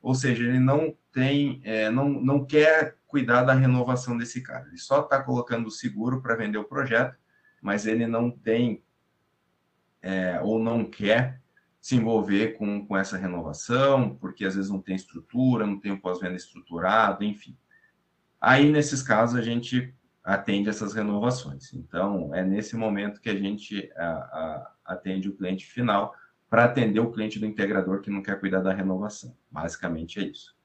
ou 0.00 0.14
seja, 0.14 0.42
ele 0.42 0.58
não 0.58 0.96
tem, 1.12 1.60
é, 1.64 1.90
não, 1.90 2.08
não 2.08 2.46
quer 2.46 2.96
cuidar 3.06 3.42
da 3.42 3.52
renovação 3.52 4.16
desse 4.16 4.40
cara. 4.40 4.68
Ele 4.68 4.78
só 4.78 5.02
está 5.02 5.22
colocando 5.22 5.66
o 5.66 5.70
seguro 5.70 6.22
para 6.22 6.34
vender 6.34 6.56
o 6.56 6.64
projeto, 6.64 7.14
mas 7.60 7.86
ele 7.86 8.06
não 8.06 8.30
tem 8.30 8.82
é, 10.00 10.40
ou 10.40 10.58
não 10.58 10.82
quer 10.82 11.42
se 11.78 11.94
envolver 11.94 12.56
com, 12.56 12.86
com 12.86 12.96
essa 12.96 13.18
renovação, 13.18 14.16
porque 14.16 14.46
às 14.46 14.56
vezes 14.56 14.70
não 14.70 14.80
tem 14.80 14.96
estrutura, 14.96 15.66
não 15.66 15.78
tem 15.78 15.92
o 15.92 16.00
pós-venda 16.00 16.36
estruturado, 16.36 17.22
enfim. 17.22 17.54
Aí, 18.40 18.72
nesses 18.72 19.02
casos, 19.02 19.38
a 19.38 19.42
gente 19.42 19.94
atende 20.26 20.68
essas 20.68 20.92
renovações. 20.92 21.72
Então, 21.72 22.34
é 22.34 22.42
nesse 22.42 22.76
momento 22.76 23.20
que 23.20 23.30
a 23.30 23.36
gente 23.36 23.88
a, 23.96 24.08
a, 24.08 24.72
atende 24.84 25.28
o 25.28 25.36
cliente 25.36 25.64
final 25.64 26.12
para 26.50 26.64
atender 26.64 26.98
o 26.98 27.12
cliente 27.12 27.38
do 27.38 27.46
integrador 27.46 28.00
que 28.00 28.10
não 28.10 28.20
quer 28.20 28.40
cuidar 28.40 28.60
da 28.60 28.72
renovação. 28.72 29.36
Basicamente 29.48 30.18
é 30.18 30.24
isso. 30.24 30.56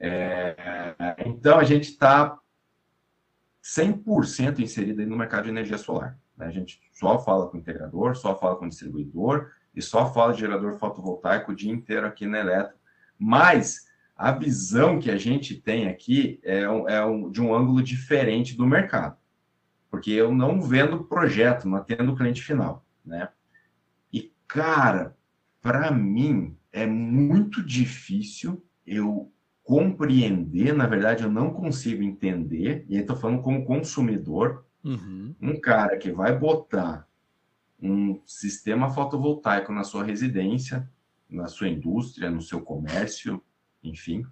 É, 0.00 0.96
então, 1.24 1.56
a 1.56 1.62
gente 1.62 1.84
está 1.84 2.36
100% 3.62 4.58
inserido 4.58 5.06
no 5.06 5.16
mercado 5.16 5.44
de 5.44 5.50
energia 5.50 5.78
solar. 5.78 6.18
Né? 6.36 6.46
A 6.46 6.50
gente 6.50 6.80
só 6.92 7.20
fala 7.20 7.48
com 7.48 7.56
integrador, 7.56 8.16
só 8.16 8.36
fala 8.36 8.56
com 8.56 8.68
distribuidor 8.68 9.52
e 9.72 9.80
só 9.80 10.12
fala 10.12 10.32
de 10.32 10.40
gerador 10.40 10.74
fotovoltaico 10.74 11.52
o 11.52 11.54
dia 11.54 11.72
inteiro 11.72 12.08
aqui 12.08 12.26
na 12.26 12.40
Eletro. 12.40 12.74
Mas 13.16 13.86
a 14.22 14.32
visão 14.32 14.98
que 14.98 15.10
a 15.10 15.16
gente 15.16 15.56
tem 15.56 15.88
aqui 15.88 16.38
é, 16.42 16.68
um, 16.68 16.88
é 16.88 17.04
um, 17.04 17.30
de 17.30 17.40
um 17.40 17.54
ângulo 17.54 17.82
diferente 17.82 18.56
do 18.56 18.66
mercado. 18.66 19.16
Porque 19.90 20.10
eu 20.10 20.34
não 20.34 20.62
vendo 20.62 21.04
projeto, 21.04 21.68
não 21.68 21.76
atendo 21.76 22.12
o 22.12 22.16
cliente 22.16 22.42
final, 22.42 22.86
né? 23.04 23.28
E, 24.12 24.32
cara, 24.46 25.16
para 25.60 25.90
mim 25.90 26.56
é 26.72 26.86
muito 26.86 27.62
difícil 27.62 28.64
eu 28.86 29.30
compreender, 29.62 30.72
na 30.72 30.86
verdade, 30.86 31.24
eu 31.24 31.30
não 31.30 31.50
consigo 31.52 32.02
entender, 32.02 32.84
e 32.88 32.96
aí 32.96 33.02
estou 33.02 33.16
falando 33.16 33.42
como 33.42 33.64
consumidor, 33.64 34.64
Uhum. 34.84 35.34
Um 35.40 35.60
cara 35.60 35.96
que 35.96 36.10
vai 36.10 36.36
botar 36.36 37.06
um 37.80 38.20
sistema 38.26 38.90
fotovoltaico 38.90 39.72
na 39.72 39.84
sua 39.84 40.04
residência, 40.04 40.90
na 41.28 41.46
sua 41.48 41.68
indústria, 41.68 42.30
no 42.30 42.42
seu 42.42 42.60
comércio, 42.60 43.42
enfim, 43.82 44.24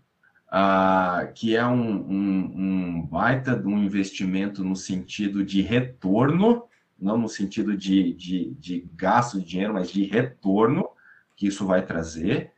uh, 0.48 1.32
que 1.34 1.56
é 1.56 1.66
um, 1.66 2.10
um, 2.10 2.52
um, 2.56 3.06
baita 3.06 3.56
de 3.56 3.66
um 3.66 3.78
investimento 3.82 4.64
no 4.64 4.76
sentido 4.76 5.44
de 5.44 5.62
retorno, 5.62 6.64
não 6.98 7.16
no 7.16 7.28
sentido 7.28 7.76
de, 7.76 8.12
de, 8.14 8.54
de 8.54 8.88
gasto 8.94 9.38
de 9.38 9.46
dinheiro, 9.46 9.74
mas 9.74 9.90
de 9.90 10.04
retorno 10.04 10.88
que 11.36 11.46
isso 11.46 11.66
vai 11.66 11.84
trazer, 11.84 12.52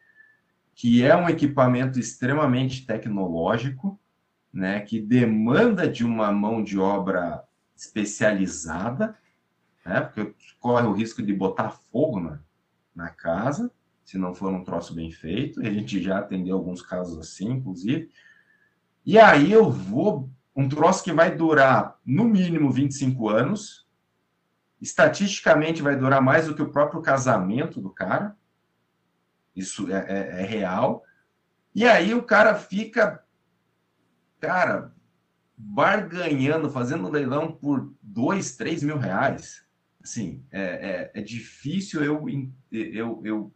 que 0.75 1.05
é 1.05 1.17
um 1.17 1.29
equipamento 1.29 1.99
extremamente 1.99 2.85
tecnológico, 2.85 3.99
né, 4.53 4.81
que 4.81 5.01
demanda 5.01 5.89
de 5.89 6.05
uma 6.05 6.31
mão 6.33 6.63
de 6.63 6.79
obra 6.79 7.45
especializada, 7.75 9.17
né? 9.85 10.01
Porque 10.01 10.35
corre 10.61 10.87
o 10.87 10.93
risco 10.93 11.23
de 11.23 11.33
botar 11.33 11.71
fogo 11.71 12.21
na, 12.21 12.39
na 12.95 13.09
casa, 13.09 13.71
se 14.05 14.19
não 14.19 14.35
for 14.35 14.53
um 14.53 14.65
troço 14.65 14.95
bem 14.95 15.11
feito. 15.11 15.61
A 15.61 15.71
gente 15.71 16.03
já 16.03 16.19
atendeu 16.19 16.57
alguns 16.57 16.83
casos 16.83 17.19
assim, 17.19 17.51
inclusive. 17.51 18.11
E 19.05 19.19
aí 19.19 19.51
eu 19.51 19.71
vou. 19.71 20.31
Um 20.55 20.69
troço 20.69 21.03
que 21.03 21.13
vai 21.13 21.35
durar 21.35 21.99
no 22.05 22.25
mínimo 22.25 22.71
25 22.71 23.29
anos. 23.29 23.89
Estatisticamente 24.81 25.81
vai 25.81 25.97
durar 25.97 26.21
mais 26.21 26.47
do 26.47 26.55
que 26.55 26.63
o 26.63 26.71
próprio 26.71 27.01
casamento 27.01 27.81
do 27.81 27.91
cara. 27.91 28.37
Isso 29.55 29.91
é, 29.91 30.05
é, 30.09 30.43
é 30.43 30.45
real. 30.45 31.03
E 31.75 31.87
aí 31.87 32.15
o 32.15 32.23
cara 32.23 32.55
fica. 32.55 33.25
Cara, 34.41 34.93
barganhando, 35.57 36.71
fazendo 36.71 37.09
leilão 37.09 37.53
por 37.53 37.95
dois, 38.03 38.57
três 38.57 38.83
mil 38.83 38.99
reais. 38.99 39.65
Assim, 40.03 40.45
é, 40.51 41.11
é, 41.15 41.21
é 41.21 41.23
difícil 41.23 42.03
eu, 42.03 42.27
eu, 42.71 43.23
eu, 43.25 43.55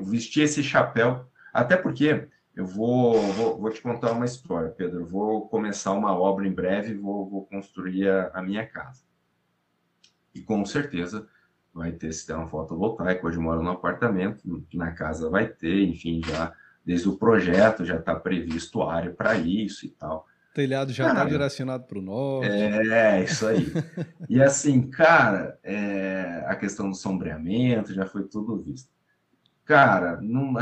vestir 0.00 0.44
esse 0.44 0.62
chapéu, 0.62 1.26
até 1.52 1.76
porque 1.76 2.28
eu 2.54 2.66
vou, 2.66 3.20
vou, 3.32 3.58
vou, 3.58 3.70
te 3.70 3.80
contar 3.80 4.12
uma 4.12 4.24
história, 4.24 4.70
Pedro. 4.70 5.06
Vou 5.06 5.48
começar 5.48 5.92
uma 5.92 6.14
obra 6.14 6.46
em 6.46 6.52
breve, 6.52 6.94
vou, 6.94 7.28
vou 7.28 7.46
construir 7.46 8.08
a, 8.08 8.30
a 8.34 8.42
minha 8.42 8.66
casa. 8.66 9.02
E 10.34 10.40
com 10.40 10.64
certeza 10.64 11.26
vai 11.72 11.92
ter 11.92 12.12
sistema 12.12 12.46
fotovoltaico. 12.46 13.26
Hoje 13.26 13.38
eu 13.38 13.42
moro 13.42 13.62
num 13.62 13.70
apartamento, 13.70 14.64
na 14.74 14.92
casa 14.92 15.30
vai 15.30 15.46
ter, 15.46 15.82
enfim, 15.82 16.20
já 16.24 16.52
desde 16.84 17.08
o 17.08 17.16
projeto 17.16 17.84
já 17.84 17.96
está 17.96 18.14
previsto 18.14 18.82
área 18.82 19.10
para 19.10 19.36
isso 19.36 19.86
e 19.86 19.90
tal. 19.90 20.26
O 20.50 20.54
telhado 20.54 20.92
já 20.92 21.08
está 21.08 21.24
direcionado 21.24 21.84
para 21.84 21.98
o 21.98 22.02
norte. 22.02 22.50
É, 22.50 23.24
isso 23.24 23.46
aí. 23.46 23.72
e 24.28 24.42
assim, 24.42 24.82
cara, 24.90 25.58
é, 25.62 26.44
a 26.46 26.54
questão 26.54 26.90
do 26.90 26.96
sombreamento 26.96 27.94
já 27.94 28.04
foi 28.04 28.24
tudo 28.24 28.58
visto. 28.58 28.90
Cara, 29.72 30.20
não, 30.20 30.54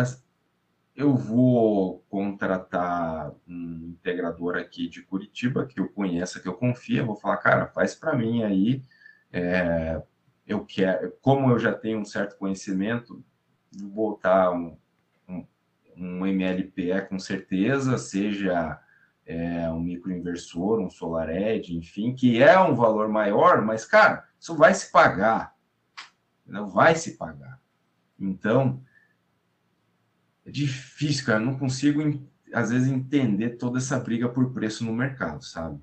eu 0.95 1.17
vou 1.17 1.99
contratar 2.09 3.33
um 3.45 3.89
integrador 3.89 4.57
aqui 4.57 4.89
de 4.89 5.03
Curitiba, 5.03 5.67
que 5.67 5.81
eu 5.81 5.89
conheça, 5.89 6.39
que 6.39 6.47
eu 6.47 6.55
confio, 6.55 7.07
vou 7.07 7.17
falar, 7.17 7.39
cara, 7.39 7.67
faz 7.67 7.93
para 7.93 8.15
mim 8.15 8.45
aí. 8.45 8.85
É, 9.33 10.01
eu 10.47 10.65
quero, 10.65 11.13
como 11.21 11.51
eu 11.51 11.59
já 11.59 11.73
tenho 11.73 11.99
um 11.99 12.05
certo 12.05 12.39
conhecimento, 12.39 13.21
vou 13.73 14.13
botar 14.13 14.53
um, 14.53 14.79
um 15.97 16.25
MLPE 16.25 17.09
com 17.09 17.19
certeza, 17.19 17.99
seja 17.99 18.81
é, 19.27 19.69
um 19.71 19.81
microinversor, 19.81 20.79
um 20.79 20.89
SolarEdge, 20.89 21.77
enfim, 21.77 22.15
que 22.15 22.41
é 22.41 22.57
um 22.61 22.77
valor 22.77 23.09
maior, 23.09 23.61
mas, 23.61 23.85
cara, 23.85 24.25
isso 24.39 24.55
vai 24.55 24.73
se 24.73 24.93
pagar. 24.93 25.53
Não 26.47 26.69
vai 26.69 26.95
se 26.95 27.17
pagar. 27.17 27.61
Então, 28.17 28.81
difícil, 30.51 31.25
cara. 31.25 31.41
Eu 31.41 31.47
não 31.47 31.59
consigo, 31.59 32.03
às 32.53 32.71
vezes, 32.71 32.89
entender 32.89 33.51
toda 33.51 33.79
essa 33.79 33.99
briga 33.99 34.29
por 34.29 34.53
preço 34.53 34.85
no 34.85 34.93
mercado, 34.93 35.45
sabe? 35.45 35.81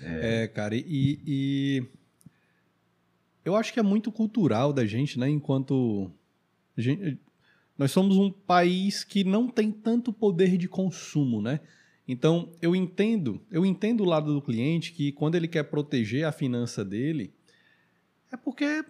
É, 0.00 0.42
é 0.42 0.48
cara, 0.48 0.74
e, 0.74 0.84
e 1.26 1.84
eu 3.44 3.56
acho 3.56 3.72
que 3.72 3.80
é 3.80 3.82
muito 3.82 4.10
cultural 4.10 4.72
da 4.72 4.84
gente, 4.84 5.18
né? 5.18 5.28
Enquanto 5.28 6.10
gente, 6.76 7.18
nós 7.78 7.90
somos 7.90 8.16
um 8.16 8.30
país 8.30 9.04
que 9.04 9.24
não 9.24 9.48
tem 9.48 9.70
tanto 9.70 10.12
poder 10.12 10.56
de 10.56 10.68
consumo, 10.68 11.40
né? 11.40 11.60
Então, 12.06 12.52
eu 12.60 12.74
entendo, 12.74 13.40
eu 13.50 13.64
entendo 13.64 14.02
o 14.02 14.06
lado 14.06 14.34
do 14.34 14.42
cliente 14.42 14.92
que 14.92 15.12
quando 15.12 15.36
ele 15.36 15.48
quer 15.48 15.64
proteger 15.64 16.24
a 16.24 16.32
finança 16.32 16.84
dele, 16.84 17.32
é 18.30 18.36
porque 18.36 18.84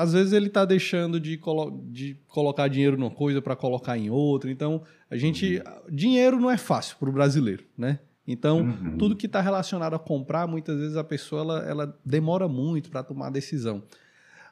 às 0.00 0.14
vezes 0.14 0.32
ele 0.32 0.46
está 0.46 0.64
deixando 0.64 1.20
de, 1.20 1.36
colo 1.36 1.84
de, 1.90 2.16
colocar 2.26 2.68
dinheiro 2.68 2.96
numa 2.96 3.10
coisa 3.10 3.42
para 3.42 3.54
colocar 3.54 3.98
em 3.98 4.08
outra. 4.08 4.50
Então, 4.50 4.82
a 5.10 5.16
gente. 5.16 5.58
Uhum. 5.58 5.94
Dinheiro 5.94 6.40
não 6.40 6.50
é 6.50 6.56
fácil 6.56 6.96
para 6.98 7.10
o 7.10 7.12
brasileiro, 7.12 7.64
né? 7.76 7.98
Então, 8.26 8.60
uhum. 8.60 8.96
tudo 8.96 9.16
que 9.16 9.26
está 9.26 9.40
relacionado 9.42 9.94
a 9.94 9.98
comprar, 9.98 10.46
muitas 10.46 10.78
vezes 10.78 10.96
a 10.96 11.04
pessoa 11.04 11.42
ela, 11.42 11.58
ela 11.68 12.00
demora 12.04 12.48
muito 12.48 12.88
para 12.88 13.02
tomar 13.02 13.26
a 13.26 13.30
decisão. 13.30 13.82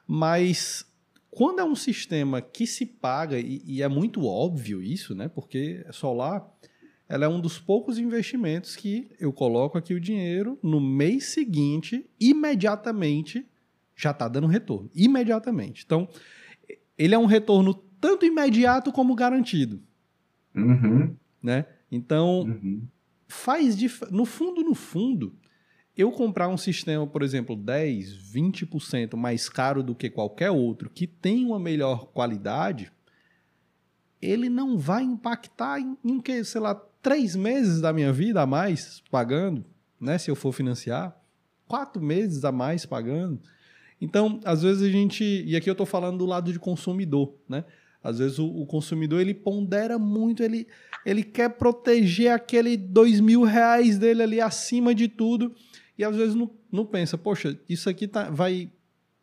Mas 0.05 0.85
quando 1.31 1.59
é 1.59 1.63
um 1.63 1.75
sistema 1.75 2.41
que 2.41 2.67
se 2.67 2.85
paga, 2.85 3.39
e, 3.39 3.61
e, 3.65 3.81
é 3.81 3.87
muito 3.87 4.25
óbvio 4.25 4.83
isso, 4.83 5.15
né? 5.15 5.29
Porque 5.29 5.83
solar 5.91 6.47
ela 7.07 7.25
é 7.25 7.27
um 7.27 7.41
dos 7.41 7.57
poucos 7.57 7.97
investimentos 7.97 8.75
que 8.75 9.09
eu 9.19 9.33
coloco 9.33 9.79
aqui 9.79 9.95
o 9.95 9.99
dinheiro 9.99 10.59
no 10.61 10.79
mês 10.79 11.25
seguinte, 11.25 12.07
imediatamente 12.19 13.48
já 13.99 14.11
está 14.11 14.29
dando 14.29 14.47
retorno. 14.47 14.89
Imediatamente. 14.95 15.83
Então, 15.85 16.07
ele 16.97 17.13
é 17.13 17.17
um 17.17 17.25
retorno 17.25 17.73
tanto 17.99 18.25
imediato 18.25 18.93
como 18.93 19.13
garantido. 19.13 19.81
Uhum. 20.55 21.15
Né? 21.43 21.65
Então, 21.91 22.41
uhum. 22.41 22.81
faz 23.27 23.77
dif... 23.77 24.05
no 24.09 24.25
fundo, 24.25 24.63
no 24.63 24.73
fundo, 24.73 25.35
eu 25.97 26.11
comprar 26.11 26.47
um 26.47 26.57
sistema, 26.57 27.05
por 27.05 27.21
exemplo, 27.21 27.57
10, 27.57 28.31
20% 28.33 29.17
mais 29.17 29.49
caro 29.49 29.83
do 29.83 29.93
que 29.93 30.09
qualquer 30.09 30.49
outro, 30.49 30.89
que 30.89 31.05
tem 31.05 31.45
uma 31.45 31.59
melhor 31.59 32.05
qualidade, 32.07 32.89
ele 34.21 34.49
não 34.49 34.77
vai 34.77 35.03
impactar 35.03 35.79
em, 35.81 35.97
em 36.05 36.21
que, 36.21 36.41
sei 36.45 36.61
lá, 36.61 36.73
três 37.01 37.35
meses 37.35 37.81
da 37.81 37.91
minha 37.91 38.13
vida 38.13 38.41
a 38.41 38.45
mais 38.45 39.03
pagando, 39.11 39.65
né? 39.99 40.17
Se 40.17 40.31
eu 40.31 40.35
for 40.35 40.53
financiar, 40.53 41.19
quatro 41.67 42.01
meses 42.01 42.43
a 42.43 42.51
mais 42.51 42.85
pagando. 42.85 43.41
Então, 44.01 44.39
às 44.45 44.61
vezes 44.63 44.83
a 44.83 44.89
gente. 44.89 45.23
E 45.23 45.55
aqui 45.55 45.69
eu 45.69 45.73
estou 45.73 45.85
falando 45.85 46.17
do 46.19 46.25
lado 46.25 46.51
de 46.51 46.59
consumidor, 46.59 47.33
né? 47.47 47.63
Às 48.01 48.19
vezes 48.19 48.39
o, 48.39 48.47
o, 48.47 48.65
consumidor 48.65 49.19
ele 49.19 49.33
pondera 49.33 49.99
muito, 49.99 50.41
ele, 50.41 50.67
ele 51.05 51.21
quer 51.21 51.49
proteger 51.49 52.31
aquele 52.31 52.77
dois 52.77 53.19
mil 53.19 53.43
reais 53.43 53.97
dele 53.97 54.23
ali 54.23 54.39
acima 54.39 54.95
de 54.95 55.09
tudo. 55.09 55.53
E 55.97 56.03
às 56.03 56.15
vezes 56.15 56.33
não, 56.33 56.49
não 56.71 56.85
pensa, 56.85 57.17
poxa, 57.17 57.59
isso 57.67 57.89
aqui 57.89 58.07
tá, 58.07 58.29
vai 58.29 58.71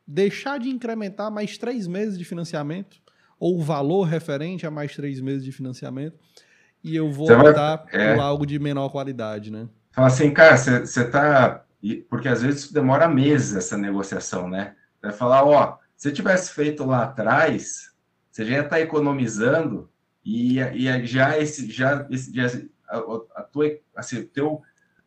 deixar 0.06 0.60
de 0.60 0.68
incrementar 0.68 1.30
mais 1.30 1.56
três 1.56 1.86
meses 1.86 2.18
de 2.18 2.24
financiamento, 2.24 2.98
ou 3.40 3.58
o 3.58 3.62
valor 3.62 4.02
referente 4.02 4.66
a 4.66 4.70
mais 4.70 4.94
três 4.94 5.20
meses 5.20 5.42
de 5.42 5.52
financiamento, 5.52 6.16
e 6.84 6.94
eu 6.94 7.10
vou 7.10 7.30
optar 7.30 7.86
vai, 7.90 8.10
é, 8.10 8.14
por 8.14 8.20
algo 8.20 8.46
de 8.46 8.58
menor 8.58 8.90
qualidade, 8.90 9.50
né? 9.50 9.68
Fala 9.90 10.08
assim, 10.08 10.30
cara, 10.30 10.56
você 10.56 11.02
está 11.02 11.64
porque 12.08 12.28
às 12.28 12.42
vezes 12.42 12.70
demora 12.72 13.08
meses 13.08 13.56
essa 13.56 13.76
negociação, 13.76 14.48
né? 14.48 14.74
Vai 15.02 15.12
falar, 15.12 15.44
ó, 15.44 15.78
se 15.96 16.12
tivesse 16.12 16.52
feito 16.52 16.84
lá 16.84 17.04
atrás, 17.04 17.94
você 18.30 18.44
já 18.44 18.60
está 18.62 18.80
economizando 18.80 19.90
e, 20.24 20.58
e 20.58 21.06
já 21.06 21.38
esse 21.38 21.70
já, 21.70 22.06
esse, 22.10 22.34
já 22.34 22.46
a, 22.88 22.98
a 23.36 23.42
tua 23.42 23.78
assim, 23.94 24.24
teu 24.26 24.62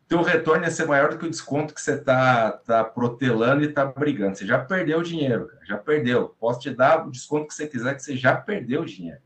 teu 0.08 0.22
retorno 0.22 0.64
ia 0.64 0.70
ser 0.72 0.86
maior 0.86 1.10
do 1.10 1.18
que 1.18 1.26
o 1.26 1.30
desconto 1.30 1.72
que 1.72 1.80
você 1.80 1.94
está 1.94 2.50
tá 2.50 2.82
protelando 2.82 3.62
e 3.62 3.68
está 3.68 3.84
brigando. 3.84 4.36
Você 4.36 4.44
já 4.44 4.58
perdeu 4.58 4.98
o 4.98 5.04
dinheiro, 5.04 5.46
cara, 5.46 5.64
já 5.64 5.78
perdeu. 5.78 6.34
Posso 6.40 6.58
te 6.58 6.70
dar 6.70 7.06
o 7.06 7.12
desconto 7.12 7.46
que 7.46 7.54
você 7.54 7.68
quiser, 7.68 7.94
que 7.94 8.02
você 8.02 8.16
já 8.16 8.34
perdeu 8.34 8.82
o 8.82 8.84
dinheiro. 8.84 9.20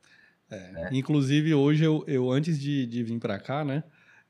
É, 0.50 0.72
né? 0.72 0.88
Inclusive, 0.92 1.54
hoje, 1.54 1.84
eu, 1.84 2.04
eu 2.06 2.30
antes 2.30 2.60
de, 2.60 2.86
de 2.86 3.02
vir 3.02 3.18
para 3.18 3.38
cá, 3.38 3.64
né? 3.64 3.82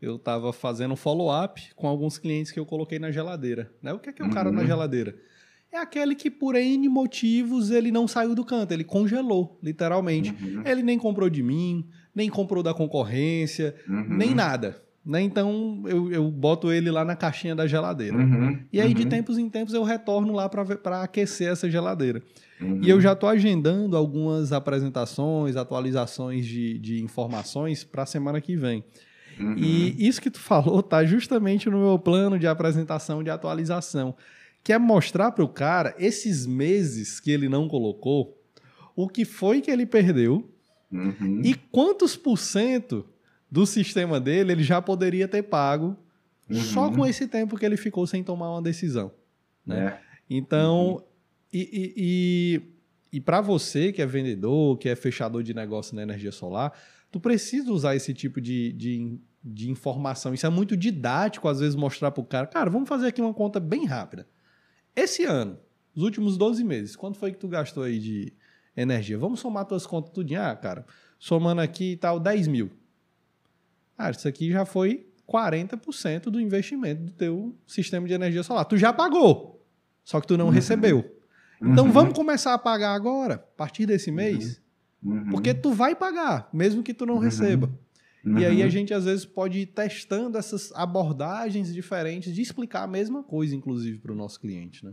Eu 0.04 0.16
estava 0.16 0.52
fazendo 0.52 0.96
follow-up 0.96 1.62
com 1.74 1.86
alguns 1.86 2.18
clientes 2.18 2.52
que 2.52 2.58
eu 2.58 2.66
coloquei 2.66 2.98
na 2.98 3.10
geladeira. 3.10 3.70
Né? 3.82 3.92
O 3.92 3.98
que 3.98 4.10
é 4.10 4.12
que 4.12 4.22
é 4.22 4.24
o 4.24 4.30
cara 4.30 4.48
uhum. 4.48 4.54
na 4.56 4.64
geladeira? 4.64 5.16
É 5.72 5.78
aquele 5.78 6.14
que, 6.14 6.30
por 6.30 6.54
N 6.54 6.88
motivos, 6.88 7.70
ele 7.70 7.90
não 7.90 8.06
saiu 8.06 8.34
do 8.34 8.44
canto, 8.44 8.70
ele 8.70 8.84
congelou, 8.84 9.58
literalmente. 9.60 10.30
Uhum. 10.30 10.62
Ele 10.64 10.82
nem 10.84 10.96
comprou 10.96 11.28
de 11.28 11.42
mim, 11.42 11.84
nem 12.14 12.30
comprou 12.30 12.62
da 12.62 12.72
concorrência, 12.72 13.74
uhum. 13.88 14.06
nem 14.08 14.34
nada. 14.34 14.80
Né? 15.04 15.20
Então, 15.20 15.82
eu, 15.86 16.12
eu 16.12 16.30
boto 16.30 16.72
ele 16.72 16.90
lá 16.90 17.04
na 17.04 17.16
caixinha 17.16 17.56
da 17.56 17.66
geladeira. 17.66 18.16
Uhum. 18.16 18.58
E 18.72 18.80
aí, 18.80 18.94
de 18.94 19.02
uhum. 19.02 19.08
tempos 19.08 19.36
em 19.36 19.50
tempos, 19.50 19.74
eu 19.74 19.82
retorno 19.82 20.32
lá 20.32 20.48
para 20.48 21.02
aquecer 21.02 21.50
essa 21.50 21.68
geladeira. 21.68 22.22
E 22.80 22.88
eu 22.88 23.00
já 23.00 23.12
estou 23.12 23.28
agendando 23.28 23.96
algumas 23.96 24.52
apresentações, 24.52 25.56
atualizações 25.56 26.46
de, 26.46 26.78
de 26.78 27.02
informações 27.02 27.84
para 27.84 28.04
a 28.04 28.06
semana 28.06 28.40
que 28.40 28.56
vem. 28.56 28.84
Uhum. 29.38 29.54
E 29.56 30.06
isso 30.06 30.20
que 30.20 30.30
tu 30.30 30.40
falou 30.40 30.82
tá 30.82 31.04
justamente 31.04 31.68
no 31.68 31.78
meu 31.78 31.98
plano 31.98 32.38
de 32.38 32.46
apresentação, 32.46 33.22
de 33.22 33.30
atualização, 33.30 34.14
que 34.62 34.72
é 34.72 34.78
mostrar 34.78 35.32
para 35.32 35.44
o 35.44 35.48
cara 35.48 35.94
esses 35.98 36.46
meses 36.46 37.20
que 37.20 37.30
ele 37.30 37.48
não 37.48 37.68
colocou, 37.68 38.40
o 38.96 39.08
que 39.08 39.24
foi 39.24 39.60
que 39.60 39.70
ele 39.70 39.86
perdeu 39.86 40.50
uhum. 40.90 41.42
e 41.44 41.54
quantos 41.54 42.16
por 42.16 42.38
cento 42.38 43.04
do 43.50 43.66
sistema 43.66 44.18
dele 44.18 44.52
ele 44.52 44.62
já 44.62 44.80
poderia 44.80 45.28
ter 45.28 45.42
pago 45.42 45.96
uhum. 46.48 46.56
só 46.56 46.90
com 46.90 47.04
esse 47.06 47.26
tempo 47.28 47.56
que 47.56 47.66
ele 47.66 47.76
ficou 47.76 48.06
sem 48.06 48.22
tomar 48.22 48.50
uma 48.50 48.62
decisão. 48.62 49.12
Né? 49.66 49.86
É. 49.86 50.00
Então, 50.28 50.94
uhum. 50.94 51.02
e, 51.52 51.58
e, 51.60 51.94
e, 51.96 52.62
e 53.14 53.20
para 53.20 53.40
você 53.40 53.92
que 53.92 54.02
é 54.02 54.06
vendedor, 54.06 54.76
que 54.76 54.88
é 54.88 54.96
fechador 54.96 55.40
de 55.44 55.54
negócio 55.54 55.94
na 55.94 56.02
energia 56.02 56.32
solar, 56.32 56.76
tu 57.12 57.20
precisa 57.20 57.70
usar 57.70 57.94
esse 57.94 58.12
tipo 58.12 58.40
de, 58.40 58.72
de, 58.72 59.20
de 59.40 59.70
informação. 59.70 60.34
Isso 60.34 60.44
é 60.44 60.50
muito 60.50 60.76
didático, 60.76 61.46
às 61.46 61.60
vezes, 61.60 61.76
mostrar 61.76 62.10
para 62.10 62.20
o 62.20 62.24
cara. 62.24 62.48
Cara, 62.48 62.68
vamos 62.68 62.88
fazer 62.88 63.06
aqui 63.06 63.22
uma 63.22 63.32
conta 63.32 63.60
bem 63.60 63.84
rápida. 63.84 64.26
Esse 64.96 65.22
ano, 65.22 65.56
os 65.94 66.02
últimos 66.02 66.36
12 66.36 66.64
meses, 66.64 66.96
quanto 66.96 67.16
foi 67.16 67.30
que 67.30 67.38
tu 67.38 67.46
gastou 67.46 67.84
aí 67.84 68.00
de 68.00 68.32
energia? 68.76 69.16
Vamos 69.16 69.38
somar 69.38 69.64
tuas 69.64 69.86
contas 69.86 70.10
tudinho. 70.12 70.42
Ah, 70.42 70.56
cara, 70.56 70.84
somando 71.16 71.60
aqui 71.60 71.92
e 71.92 71.96
tal, 71.96 72.18
10 72.18 72.48
mil. 72.48 72.72
Ah, 73.96 74.10
isso 74.10 74.26
aqui 74.26 74.50
já 74.50 74.64
foi 74.64 75.06
40% 75.28 76.22
do 76.22 76.40
investimento 76.40 77.04
do 77.04 77.12
teu 77.12 77.56
sistema 77.64 78.08
de 78.08 78.12
energia 78.12 78.42
solar. 78.42 78.64
Tu 78.64 78.76
já 78.76 78.92
pagou, 78.92 79.64
só 80.02 80.20
que 80.20 80.26
tu 80.26 80.36
não 80.36 80.46
uhum. 80.46 80.50
recebeu. 80.50 81.13
Então 81.60 81.86
uhum. 81.86 81.92
vamos 81.92 82.14
começar 82.14 82.54
a 82.54 82.58
pagar 82.58 82.94
agora, 82.94 83.34
a 83.34 83.38
partir 83.38 83.86
desse 83.86 84.10
mês. 84.10 84.60
Uhum. 85.02 85.16
Uhum. 85.16 85.30
Porque 85.30 85.52
tu 85.52 85.72
vai 85.72 85.94
pagar, 85.94 86.48
mesmo 86.52 86.82
que 86.82 86.94
tu 86.94 87.04
não 87.04 87.14
uhum. 87.14 87.20
receba. 87.20 87.70
Uhum. 88.24 88.38
E 88.38 88.46
aí 88.46 88.62
a 88.62 88.68
gente 88.68 88.94
às 88.94 89.04
vezes 89.04 89.26
pode 89.26 89.58
ir 89.58 89.66
testando 89.66 90.38
essas 90.38 90.72
abordagens 90.74 91.72
diferentes 91.72 92.34
de 92.34 92.40
explicar 92.40 92.82
a 92.82 92.86
mesma 92.86 93.22
coisa, 93.22 93.54
inclusive, 93.54 93.98
para 93.98 94.12
o 94.12 94.14
nosso 94.14 94.40
cliente, 94.40 94.84
né? 94.84 94.92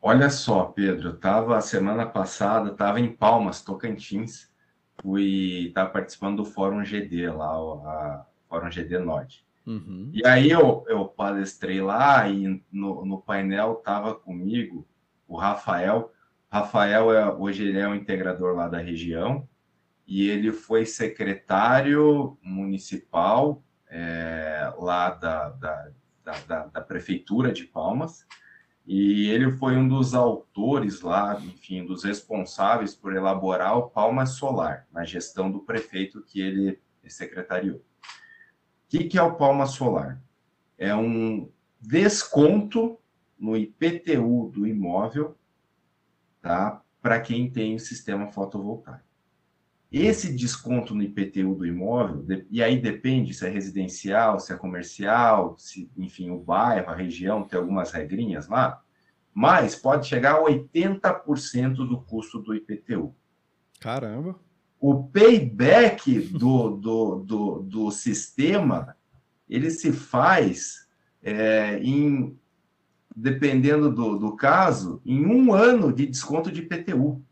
Olha 0.00 0.28
só, 0.28 0.64
Pedro, 0.64 1.08
eu 1.08 1.14
estava 1.14 1.60
semana 1.60 2.04
passada, 2.04 2.70
estava 2.70 3.00
em 3.00 3.10
Palmas, 3.10 3.62
Tocantins, 3.62 4.50
fui 5.00 5.68
estava 5.68 5.90
participando 5.90 6.38
do 6.38 6.44
Fórum 6.44 6.84
GD 6.84 7.30
lá, 7.30 7.58
o 7.58 8.24
Fórum 8.48 8.70
GD 8.70 8.98
Norte. 8.98 9.44
Uhum. 9.66 10.10
E 10.12 10.26
aí 10.26 10.50
eu, 10.50 10.84
eu 10.88 11.06
palestrei 11.06 11.80
lá 11.80 12.28
e 12.28 12.62
no, 12.70 13.04
no 13.04 13.18
painel 13.22 13.78
estava 13.78 14.14
comigo 14.14 14.86
o 15.34 15.36
Rafael, 15.36 16.12
Rafael 16.48 17.12
é, 17.12 17.28
hoje 17.34 17.64
ele 17.64 17.80
é 17.80 17.88
um 17.88 17.94
integrador 17.96 18.54
lá 18.54 18.68
da 18.68 18.78
região 18.78 19.48
e 20.06 20.30
ele 20.30 20.52
foi 20.52 20.86
secretário 20.86 22.38
municipal 22.40 23.60
é, 23.88 24.72
lá 24.78 25.10
da, 25.10 25.48
da, 25.50 25.90
da, 26.46 26.66
da, 26.66 26.80
prefeitura 26.80 27.52
de 27.52 27.64
Palmas 27.64 28.24
e 28.86 29.28
ele 29.28 29.50
foi 29.50 29.76
um 29.76 29.88
dos 29.88 30.14
autores 30.14 31.00
lá, 31.00 31.36
enfim, 31.40 31.84
dos 31.84 32.04
responsáveis 32.04 32.94
por 32.94 33.12
elaborar 33.12 33.76
o 33.76 33.90
Palmas 33.90 34.36
Solar 34.36 34.86
na 34.92 35.04
gestão 35.04 35.50
do 35.50 35.60
prefeito 35.60 36.22
que 36.22 36.40
ele 36.40 36.80
secretariou. 37.08 37.78
O 37.78 37.82
que, 38.88 39.02
que 39.02 39.18
é 39.18 39.22
o 39.22 39.34
Palmas 39.34 39.70
Solar? 39.70 40.22
É 40.78 40.94
um 40.94 41.50
desconto 41.80 43.00
no 43.38 43.56
IPTU 43.56 44.50
do 44.52 44.66
imóvel 44.66 45.36
tá? 46.40 46.82
para 47.00 47.20
quem 47.20 47.50
tem 47.50 47.74
o 47.74 47.80
sistema 47.80 48.28
fotovoltaico. 48.28 49.04
Esse 49.90 50.34
desconto 50.34 50.94
no 50.94 51.02
IPTU 51.02 51.54
do 51.54 51.64
imóvel, 51.64 52.26
e 52.50 52.62
aí 52.62 52.80
depende 52.80 53.32
se 53.32 53.46
é 53.46 53.48
residencial, 53.48 54.40
se 54.40 54.52
é 54.52 54.56
comercial, 54.56 55.56
se, 55.56 55.88
enfim, 55.96 56.30
o 56.30 56.38
bairro, 56.38 56.90
a 56.90 56.94
região, 56.94 57.44
tem 57.44 57.58
algumas 57.58 57.92
regrinhas 57.92 58.48
lá, 58.48 58.82
mas 59.32 59.76
pode 59.76 60.06
chegar 60.06 60.36
a 60.36 60.42
80% 60.42 61.74
do 61.74 62.00
custo 62.02 62.40
do 62.40 62.54
IPTU. 62.54 63.14
Caramba! 63.80 64.38
O 64.80 65.04
payback 65.04 66.18
do, 66.20 66.70
do, 66.70 67.16
do, 67.20 67.58
do 67.60 67.90
sistema, 67.90 68.96
ele 69.48 69.70
se 69.70 69.92
faz 69.92 70.88
é, 71.22 71.78
em 71.78 72.36
dependendo 73.14 73.90
do, 73.90 74.18
do 74.18 74.36
caso, 74.36 75.00
em 75.04 75.24
um 75.24 75.52
ano 75.52 75.92
de 75.92 76.06
desconto 76.06 76.50
de 76.50 76.60
IPTU. 76.62 77.22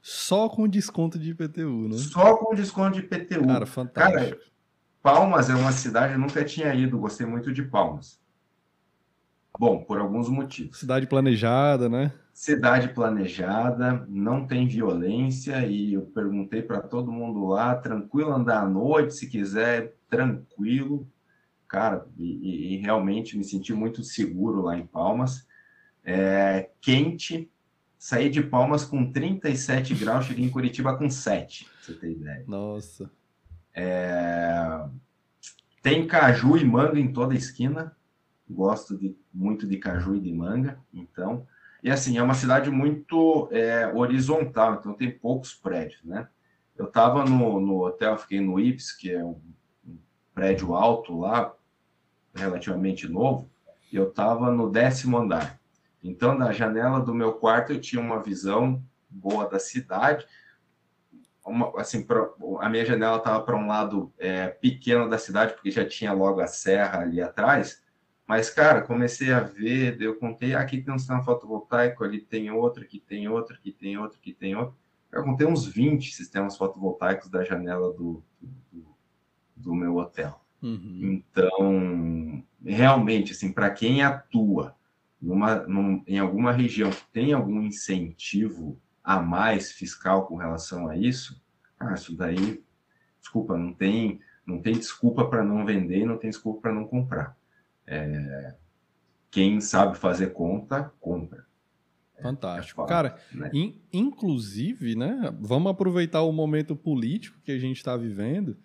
Só 0.00 0.48
com 0.48 0.68
desconto 0.68 1.18
de 1.18 1.30
IPTU, 1.30 1.88
né? 1.88 1.96
Só 1.96 2.36
com 2.36 2.54
desconto 2.54 2.98
de 2.98 3.00
IPTU. 3.00 3.46
Cara, 3.46 3.66
fantástico. 3.66 4.18
Cara, 4.18 4.54
Palmas 5.02 5.50
é 5.50 5.54
uma 5.54 5.72
cidade, 5.72 6.14
eu 6.14 6.18
nunca 6.18 6.42
tinha 6.44 6.74
ido, 6.74 6.98
gostei 6.98 7.26
muito 7.26 7.52
de 7.52 7.62
Palmas. 7.62 8.18
Bom, 9.58 9.84
por 9.84 9.98
alguns 9.98 10.28
motivos. 10.28 10.78
Cidade 10.78 11.06
planejada, 11.06 11.88
né? 11.88 12.12
Cidade 12.32 12.88
planejada, 12.88 14.04
não 14.08 14.46
tem 14.46 14.66
violência 14.66 15.64
e 15.66 15.94
eu 15.94 16.02
perguntei 16.02 16.62
para 16.62 16.80
todo 16.80 17.12
mundo 17.12 17.46
lá, 17.46 17.74
tranquilo 17.76 18.32
andar 18.32 18.62
à 18.62 18.68
noite, 18.68 19.14
se 19.14 19.28
quiser, 19.28 19.94
tranquilo. 20.08 21.06
Cara, 21.74 22.06
e, 22.16 22.74
e 22.74 22.76
realmente 22.76 23.36
me 23.36 23.42
senti 23.42 23.72
muito 23.72 24.04
seguro 24.04 24.62
lá 24.62 24.78
em 24.78 24.86
Palmas. 24.86 25.44
É, 26.04 26.70
quente, 26.80 27.50
saí 27.98 28.30
de 28.30 28.44
Palmas 28.44 28.84
com 28.84 29.10
37 29.10 29.92
graus, 29.96 30.26
cheguei 30.26 30.44
em 30.44 30.50
Curitiba 30.50 30.96
com 30.96 31.10
7, 31.10 31.64
pra 31.64 31.72
você 31.82 31.94
ter 31.94 32.12
ideia. 32.12 32.44
Nossa. 32.46 33.10
É, 33.74 34.86
tem 35.82 36.06
caju 36.06 36.56
e 36.56 36.64
manga 36.64 37.00
em 37.00 37.12
toda 37.12 37.34
a 37.34 37.36
esquina. 37.36 37.96
Gosto 38.48 38.96
de, 38.96 39.16
muito 39.32 39.66
de 39.66 39.76
caju 39.76 40.14
e 40.14 40.20
de 40.20 40.32
manga, 40.32 40.78
então 40.92 41.44
e 41.82 41.90
assim, 41.90 42.16
é 42.16 42.22
uma 42.22 42.34
cidade 42.34 42.70
muito 42.70 43.48
é, 43.50 43.92
horizontal, 43.92 44.76
então 44.76 44.94
tem 44.94 45.10
poucos 45.10 45.52
prédios, 45.52 46.04
né? 46.04 46.28
Eu 46.76 46.86
estava 46.86 47.24
no, 47.24 47.60
no 47.60 47.84
hotel, 47.84 48.16
fiquei 48.16 48.40
no 48.40 48.60
Ips, 48.60 48.92
que 48.92 49.10
é 49.10 49.24
um 49.24 49.40
prédio 50.32 50.74
alto 50.74 51.18
lá, 51.18 51.52
relativamente 52.34 53.08
novo, 53.08 53.48
eu 53.92 54.08
estava 54.08 54.50
no 54.50 54.70
décimo 54.70 55.16
andar. 55.18 55.58
Então, 56.02 56.36
da 56.36 56.52
janela 56.52 57.00
do 57.00 57.14
meu 57.14 57.34
quarto, 57.34 57.72
eu 57.72 57.80
tinha 57.80 58.00
uma 58.00 58.22
visão 58.22 58.82
boa 59.08 59.48
da 59.48 59.58
cidade. 59.58 60.26
Uma, 61.46 61.80
assim, 61.80 62.04
pra, 62.04 62.28
a 62.60 62.68
minha 62.68 62.84
janela 62.84 63.18
estava 63.18 63.42
para 63.42 63.56
um 63.56 63.66
lado 63.66 64.12
é, 64.18 64.48
pequeno 64.48 65.08
da 65.08 65.18
cidade, 65.18 65.54
porque 65.54 65.70
já 65.70 65.86
tinha 65.86 66.12
logo 66.12 66.40
a 66.40 66.46
serra 66.46 67.00
ali 67.00 67.22
atrás, 67.22 67.82
mas, 68.26 68.48
cara, 68.48 68.82
comecei 68.82 69.32
a 69.32 69.40
ver, 69.40 70.00
eu 70.00 70.16
contei, 70.16 70.54
aqui 70.54 70.80
tem 70.80 70.94
um 70.94 70.98
sistema 70.98 71.22
fotovoltaico, 71.22 72.02
ali 72.04 72.20
tem 72.20 72.50
outro, 72.50 72.82
aqui 72.82 72.98
tem 72.98 73.28
outro, 73.28 73.54
aqui 73.54 73.70
tem 73.70 73.98
outro, 73.98 74.18
aqui 74.18 74.32
tem 74.32 74.56
outro. 74.56 74.74
Eu 75.12 75.22
contei 75.22 75.46
uns 75.46 75.66
20 75.66 76.10
sistemas 76.12 76.56
fotovoltaicos 76.56 77.28
da 77.28 77.44
janela 77.44 77.92
do, 77.92 78.24
do, 78.72 78.96
do 79.54 79.74
meu 79.74 79.96
hotel. 79.96 80.43
Uhum. 80.64 81.22
Então, 81.28 82.42
realmente, 82.64 83.32
assim, 83.32 83.52
para 83.52 83.68
quem 83.68 84.02
atua 84.02 84.74
numa, 85.20 85.56
num, 85.66 86.02
em 86.06 86.18
alguma 86.18 86.52
região 86.52 86.90
que 86.90 87.04
tem 87.12 87.34
algum 87.34 87.60
incentivo 87.60 88.80
a 89.02 89.20
mais 89.20 89.72
fiscal 89.72 90.26
com 90.26 90.36
relação 90.36 90.88
a 90.88 90.96
isso, 90.96 91.38
ah, 91.78 91.92
isso 91.92 92.16
daí, 92.16 92.64
desculpa, 93.20 93.58
não 93.58 93.74
tem, 93.74 94.20
não 94.46 94.58
tem 94.58 94.72
desculpa 94.72 95.26
para 95.26 95.44
não 95.44 95.66
vender, 95.66 96.06
não 96.06 96.16
tem 96.16 96.30
desculpa 96.30 96.62
para 96.62 96.72
não 96.72 96.86
comprar. 96.86 97.36
É, 97.86 98.54
quem 99.30 99.60
sabe 99.60 99.98
fazer 99.98 100.32
conta, 100.32 100.90
compra. 100.98 101.44
É, 102.16 102.22
Fantástico. 102.22 102.82
É 102.84 102.86
Cara, 102.86 103.18
né? 103.34 103.50
in, 103.52 103.78
inclusive, 103.92 104.96
né, 104.96 105.30
vamos 105.38 105.70
aproveitar 105.70 106.22
o 106.22 106.32
momento 106.32 106.74
político 106.74 107.38
que 107.44 107.52
a 107.52 107.58
gente 107.58 107.76
está 107.76 107.98
vivendo 107.98 108.56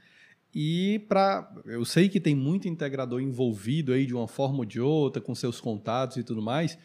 e 0.54 1.00
para. 1.08 1.52
Eu 1.66 1.86
sei 1.86 2.10
que 2.10 2.20
tem 2.20 2.36
muito 2.36 2.68
integrador 2.68 3.22
envolvido 3.22 3.94
aí 3.94 4.06
de 4.06 4.14
uma 4.14 4.28
forma 4.28 4.60
ou 4.60 4.66
de 4.66 4.82
outra, 4.82 5.22
com 5.22 5.36
seus 5.36 5.62
contatos 5.62 6.18
e 6.18 6.24
tudo 6.24 6.42
mais. 6.42 6.78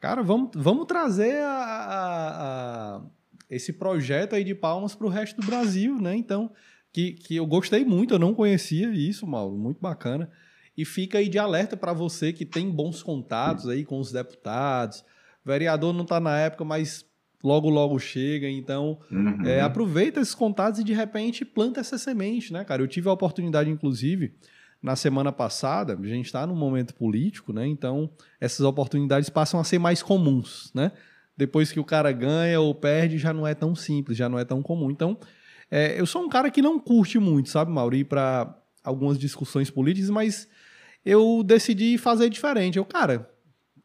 Cara, 0.00 0.22
vamos, 0.22 0.50
vamos 0.54 0.86
trazer 0.86 1.40
a, 1.42 1.48
a, 1.48 2.96
a 2.96 3.02
esse 3.48 3.72
projeto 3.72 4.34
aí 4.34 4.44
de 4.44 4.54
Palmas 4.54 4.94
para 4.94 5.06
o 5.06 5.10
resto 5.10 5.40
do 5.40 5.46
Brasil, 5.46 6.00
né? 6.00 6.16
Então, 6.16 6.50
que, 6.92 7.12
que 7.12 7.36
eu 7.36 7.46
gostei 7.46 7.84
muito, 7.84 8.14
eu 8.14 8.18
não 8.18 8.34
conhecia 8.34 8.90
isso, 8.90 9.26
Mauro, 9.26 9.56
muito 9.56 9.80
bacana. 9.80 10.30
E 10.76 10.84
fica 10.84 11.18
aí 11.18 11.28
de 11.28 11.38
alerta 11.38 11.76
para 11.76 11.92
você 11.92 12.32
que 12.32 12.44
tem 12.44 12.70
bons 12.70 13.02
contatos 13.02 13.68
aí 13.68 13.84
com 13.84 13.98
os 13.98 14.10
deputados. 14.10 15.04
Vereador 15.44 15.92
não 15.92 16.02
está 16.02 16.18
na 16.18 16.38
época, 16.38 16.64
mas 16.64 17.04
logo, 17.44 17.68
logo 17.68 17.98
chega. 17.98 18.48
Então, 18.48 18.98
uhum. 19.10 19.44
é, 19.44 19.60
aproveita 19.60 20.20
esses 20.20 20.34
contatos 20.34 20.80
e 20.80 20.84
de 20.84 20.94
repente 20.94 21.44
planta 21.44 21.80
essa 21.80 21.98
semente, 21.98 22.52
né, 22.52 22.64
cara? 22.64 22.82
Eu 22.82 22.88
tive 22.88 23.08
a 23.08 23.12
oportunidade, 23.12 23.68
inclusive, 23.68 24.34
na 24.82 24.96
semana 24.96 25.30
passada, 25.30 25.98
a 26.00 26.06
gente 26.06 26.26
está 26.26 26.46
num 26.46 26.56
momento 26.56 26.94
político, 26.94 27.52
né? 27.52 27.66
Então, 27.66 28.10
essas 28.40 28.60
oportunidades 28.60 29.28
passam 29.28 29.60
a 29.60 29.64
ser 29.64 29.78
mais 29.78 30.02
comuns, 30.02 30.70
né? 30.74 30.90
Depois 31.36 31.70
que 31.70 31.80
o 31.80 31.84
cara 31.84 32.10
ganha 32.12 32.60
ou 32.60 32.74
perde, 32.74 33.18
já 33.18 33.32
não 33.32 33.46
é 33.46 33.54
tão 33.54 33.74
simples, 33.74 34.16
já 34.16 34.28
não 34.28 34.38
é 34.38 34.44
tão 34.44 34.62
comum. 34.62 34.90
Então, 34.90 35.18
é, 35.70 35.98
eu 36.00 36.06
sou 36.06 36.22
um 36.22 36.28
cara 36.28 36.50
que 36.50 36.62
não 36.62 36.78
curte 36.78 37.18
muito, 37.18 37.48
sabe, 37.50 37.70
Mauri, 37.70 38.04
para 38.04 38.56
algumas 38.82 39.18
discussões 39.18 39.70
políticas, 39.70 40.10
mas 40.10 40.48
eu 41.04 41.42
decidi 41.42 41.98
fazer 41.98 42.30
diferente. 42.30 42.78
Eu, 42.78 42.84
cara, 42.84 43.28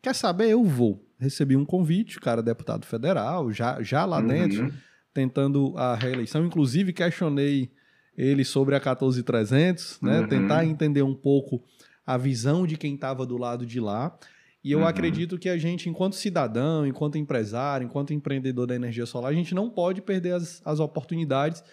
quer 0.01 0.13
saber? 0.13 0.49
Eu 0.49 0.63
vou. 0.63 1.08
Recebi 1.19 1.55
um 1.55 1.65
convite, 1.65 2.19
cara, 2.19 2.41
deputado 2.41 2.85
federal, 2.85 3.51
já, 3.51 3.81
já 3.81 4.05
lá 4.05 4.19
uhum. 4.19 4.27
dentro, 4.27 4.73
tentando 5.13 5.73
a 5.77 5.95
reeleição. 5.95 6.45
Inclusive, 6.45 6.93
questionei 6.93 7.71
ele 8.17 8.45
sobre 8.45 8.75
a 8.75 8.79
14300, 8.79 9.99
né? 10.01 10.21
Uhum. 10.21 10.27
Tentar 10.27 10.65
entender 10.65 11.01
um 11.01 11.13
pouco 11.13 11.61
a 12.05 12.17
visão 12.17 12.65
de 12.65 12.77
quem 12.77 12.95
estava 12.95 13.25
do 13.25 13.37
lado 13.37 13.65
de 13.65 13.79
lá. 13.79 14.17
E 14.63 14.71
eu 14.71 14.79
uhum. 14.79 14.87
acredito 14.87 15.37
que 15.37 15.49
a 15.49 15.57
gente, 15.57 15.89
enquanto 15.89 16.15
cidadão, 16.15 16.85
enquanto 16.85 17.17
empresário, 17.17 17.85
enquanto 17.85 18.13
empreendedor 18.13 18.67
da 18.67 18.75
energia 18.75 19.05
solar, 19.05 19.31
a 19.31 19.35
gente 19.35 19.53
não 19.53 19.69
pode 19.69 20.01
perder 20.01 20.33
as, 20.33 20.61
as 20.65 20.79
oportunidades 20.79 21.63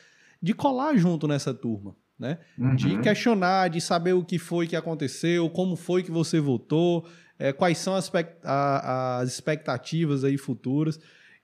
de 0.42 0.52
colar 0.54 0.96
junto 0.96 1.26
nessa 1.26 1.54
turma 1.54 1.96
né? 2.18 2.38
Uhum. 2.58 2.74
De 2.74 2.98
questionar, 3.00 3.68
de 3.68 3.80
saber 3.80 4.14
o 4.14 4.24
que 4.24 4.38
foi 4.38 4.66
que 4.66 4.76
aconteceu, 4.76 5.48
como 5.50 5.76
foi 5.76 6.02
que 6.02 6.10
você 6.10 6.40
votou, 6.40 7.06
é, 7.38 7.52
quais 7.52 7.78
são 7.78 7.94
as, 7.94 8.10
a, 8.42 9.18
as 9.18 9.30
expectativas 9.30 10.24
aí 10.24 10.36
futuras. 10.36 10.98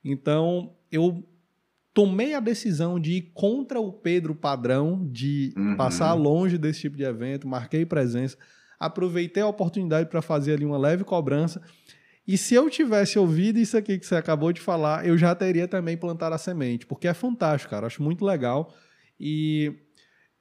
Então, 0.04 0.74
eu 0.90 1.26
tomei 1.94 2.34
a 2.34 2.40
decisão 2.40 2.98
de 2.98 3.12
ir 3.12 3.32
contra 3.34 3.80
o 3.80 3.92
Pedro 3.92 4.34
padrão, 4.34 5.06
de 5.10 5.52
uhum. 5.56 5.76
passar 5.76 6.12
longe 6.14 6.56
desse 6.56 6.80
tipo 6.80 6.96
de 6.96 7.04
evento, 7.04 7.46
marquei 7.46 7.84
presença, 7.84 8.36
aproveitei 8.78 9.42
a 9.42 9.46
oportunidade 9.46 10.08
para 10.08 10.22
fazer 10.22 10.54
ali 10.54 10.64
uma 10.64 10.78
leve 10.78 11.04
cobrança. 11.04 11.62
E 12.26 12.38
se 12.38 12.54
eu 12.54 12.70
tivesse 12.70 13.18
ouvido 13.18 13.58
isso 13.58 13.76
aqui 13.76 13.98
que 13.98 14.06
você 14.06 14.14
acabou 14.14 14.52
de 14.52 14.60
falar, 14.60 15.06
eu 15.06 15.18
já 15.18 15.34
teria 15.34 15.66
também 15.66 15.96
plantado 15.96 16.34
a 16.34 16.38
semente, 16.38 16.86
porque 16.86 17.08
é 17.08 17.14
fantástico, 17.14 17.70
cara. 17.70 17.86
Acho 17.86 18.02
muito 18.02 18.24
legal. 18.24 18.72
E 19.18 19.74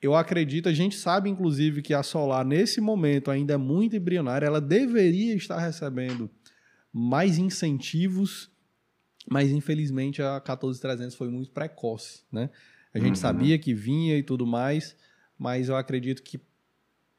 eu 0.02 0.16
acredito, 0.16 0.68
a 0.68 0.74
gente 0.74 0.96
sabe 0.96 1.30
inclusive 1.30 1.82
que 1.82 1.94
a 1.94 2.02
Solar 2.02 2.44
nesse 2.44 2.82
momento 2.82 3.30
ainda 3.30 3.54
é 3.54 3.58
muito 3.58 3.96
embrionária, 3.96 4.46
ela 4.46 4.60
deveria 4.60 5.36
estar 5.36 5.60
recebendo 5.60 6.30
mais 6.92 7.38
incentivos, 7.38 8.50
mas 9.30 9.52
infelizmente 9.52 10.22
a 10.22 10.40
14300 10.40 11.16
foi 11.16 11.30
muito 11.30 11.52
precoce, 11.52 12.24
né? 12.32 12.50
A 12.94 12.98
gente 12.98 13.12
uhum. 13.12 13.16
sabia 13.16 13.58
que 13.58 13.74
vinha 13.74 14.18
e 14.18 14.24
tudo 14.24 14.46
mais, 14.46 14.98
mas 15.38 15.70
eu 15.70 15.78
acredito 15.78 16.22
que 16.24 16.42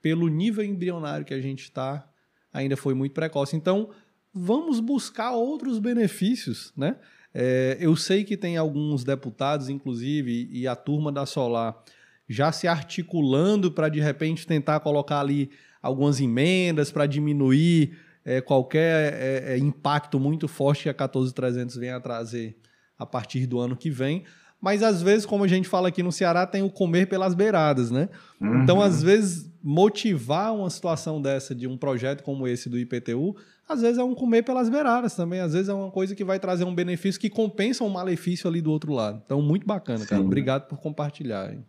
pelo 0.02 0.28
nível 0.28 0.64
embrionário 0.64 1.24
que 1.24 1.32
a 1.32 1.40
gente 1.40 1.62
está, 1.62 2.06
ainda 2.52 2.76
foi 2.76 2.92
muito 2.92 3.12
precoce. 3.12 3.56
Então, 3.56 3.90
vamos 4.34 4.80
buscar 4.80 5.30
outros 5.30 5.78
benefícios, 5.78 6.72
né? 6.76 6.96
É, 7.32 7.78
eu 7.80 7.96
sei 7.96 8.24
que 8.24 8.36
tem 8.36 8.58
alguns 8.58 9.04
deputados, 9.04 9.70
inclusive, 9.70 10.50
e 10.52 10.66
a 10.66 10.76
turma 10.76 11.10
da 11.10 11.24
Solar 11.24 11.82
já 12.28 12.52
se 12.52 12.66
articulando 12.66 13.70
para 13.70 13.88
de 13.88 14.00
repente 14.00 14.46
tentar 14.46 14.80
colocar 14.80 15.20
ali 15.20 15.50
algumas 15.82 16.20
emendas 16.20 16.90
para 16.90 17.06
diminuir 17.06 17.96
é, 18.24 18.40
qualquer 18.40 19.14
é, 19.14 19.54
é, 19.54 19.58
impacto 19.58 20.18
muito 20.18 20.46
forte 20.46 20.84
que 20.84 20.88
a 20.88 20.94
14300 20.94 21.76
venha 21.76 21.96
a 21.96 22.00
trazer 22.00 22.56
a 22.98 23.04
partir 23.04 23.46
do 23.46 23.58
ano 23.58 23.76
que 23.76 23.90
vem. 23.90 24.24
Mas 24.60 24.80
às 24.84 25.02
vezes, 25.02 25.26
como 25.26 25.42
a 25.42 25.48
gente 25.48 25.68
fala 25.68 25.88
aqui 25.88 26.04
no 26.04 26.12
Ceará, 26.12 26.46
tem 26.46 26.62
o 26.62 26.70
comer 26.70 27.06
pelas 27.06 27.34
beiradas, 27.34 27.90
né? 27.90 28.08
Uhum. 28.40 28.62
Então, 28.62 28.80
às 28.80 29.02
vezes, 29.02 29.50
motivar 29.60 30.54
uma 30.54 30.70
situação 30.70 31.20
dessa 31.20 31.52
de 31.52 31.66
um 31.66 31.76
projeto 31.76 32.22
como 32.22 32.46
esse 32.46 32.70
do 32.70 32.78
IPTU, 32.78 33.34
às 33.68 33.80
vezes 33.80 33.98
é 33.98 34.04
um 34.04 34.14
comer 34.14 34.44
pelas 34.44 34.68
beiradas 34.68 35.16
também. 35.16 35.40
Às 35.40 35.52
vezes 35.52 35.68
é 35.68 35.74
uma 35.74 35.90
coisa 35.90 36.14
que 36.14 36.22
vai 36.22 36.38
trazer 36.38 36.62
um 36.62 36.72
benefício 36.72 37.20
que 37.20 37.28
compensa 37.28 37.82
um 37.82 37.88
malefício 37.88 38.48
ali 38.48 38.60
do 38.60 38.70
outro 38.70 38.92
lado. 38.92 39.20
Então, 39.26 39.42
muito 39.42 39.66
bacana, 39.66 39.98
Sim. 39.98 40.06
cara. 40.06 40.22
Obrigado 40.22 40.68
por 40.68 40.78
compartilhar. 40.78 41.52
Hein? 41.52 41.66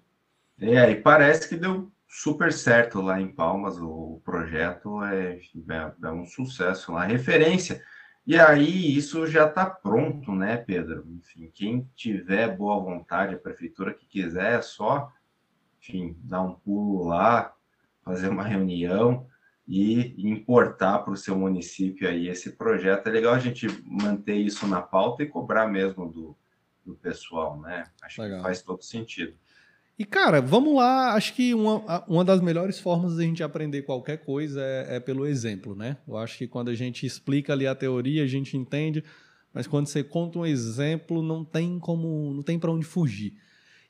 É, 0.64 0.92
e 0.92 0.96
parece 0.96 1.50
que 1.50 1.56
deu 1.56 1.92
super 2.08 2.54
certo 2.54 3.02
lá 3.02 3.20
em 3.20 3.28
Palmas, 3.28 3.78
o 3.80 4.22
projeto 4.24 5.04
é, 5.04 5.40
é, 5.70 5.94
é 6.04 6.12
um 6.12 6.26
sucesso 6.26 6.94
lá, 6.94 7.04
referência. 7.04 7.84
E 8.26 8.40
aí 8.40 8.96
isso 8.96 9.28
já 9.28 9.48
está 9.48 9.66
pronto, 9.66 10.32
né, 10.32 10.56
Pedro? 10.56 11.06
Enfim, 11.10 11.52
quem 11.54 11.90
tiver 11.96 12.56
boa 12.56 12.80
vontade, 12.80 13.36
a 13.36 13.40
prefeitura 13.40 13.94
que 13.94 14.06
quiser, 14.06 14.60
é 14.60 14.62
só, 14.62 15.12
enfim, 15.82 16.16
dar 16.24 16.42
um 16.42 16.54
pulo 16.54 17.08
lá, 17.08 17.54
fazer 18.04 18.30
uma 18.30 18.44
reunião. 18.44 19.28
e 19.66 20.14
importar 20.30 21.00
para 21.00 21.14
o 21.14 21.18
seu 21.18 21.38
município 21.38 22.08
aí 22.08 22.28
esse 22.28 22.52
projeto. 22.52 23.08
É 23.08 23.12
legal 23.12 23.34
a 23.34 23.40
gente 23.40 23.66
manter 23.86 24.36
isso 24.36 24.68
na 24.68 24.82
pauta 24.82 25.24
e 25.24 25.28
cobrar 25.28 25.68
mesmo 25.68 26.10
do, 26.10 26.38
do 26.86 26.96
pessoal, 26.96 27.60
né? 27.62 27.86
Acho 28.02 28.22
legal. 28.22 28.40
que 28.40 28.44
faz 28.44 28.62
todo 28.62 28.84
sentido. 28.84 29.38
E, 29.98 30.06
cara, 30.06 30.42
vamos 30.42 30.76
lá. 30.76 31.14
Acho 31.14 31.34
que 31.36 31.54
uma, 31.54 32.04
uma 32.08 32.26
das 32.26 32.42
melhores 32.42 32.80
formas 32.80 33.16
de 33.16 33.24
a 33.24 33.26
gente 33.26 33.44
aprender 33.44 33.84
qualquer 33.84 34.18
coisa 34.18 34.62
é, 34.62 34.96
é, 34.96 35.00
pelo 35.00 35.26
exemplo, 35.26 35.76
né? 35.76 35.98
Eu 36.08 36.18
acho 36.18 36.38
que 36.38 36.48
quando 36.48 36.70
a 36.70 36.76
gente 36.76 37.06
explica 37.06 37.54
ali 37.54 37.68
a 37.68 37.76
teoria, 37.76 38.24
a 38.24 38.28
gente 38.28 38.58
entende, 38.58 39.04
mas 39.54 39.68
quando 39.68 39.88
você 39.88 40.04
conta 40.04 40.40
um 40.40 40.46
exemplo, 40.46 41.22
não 41.22 41.46
tem 41.46 41.78
como, 41.78 42.34
não 42.34 42.42
tem 42.42 42.58
para 42.58 42.72
onde 42.72 42.86
fugir. 42.86 43.36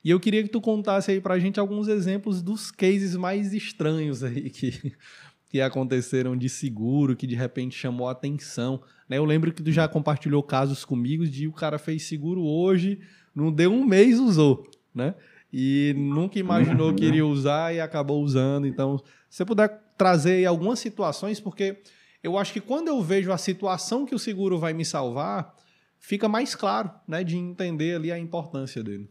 E 0.04 0.10
eu 0.10 0.20
queria 0.20 0.42
que 0.42 0.50
tu 0.50 0.60
contasse 0.60 1.10
aí 1.10 1.20
para 1.20 1.34
a 1.34 1.38
gente 1.38 1.58
alguns 1.58 1.88
exemplos 1.88 2.42
dos 2.42 2.70
cases 2.70 3.16
mais 3.16 3.54
estranhos 3.54 4.22
aí 4.22 4.50
que, 4.50 4.92
que 5.48 5.62
aconteceram 5.62 6.36
de 6.36 6.50
seguro, 6.50 7.16
que 7.16 7.26
de 7.26 7.34
repente 7.34 7.74
chamou 7.74 8.06
a 8.06 8.12
atenção. 8.12 8.82
Né? 9.08 9.16
Eu 9.16 9.24
lembro 9.24 9.50
que 9.50 9.62
tu 9.62 9.72
já 9.72 9.88
compartilhou 9.88 10.42
casos 10.42 10.84
comigo 10.84 11.26
de 11.26 11.48
o 11.48 11.52
cara 11.52 11.78
fez 11.78 12.02
seguro 12.02 12.42
hoje, 12.42 13.00
não 13.34 13.50
deu 13.50 13.72
um 13.72 13.86
mês, 13.86 14.18
usou, 14.18 14.68
né? 14.94 15.14
E 15.56 15.94
nunca 15.96 16.36
imaginou 16.36 16.92
que 16.92 17.04
iria 17.04 17.24
usar 17.24 17.72
e 17.72 17.80
acabou 17.80 18.20
usando. 18.20 18.66
Então, 18.66 18.98
se 19.30 19.36
você 19.36 19.44
puder 19.44 19.68
trazer 19.96 20.44
algumas 20.46 20.80
situações, 20.80 21.38
porque 21.38 21.80
eu 22.24 22.36
acho 22.36 22.52
que 22.52 22.60
quando 22.60 22.88
eu 22.88 23.00
vejo 23.00 23.30
a 23.30 23.38
situação 23.38 24.04
que 24.04 24.16
o 24.16 24.18
seguro 24.18 24.58
vai 24.58 24.72
me 24.72 24.84
salvar, 24.84 25.54
fica 25.96 26.28
mais 26.28 26.56
claro, 26.56 26.90
né, 27.06 27.22
de 27.22 27.36
entender 27.36 27.94
ali 27.94 28.10
a 28.10 28.18
importância 28.18 28.82
dele. 28.82 29.08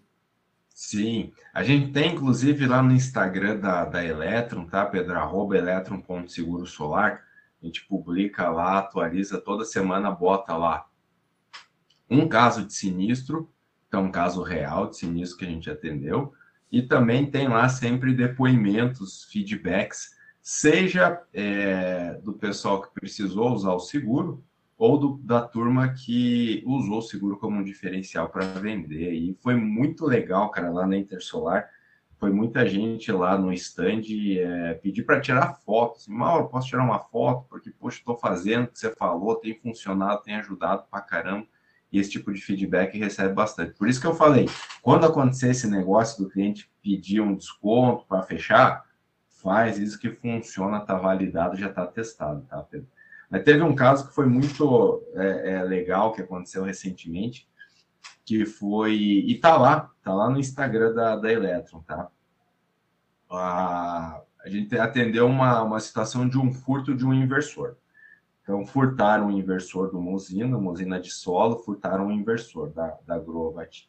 Sim, 0.67 1.31
a 1.53 1.63
gente 1.63 1.93
tem 1.93 2.11
inclusive 2.11 2.67
lá 2.67 2.83
no 2.83 2.91
Instagram 2.91 3.59
da, 3.59 3.85
da 3.85 4.03
Electron, 4.03 4.65
tá, 4.65 4.85
Pedro? 4.85 5.13
Arroba 5.13 5.57
electron.seguro 5.57 6.65
solar. 6.65 7.23
A 7.61 7.65
gente 7.65 7.85
publica 7.87 8.49
lá, 8.49 8.79
atualiza 8.79 9.39
toda 9.39 9.63
semana, 9.63 10.11
bota 10.11 10.57
lá 10.57 10.85
um 12.09 12.27
caso 12.27 12.65
de 12.65 12.73
sinistro 12.73 13.49
é 13.95 13.99
um 13.99 14.11
caso 14.11 14.41
real 14.41 14.89
de 14.89 14.97
sinistro 14.97 15.39
que 15.39 15.45
a 15.45 15.49
gente 15.49 15.69
atendeu, 15.69 16.33
e 16.71 16.81
também 16.81 17.29
tem 17.29 17.47
lá 17.47 17.69
sempre 17.69 18.13
depoimentos, 18.13 19.25
feedbacks, 19.25 20.11
seja 20.41 21.21
é, 21.33 22.15
do 22.23 22.33
pessoal 22.33 22.81
que 22.81 22.93
precisou 22.93 23.53
usar 23.53 23.73
o 23.73 23.79
seguro, 23.79 24.43
ou 24.77 24.97
do, 24.97 25.17
da 25.23 25.41
turma 25.41 25.93
que 25.93 26.63
usou 26.65 26.97
o 26.97 27.01
seguro 27.01 27.37
como 27.37 27.57
um 27.57 27.63
diferencial 27.63 28.27
para 28.29 28.45
vender. 28.45 29.13
E 29.13 29.37
foi 29.41 29.55
muito 29.55 30.05
legal, 30.05 30.49
cara, 30.49 30.71
lá 30.71 30.85
na 30.85 30.97
Intersolar. 30.97 31.69
Foi 32.17 32.31
muita 32.31 32.67
gente 32.67 33.11
lá 33.11 33.37
no 33.37 33.53
stand 33.53 34.01
é, 34.37 34.73
pedir 34.73 35.03
para 35.03 35.21
tirar 35.21 35.53
foto. 35.53 35.97
Assim, 35.97 36.11
Mauro, 36.11 36.49
posso 36.49 36.67
tirar 36.67 36.83
uma 36.83 36.99
foto? 36.99 37.45
Porque, 37.49 37.69
poxa, 37.69 37.99
estou 37.99 38.17
fazendo 38.17 38.65
o 38.65 38.67
que 38.67 38.79
você 38.79 38.89
falou, 38.95 39.35
tem 39.35 39.57
funcionado, 39.57 40.23
tem 40.23 40.35
ajudado 40.35 40.85
para 40.89 41.01
caramba 41.01 41.47
e 41.93 41.99
esse 41.99 42.09
tipo 42.09 42.33
de 42.33 42.41
feedback 42.41 42.97
recebe 42.97 43.35
bastante. 43.35 43.77
Por 43.77 43.87
isso 43.87 44.01
que 44.01 44.07
eu 44.07 44.15
falei, 44.15 44.49
quando 44.81 45.05
acontecer 45.05 45.51
esse 45.51 45.69
negócio 45.69 46.23
do 46.23 46.29
cliente 46.29 46.69
pedir 46.81 47.21
um 47.21 47.35
desconto 47.35 48.07
para 48.07 48.23
fechar, 48.23 48.83
faz 49.27 49.77
isso 49.77 49.99
que 49.99 50.09
funciona, 50.09 50.79
está 50.79 50.95
validado, 50.95 51.55
já 51.55 51.67
está 51.67 51.85
testado, 51.85 52.41
tá, 52.49 52.63
Pedro? 52.63 52.87
Mas 53.29 53.43
teve 53.43 53.61
um 53.61 53.75
caso 53.75 54.07
que 54.07 54.15
foi 54.15 54.25
muito 54.25 55.03
é, 55.13 55.51
é, 55.51 55.63
legal 55.63 56.13
que 56.13 56.21
aconteceu 56.21 56.63
recentemente, 56.63 57.47
que 58.25 58.43
foi 58.43 58.95
e 58.95 59.39
tá 59.39 59.55
lá, 59.55 59.91
tá 60.01 60.13
lá 60.13 60.29
no 60.29 60.39
Instagram 60.39 60.93
da, 60.93 61.15
da 61.15 61.31
Electron, 61.31 61.81
tá? 61.81 62.09
A, 63.29 64.21
a 64.43 64.49
gente 64.49 64.77
atendeu 64.79 65.27
uma, 65.27 65.61
uma 65.61 65.79
situação 65.79 66.27
de 66.27 66.39
um 66.39 66.51
furto 66.51 66.95
de 66.95 67.05
um 67.05 67.13
inversor. 67.13 67.75
Então, 68.43 68.65
furtaram 68.65 69.27
o 69.27 69.31
inversor 69.31 69.89
usina, 69.95 70.57
uma 70.57 70.71
usina 70.71 70.99
de 70.99 71.09
solo, 71.09 71.59
furtaram 71.59 72.07
o 72.07 72.11
inversor 72.11 72.69
da, 72.71 72.97
da 73.07 73.17
Grovat. 73.17 73.87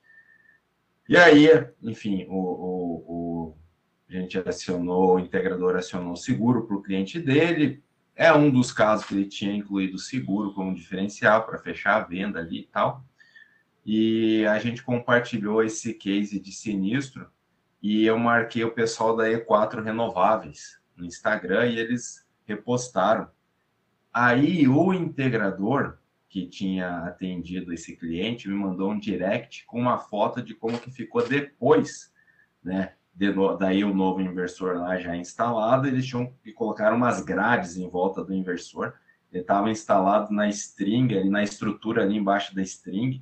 E 1.09 1.17
aí, 1.17 1.49
enfim, 1.83 2.25
o, 2.29 2.37
o, 2.37 3.05
o, 3.07 3.57
a 4.09 4.13
gente 4.13 4.39
acionou, 4.39 5.17
o 5.17 5.19
integrador 5.19 5.77
acionou 5.77 6.17
seguro 6.17 6.67
para 6.67 6.77
o 6.77 6.83
cliente 6.83 7.19
dele. 7.19 7.83
É 8.15 8.33
um 8.33 8.49
dos 8.49 8.73
casos 8.73 9.05
que 9.05 9.15
ele 9.15 9.27
tinha 9.27 9.55
incluído 9.55 9.99
seguro 9.99 10.55
como 10.55 10.75
diferencial 10.75 11.45
para 11.45 11.59
fechar 11.59 11.97
a 11.97 12.05
venda 12.05 12.39
ali 12.39 12.61
e 12.61 12.67
tal. 12.67 13.05
E 13.85 14.47
a 14.47 14.59
gente 14.61 14.83
compartilhou 14.83 15.63
esse 15.63 15.93
case 15.93 16.39
de 16.39 16.53
sinistro 16.53 17.29
e 17.83 18.07
eu 18.07 18.19
marquei 18.19 18.65
o 18.65 18.73
pessoal 18.73 19.15
da 19.15 19.25
E4 19.25 19.83
Renováveis 19.83 20.81
no 20.97 21.05
Instagram 21.05 21.67
e 21.67 21.79
eles 21.79 22.27
repostaram. 22.47 23.29
Aí 24.15 24.69
o 24.69 24.95
integrador 24.95 25.99
que 26.29 26.47
tinha 26.47 26.99
atendido 26.99 27.73
esse 27.73 27.97
cliente 27.97 28.49
me 28.49 28.55
mandou 28.55 28.93
um 28.93 28.99
direct 28.99 29.67
com 29.67 29.81
uma 29.81 29.99
foto 29.99 30.41
de 30.41 30.55
como 30.55 30.79
que 30.79 30.89
ficou 30.89 31.27
depois, 31.27 32.13
né? 32.63 32.93
De 33.13 33.33
daí 33.59 33.85
o 33.85 33.93
novo 33.93 34.21
inversor 34.21 34.77
lá 34.77 34.97
já 34.99 35.17
instalado, 35.17 35.89
eles 35.89 36.07
tinham 36.07 36.33
que 36.45 36.53
colocar 36.53 36.93
umas 36.93 37.21
grades 37.21 37.77
em 37.77 37.89
volta 37.89 38.25
do 38.25 38.33
inversor. 38.33 38.95
Ele 39.33 39.43
estava 39.43 39.69
instalado 39.69 40.33
na 40.33 40.49
string, 40.49 41.17
ali 41.17 41.29
na 41.29 41.43
estrutura 41.43 42.03
ali 42.03 42.17
embaixo 42.17 42.55
da 42.55 42.63
string, 42.63 43.21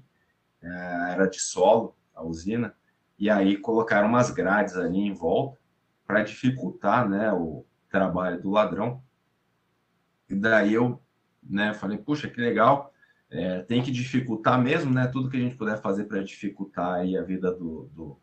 é, 0.63 1.13
era 1.13 1.27
de 1.27 1.41
solo 1.41 1.97
a 2.15 2.23
usina, 2.23 2.75
e 3.19 3.31
aí 3.31 3.57
colocaram 3.57 4.09
umas 4.09 4.31
grades 4.31 4.77
ali 4.77 4.99
em 4.99 5.15
volta 5.15 5.59
para 6.07 6.23
dificultar, 6.23 7.09
né, 7.09 7.33
o 7.33 7.65
trabalho 7.89 8.41
do 8.43 8.51
ladrão. 8.51 9.03
E 10.33 10.35
daí 10.35 10.73
eu 10.73 10.99
né, 11.43 11.75
falei, 11.75 11.99
puxa, 11.99 12.27
que 12.27 12.41
legal, 12.41 12.95
é, 13.31 13.61
tem 13.61 13.83
que 13.83 13.91
dificultar 13.91 14.61
mesmo, 14.61 14.91
né? 14.91 15.07
Tudo 15.07 15.29
que 15.29 15.37
a 15.37 15.41
gente 15.41 15.57
puder 15.57 15.79
fazer 15.81 16.05
para 16.05 16.23
dificultar 16.23 17.01
aí 17.01 17.19
a 17.19 17.23
vida 17.23 17.53
do, 17.53 17.91
do, 17.93 18.21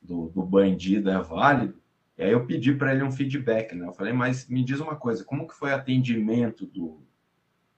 do, 0.00 0.28
do 0.28 0.42
bandido 0.44 1.10
é 1.10 1.20
válido. 1.20 1.80
E 2.16 2.22
aí 2.22 2.30
eu 2.30 2.46
pedi 2.46 2.72
para 2.72 2.94
ele 2.94 3.02
um 3.02 3.10
feedback, 3.10 3.74
né? 3.74 3.86
Eu 3.86 3.92
falei, 3.92 4.12
mas 4.12 4.48
me 4.48 4.62
diz 4.62 4.78
uma 4.78 4.94
coisa, 4.94 5.24
como 5.24 5.48
que 5.48 5.54
foi 5.54 5.70
o 5.72 5.74
atendimento 5.74 6.66
do, 6.66 7.02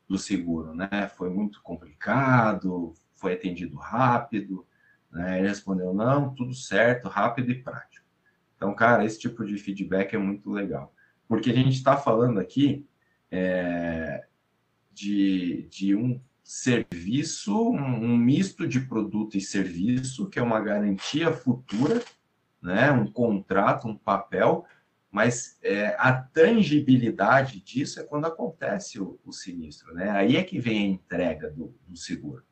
do 0.07 0.19
seguro, 0.19 0.75
né? 0.75 1.11
Foi 1.17 1.31
muito 1.31 1.63
complicado, 1.63 2.93
foi 3.15 3.33
atendido 3.33 3.77
rápido, 3.79 4.67
né? 5.11 5.39
Ele 5.39 5.49
respondeu, 5.49 5.95
não, 5.95 6.35
tudo 6.35 6.53
certo, 6.55 7.09
rápido 7.09 7.51
e 7.51 7.63
prático. 7.63 8.05
Então, 8.55 8.75
cara, 8.75 9.03
esse 9.05 9.19
tipo 9.19 9.47
de 9.47 9.57
feedback 9.57 10.15
é 10.15 10.19
muito 10.19 10.51
legal. 10.51 10.95
Porque 11.27 11.51
a 11.51 11.55
gente 11.55 11.77
está 11.77 11.97
falando 11.97 12.39
aqui 12.39 12.87
é, 13.33 14.27
de, 14.93 15.67
de 15.71 15.97
um 15.97 16.21
serviço, 16.45 17.71
um, 17.71 18.05
um, 18.05 18.17
misto 18.17 18.69
de 18.69 18.81
produto 18.81 19.39
e 19.39 19.41
serviço, 19.41 20.29
que 20.29 20.39
é 20.39 20.43
uma 20.43 20.61
garantia 20.61 21.33
futura, 21.33 22.03
né, 22.61 22.93
um 22.93 23.11
contrato, 23.11 23.89
um 23.89 23.97
papel, 23.97 24.67
mas 25.11 25.59
é, 25.63 25.97
a 25.99 26.13
tangibilidade 26.13 27.61
disso 27.61 28.01
é 28.01 28.05
quando 28.05 28.27
acontece 28.27 29.01
o, 29.01 29.19
o, 29.25 29.33
sinistro, 29.33 29.95
né? 29.95 30.11
Aí 30.11 30.37
é 30.37 30.43
que 30.43 30.59
vem 30.59 30.79
a 30.79 30.89
entrega 30.89 31.51
do, 31.51 31.75
do 31.87 31.97
seguro. 31.97 32.43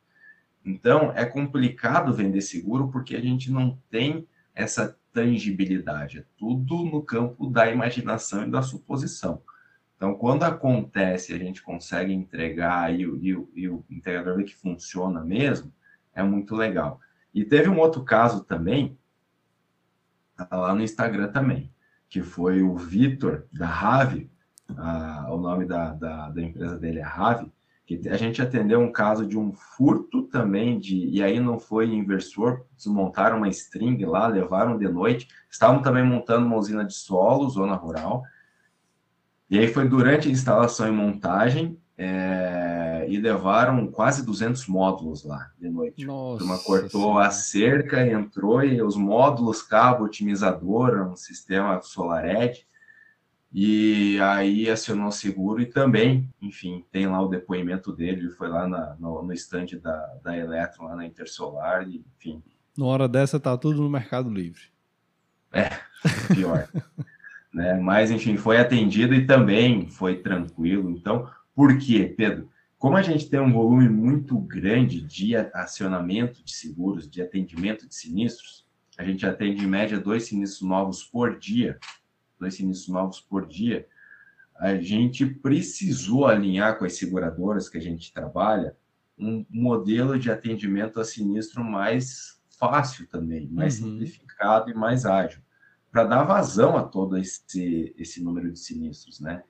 Então, 0.64 1.11
é 1.12 1.24
complicado 1.24 2.12
vender 2.12 2.43
seguro 2.43 2.91
porque 2.91 3.16
a 3.16 3.20
gente 3.20 3.51
não 3.51 3.78
tem 3.89 4.26
essa 4.55 4.99
tangibilidade, 5.12 6.18
é 6.18 6.24
tudo 6.37 6.85
no 6.85 7.03
campo 7.03 7.49
da 7.49 7.70
imaginação 7.70 8.47
e 8.47 8.51
da 8.51 8.62
suposição. 8.62 9.43
Então, 10.01 10.14
quando 10.14 10.44
acontece, 10.44 11.34
a 11.34 11.38
gente 11.38 11.62
consegue 11.62 12.11
entregar 12.11 12.90
e, 12.90 13.03
e, 13.03 13.36
e 13.55 13.68
o 13.68 13.84
integrador 13.90 14.34
vê 14.38 14.44
que 14.44 14.57
funciona 14.57 15.22
mesmo, 15.22 15.70
é 16.14 16.22
muito 16.22 16.57
legal. 16.57 16.98
E 17.34 17.44
teve 17.44 17.68
um 17.68 17.78
outro 17.78 18.03
caso 18.03 18.42
também, 18.42 18.98
tá 20.34 20.48
lá 20.57 20.74
no 20.74 20.80
Instagram 20.80 21.28
também, 21.28 21.70
que 22.09 22.22
foi 22.22 22.62
o 22.62 22.78
Vitor, 22.78 23.46
da 23.53 23.66
Rave, 23.66 24.30
o 25.28 25.36
nome 25.36 25.66
da, 25.66 25.92
da, 25.92 26.30
da, 26.30 26.42
empresa 26.42 26.78
dele 26.78 27.01
é 27.01 27.05
Rave, 27.05 27.53
que 27.84 28.09
a 28.09 28.16
gente 28.16 28.40
atendeu 28.40 28.80
um 28.80 28.90
caso 28.90 29.26
de 29.26 29.36
um 29.36 29.53
furto 29.53 30.22
também, 30.22 30.78
de, 30.78 30.96
e 31.09 31.22
aí 31.22 31.38
não 31.38 31.59
foi 31.59 31.92
inversor, 31.92 32.64
desmontaram 32.74 33.36
uma 33.36 33.48
string 33.51 34.03
lá, 34.07 34.28
levaram 34.28 34.78
de 34.78 34.88
noite, 34.88 35.28
estavam 35.51 35.82
também 35.82 36.03
montando 36.03 36.46
uma 36.46 36.57
usina 36.57 36.86
de 36.86 36.94
solo, 36.94 37.51
zona 37.51 37.74
rural, 37.74 38.24
e 39.51 39.59
aí 39.59 39.66
foi 39.66 39.88
durante 39.88 40.28
a 40.28 40.30
instalação 40.30 40.86
e 40.86 40.92
montagem 40.92 41.76
é, 41.98 43.05
e 43.09 43.18
levaram 43.18 43.86
quase 43.88 44.24
200 44.24 44.66
módulos 44.68 45.24
lá 45.24 45.51
de 45.59 45.68
noite. 45.68 46.07
Nossa, 46.07 46.42
Uma 46.44 46.59
cortou 46.59 47.18
a 47.18 47.30
cerca, 47.30 48.07
entrou 48.07 48.62
e 48.62 48.80
os 48.80 48.96
módulos, 48.96 49.61
cabo 49.61 50.05
otimizador, 50.05 51.07
um 51.07 51.16
sistema 51.16 51.82
SolarEdge, 51.82 52.64
e 53.53 54.18
aí 54.20 54.70
acionou 54.70 55.09
o 55.09 55.12
seguro 55.12 55.61
e 55.61 55.66
também, 55.66 56.32
enfim, 56.40 56.84
tem 56.92 57.09
lá 57.09 57.20
o 57.20 57.28
depoimento 57.28 57.92
dele, 57.92 58.20
ele 58.20 58.30
foi 58.30 58.48
lá 58.48 58.68
na, 58.68 58.94
no, 58.98 59.22
no 59.22 59.32
stand 59.32 59.66
da, 59.82 59.96
da 60.22 60.36
Electron, 60.36 60.84
lá 60.84 60.94
na 60.94 61.05
Intersolar, 61.05 61.86
e, 61.88 62.05
enfim. 62.16 62.42
Na 62.78 62.86
hora 62.86 63.09
dessa 63.09 63.40
tá 63.40 63.59
tudo 63.59 63.82
no 63.82 63.90
Mercado 63.90 64.30
Livre. 64.30 64.62
É, 65.53 65.68
pior. 66.32 66.68
né? 67.53 67.74
Mas, 67.74 68.11
enfim, 68.11 68.36
foi 68.36 68.59
atendido 68.59 69.14
e 69.14 69.26
também 69.26 69.88
foi 69.88 70.16
tranquilo. 70.16 70.90
Então, 70.90 71.28
por 71.55 71.76
quê, 71.78 72.12
Pedro? 72.16 72.48
Como 72.78 72.96
a 72.96 73.03
gente 73.03 73.28
tem 73.28 73.40
um 73.40 73.53
volume 73.53 73.88
muito 73.88 74.38
grande 74.38 75.03
de 75.03 75.36
acionamento 75.36 76.42
de 76.42 76.53
seguros, 76.53 77.11
de 77.11 77.20
atendimento 77.20 77.86
de 77.86 77.94
sinistros, 77.94 78.66
a 78.96 79.05
gente 79.05 79.26
atende 79.26 79.64
em 79.64 79.68
média 79.68 79.98
dois 79.98 80.24
sinistros 80.24 80.66
novos 80.66 81.03
por 81.03 81.38
dia, 81.38 81.78
dois 82.38 82.55
sinistros 82.55 82.88
novos 82.88 83.20
por 83.20 83.46
dia, 83.46 83.86
a 84.57 84.76
gente 84.76 85.26
precisou 85.26 86.26
alinhar 86.26 86.78
com 86.78 86.84
as 86.84 86.96
seguradoras 86.96 87.68
que 87.68 87.78
a 87.78 87.82
gente 87.82 88.12
trabalha 88.12 88.76
um 89.18 89.44
modelo 89.51 90.18
de 90.18 90.30
atendimento 90.30 91.01
a 91.01 91.05
sinistro 91.05 91.62
mais 91.62 92.40
fácil 92.59 93.07
também, 93.07 93.46
mais 93.48 93.80
uhum. 93.80 93.90
simplificado 93.90 94.70
e 94.70 94.74
mais 94.74 95.05
ágil 95.05 95.42
para 95.91 96.05
dar 96.05 96.24
vazão 96.24 96.76
a 96.76 96.82
todo 96.82 97.18
esse, 97.18 97.95
esse 97.99 98.22
número 98.22 98.51
de 98.53 98.59
sinistros, 98.59 99.20
né? 99.20 99.43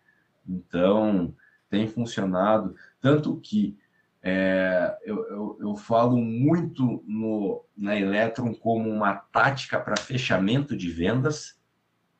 Então, 0.49 1.34
tem 1.68 1.86
funcionado, 1.86 2.74
tanto 3.01 3.36
que 3.36 3.78
é, 4.22 4.99
eu, 5.03 5.16
eu, 5.28 5.59
eu, 5.61 5.76
falo 5.76 6.16
muito 6.16 7.03
no, 7.07 7.64
na 7.74 7.99
Electron 7.99 8.55
como 8.55 8.91
uma 8.91 9.14
tática 9.14 9.80
para 9.80 9.97
fechamento 9.97 10.76
de 10.76 10.91
vendas, 10.91 11.59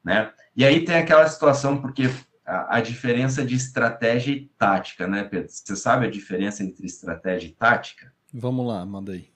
né? 0.03 0.33
E 0.57 0.65
aí 0.65 0.85
tem 0.85 0.97
aquela 0.97 1.29
situação, 1.29 1.81
porque 1.81 2.05
a, 2.45 2.79
a, 2.79 2.81
diferença 2.81 3.45
de 3.45 3.55
estratégia 3.55 4.33
e 4.33 4.47
tática, 4.57 5.07
né, 5.07 5.25
Pedro? 5.25 5.51
Você 5.51 5.77
sabe 5.77 6.07
a 6.07 6.11
diferença 6.11 6.65
entre 6.65 6.87
estratégia 6.87 7.49
e 7.49 7.53
tática? 7.53 8.13
Vamos 8.33 8.67
lá, 8.67 8.85
manda 8.87 9.13
aí. 9.13 9.29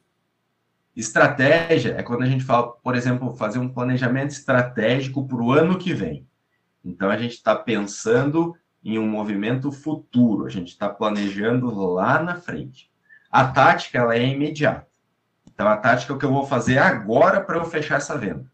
Estratégia 0.97 1.97
é 1.99 2.03
quando 2.03 2.23
a 2.23 2.27
gente 2.27 2.45
fala, 2.45 2.71
por 2.71 2.95
exemplo, 2.95 3.35
fazer 3.35 3.59
um 3.59 3.69
planejamento 3.69 4.31
estratégico 4.31 5.27
para 5.27 5.43
o 5.43 5.53
ano 5.53 5.79
que 5.79 5.93
vem. 5.93 6.27
Então, 6.85 7.11
a 7.11 7.17
gente 7.17 7.33
está 7.33 7.57
pensando 7.57 8.55
em 8.83 8.99
um 8.99 9.09
movimento 9.09 9.73
futuro, 9.73 10.47
a 10.47 10.51
gente 10.51 10.69
está 10.69 10.89
planejando 10.89 11.75
lá 11.75 12.23
na 12.23 12.37
frente. 12.37 12.91
A 13.31 13.47
tática, 13.47 13.99
ela 13.99 14.15
é 14.15 14.25
imediata. 14.25 14.87
Então, 15.53 15.67
a 15.67 15.77
tática 15.77 16.13
é 16.13 16.17
o 16.17 16.19
que 16.19 16.25
eu 16.25 16.33
vou 16.33 16.47
fazer 16.47 16.79
agora 16.79 17.41
para 17.41 17.57
eu 17.57 17.65
fechar 17.65 17.97
essa 17.97 18.17
venda. 18.17 18.53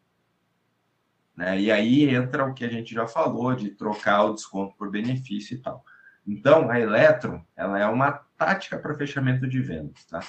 Né? 1.36 1.60
E 1.60 1.70
aí 1.70 2.14
entra 2.14 2.44
o 2.44 2.54
que 2.54 2.64
a 2.64 2.68
gente 2.68 2.94
já 2.94 3.06
falou, 3.06 3.54
de 3.54 3.70
trocar 3.70 4.24
o 4.24 4.34
desconto 4.34 4.76
por 4.76 4.90
benefício 4.90 5.54
e 5.54 5.58
tal. 5.58 5.84
Então, 6.26 6.70
a 6.70 6.78
Eletron, 6.78 7.42
ela 7.56 7.78
é 7.78 7.86
uma 7.86 8.12
tática 8.36 8.78
para 8.78 8.94
fechamento 8.94 9.48
de 9.48 9.60
vendas, 9.60 10.04
tá? 10.04 10.20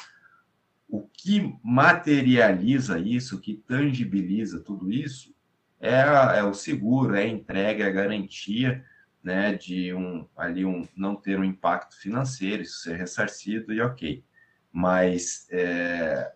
O 0.91 1.07
que 1.07 1.57
materializa 1.63 2.99
isso, 2.99 3.37
o 3.37 3.39
que 3.39 3.55
tangibiliza 3.65 4.59
tudo 4.59 4.91
isso, 4.91 5.33
é, 5.79 6.01
é, 6.37 6.43
o 6.43 6.53
seguro, 6.53 7.15
é 7.15 7.23
a 7.23 7.27
entrega, 7.27 7.85
é 7.85 7.87
a 7.87 7.91
garantia 7.91 8.83
né, 9.23 9.53
de 9.53 9.93
um 9.93 10.27
ali 10.35 10.65
um 10.65 10.85
não 10.95 11.15
ter 11.15 11.39
um 11.39 11.45
impacto 11.45 11.97
financeiro, 11.97 12.61
isso 12.61 12.81
ser 12.81 12.97
ressarcido 12.97 13.71
e 13.71 13.79
ok. 13.79 14.21
Mas 14.69 15.47
é, 15.49 16.33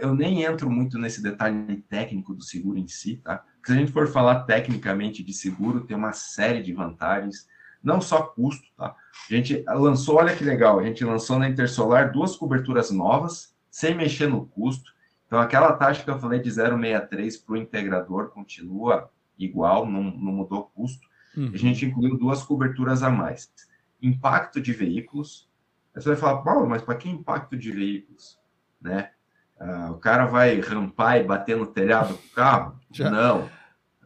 eu 0.00 0.14
nem 0.14 0.42
entro 0.42 0.70
muito 0.70 0.98
nesse 0.98 1.22
detalhe 1.22 1.82
técnico 1.82 2.34
do 2.34 2.42
seguro 2.42 2.78
em 2.78 2.88
si, 2.88 3.18
tá? 3.18 3.38
Porque 3.56 3.72
se 3.72 3.72
a 3.72 3.76
gente 3.76 3.92
for 3.92 4.08
falar 4.08 4.44
tecnicamente 4.44 5.22
de 5.22 5.34
seguro, 5.34 5.84
tem 5.84 5.96
uma 5.96 6.12
série 6.14 6.62
de 6.62 6.72
vantagens, 6.72 7.46
não 7.82 8.00
só 8.00 8.22
custo, 8.22 8.66
tá? 8.74 8.96
A 9.30 9.34
gente 9.34 9.62
lançou, 9.66 10.16
olha 10.16 10.34
que 10.34 10.44
legal, 10.44 10.78
a 10.78 10.82
gente 10.82 11.04
lançou 11.04 11.38
na 11.38 11.48
Intersolar 11.48 12.10
duas 12.10 12.36
coberturas 12.36 12.90
novas, 12.90 13.55
sem 13.76 13.94
mexer 13.94 14.26
no 14.26 14.46
custo. 14.46 14.90
Então, 15.26 15.38
aquela 15.38 15.70
taxa 15.74 16.02
que 16.02 16.08
eu 16.08 16.18
falei 16.18 16.40
de 16.40 16.48
0,63 16.48 17.44
para 17.44 17.52
o 17.52 17.56
integrador 17.58 18.30
continua 18.30 19.10
igual, 19.38 19.84
não, 19.84 20.02
não 20.02 20.32
mudou 20.32 20.60
o 20.60 20.64
custo. 20.64 21.06
Uhum. 21.36 21.50
A 21.52 21.56
gente 21.58 21.84
incluiu 21.84 22.16
duas 22.16 22.42
coberturas 22.42 23.02
a 23.02 23.10
mais. 23.10 23.52
Impacto 24.00 24.62
de 24.62 24.72
veículos. 24.72 25.46
Aí 25.94 26.00
você 26.00 26.08
vai 26.08 26.16
falar, 26.16 26.38
Paulo, 26.38 26.66
mas 26.66 26.80
para 26.80 26.94
que 26.94 27.06
impacto 27.06 27.54
de 27.54 27.70
veículos? 27.70 28.38
Né? 28.80 29.10
Ah, 29.60 29.90
o 29.90 29.98
cara 29.98 30.24
vai 30.24 30.58
rampar 30.58 31.18
e 31.18 31.24
bater 31.24 31.58
no 31.58 31.66
telhado 31.66 32.14
do 32.14 32.30
carro? 32.34 32.80
Já. 32.90 33.10
Não. 33.10 33.46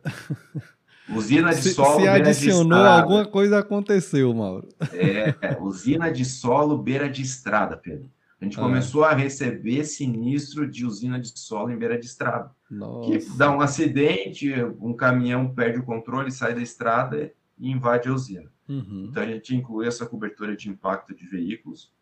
Usina 1.14 1.50
de 1.50 1.62
se, 1.62 1.74
solo. 1.74 2.00
Se 2.00 2.08
adicionou, 2.08 2.84
alguma 2.84 3.24
coisa 3.24 3.60
aconteceu, 3.60 4.34
Mauro. 4.34 4.68
É, 4.92 5.56
usina 5.60 6.10
de 6.10 6.24
solo 6.24 6.76
beira 6.76 7.08
de 7.08 7.22
estrada, 7.22 7.76
Pedro. 7.76 8.10
A 8.40 8.44
gente 8.44 8.58
ah. 8.58 8.62
começou 8.62 9.04
a 9.04 9.12
receber 9.12 9.84
sinistro 9.84 10.68
de 10.68 10.86
usina 10.86 11.20
de 11.20 11.38
solo 11.38 11.70
em 11.70 11.78
beira 11.78 11.98
de 11.98 12.06
estrada. 12.06 12.50
Nossa. 12.70 13.10
Que 13.10 13.36
dá 13.36 13.50
um 13.50 13.60
acidente, 13.60 14.50
um 14.80 14.94
caminhão 14.94 15.52
perde 15.54 15.78
o 15.78 15.84
controle, 15.84 16.32
sai 16.32 16.54
da 16.54 16.62
estrada 16.62 17.32
e 17.58 17.70
invade 17.70 18.08
a 18.08 18.12
usina. 18.12 18.50
Uhum. 18.66 19.08
Então 19.10 19.22
a 19.22 19.26
gente 19.26 19.54
inclui 19.54 19.86
essa 19.86 20.06
cobertura 20.06 20.56
de 20.56 20.70
impacto 20.70 21.14
de 21.14 21.26
veículos. 21.26 21.92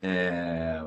É... 0.00 0.84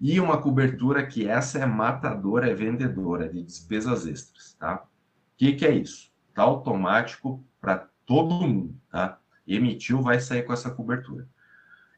E 0.00 0.20
uma 0.20 0.40
cobertura 0.40 1.06
que 1.06 1.26
essa 1.26 1.58
é 1.58 1.66
matadora, 1.66 2.50
é 2.50 2.54
vendedora, 2.54 3.28
de 3.28 3.42
despesas 3.42 4.06
extras, 4.06 4.54
tá? 4.54 4.84
O 4.84 4.88
que, 5.36 5.52
que 5.54 5.66
é 5.66 5.74
isso? 5.74 6.12
Tá 6.34 6.42
automático 6.42 7.44
para 7.60 7.88
todo 8.04 8.34
mundo, 8.34 8.74
tá? 8.90 9.18
Emitiu, 9.46 10.02
vai 10.02 10.20
sair 10.20 10.42
com 10.42 10.52
essa 10.52 10.70
cobertura. 10.70 11.28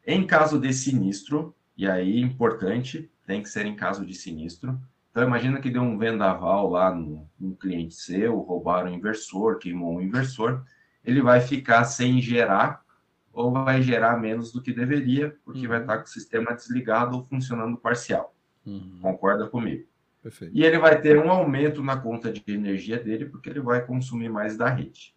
Em 0.05 0.25
caso 0.25 0.59
de 0.59 0.73
sinistro, 0.73 1.53
e 1.79 1.89
aí, 1.89 2.19
importante, 2.19 3.09
tem 3.25 3.41
que 3.41 3.47
ser 3.47 3.65
em 3.65 3.73
caso 3.73 4.05
de 4.05 4.13
sinistro. 4.13 4.77
Então, 5.09 5.23
imagina 5.23 5.61
que 5.61 5.69
deu 5.69 5.81
um 5.81 5.97
vendaval 5.97 6.69
lá 6.69 6.93
no, 6.93 7.25
no 7.39 7.55
cliente 7.55 7.93
seu, 7.93 8.37
roubaram 8.37 8.91
o 8.91 8.93
inversor, 8.93 9.59
queimou 9.59 9.95
o 9.95 10.01
inversor, 10.01 10.61
ele 11.05 11.21
vai 11.21 11.39
ficar 11.39 11.85
sem 11.85 12.21
gerar 12.21 12.83
ou 13.31 13.53
vai 13.53 13.81
gerar 13.81 14.19
menos 14.19 14.51
do 14.51 14.61
que 14.61 14.73
deveria, 14.73 15.33
porque 15.45 15.61
uhum. 15.61 15.69
vai 15.69 15.79
estar 15.79 15.99
com 15.99 16.03
o 16.03 16.09
sistema 16.09 16.53
desligado 16.53 17.15
ou 17.15 17.23
funcionando 17.23 17.77
parcial. 17.77 18.35
Uhum. 18.65 18.99
Concorda 19.01 19.47
comigo? 19.47 19.87
Perfeito. 20.21 20.53
E 20.53 20.65
ele 20.65 20.79
vai 20.79 20.99
ter 20.99 21.17
um 21.17 21.31
aumento 21.31 21.81
na 21.81 21.95
conta 21.95 22.29
de 22.29 22.43
energia 22.45 22.99
dele, 22.99 23.27
porque 23.27 23.49
ele 23.49 23.61
vai 23.61 23.85
consumir 23.85 24.27
mais 24.27 24.57
da 24.57 24.67
rede. 24.67 25.15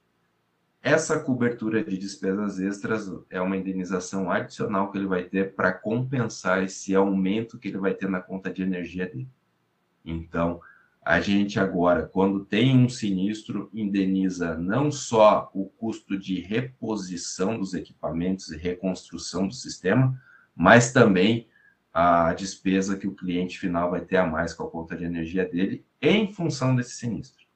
Essa 0.82 1.20
cobertura 1.20 1.84
de 1.84 1.96
despesas 1.96 2.58
extras 2.58 3.08
é 3.30 3.40
uma 3.40 3.56
indenização 3.56 4.28
adicional 4.32 4.90
que 4.90 4.98
ele 4.98 5.06
vai 5.06 5.22
ter 5.22 5.54
para 5.54 5.72
compensar 5.72 6.64
esse 6.64 6.92
aumento 6.92 7.56
que 7.56 7.68
ele 7.68 7.78
vai 7.78 7.94
ter 7.94 8.08
na 8.08 8.20
conta 8.20 8.52
de 8.52 8.62
energia 8.62 9.06
dele. 9.06 9.28
Então, 10.04 10.60
a 11.00 11.20
gente 11.20 11.60
agora, 11.60 12.06
quando 12.06 12.44
tem 12.44 12.76
um 12.76 12.88
sinistro, 12.88 13.70
indeniza 13.72 14.56
não 14.58 14.90
só 14.90 15.48
o 15.54 15.66
custo 15.66 16.18
de 16.18 16.40
reposição 16.40 17.60
dos 17.60 17.74
equipamentos 17.74 18.50
e 18.50 18.56
reconstrução 18.56 19.46
do 19.46 19.54
sistema, 19.54 20.20
mas 20.54 20.92
também 20.92 21.48
a 21.94 22.34
despesa 22.34 22.96
que 22.96 23.06
o 23.06 23.14
cliente 23.14 23.56
final 23.56 23.88
vai 23.88 24.00
ter 24.00 24.16
a 24.16 24.26
mais 24.26 24.52
com 24.52 24.64
a 24.64 24.70
conta 24.70 24.96
de 24.96 25.04
energia 25.04 25.48
dele 25.48 25.84
em 26.00 26.32
função 26.32 26.74
desse 26.74 26.96
sinistro. 26.96 27.46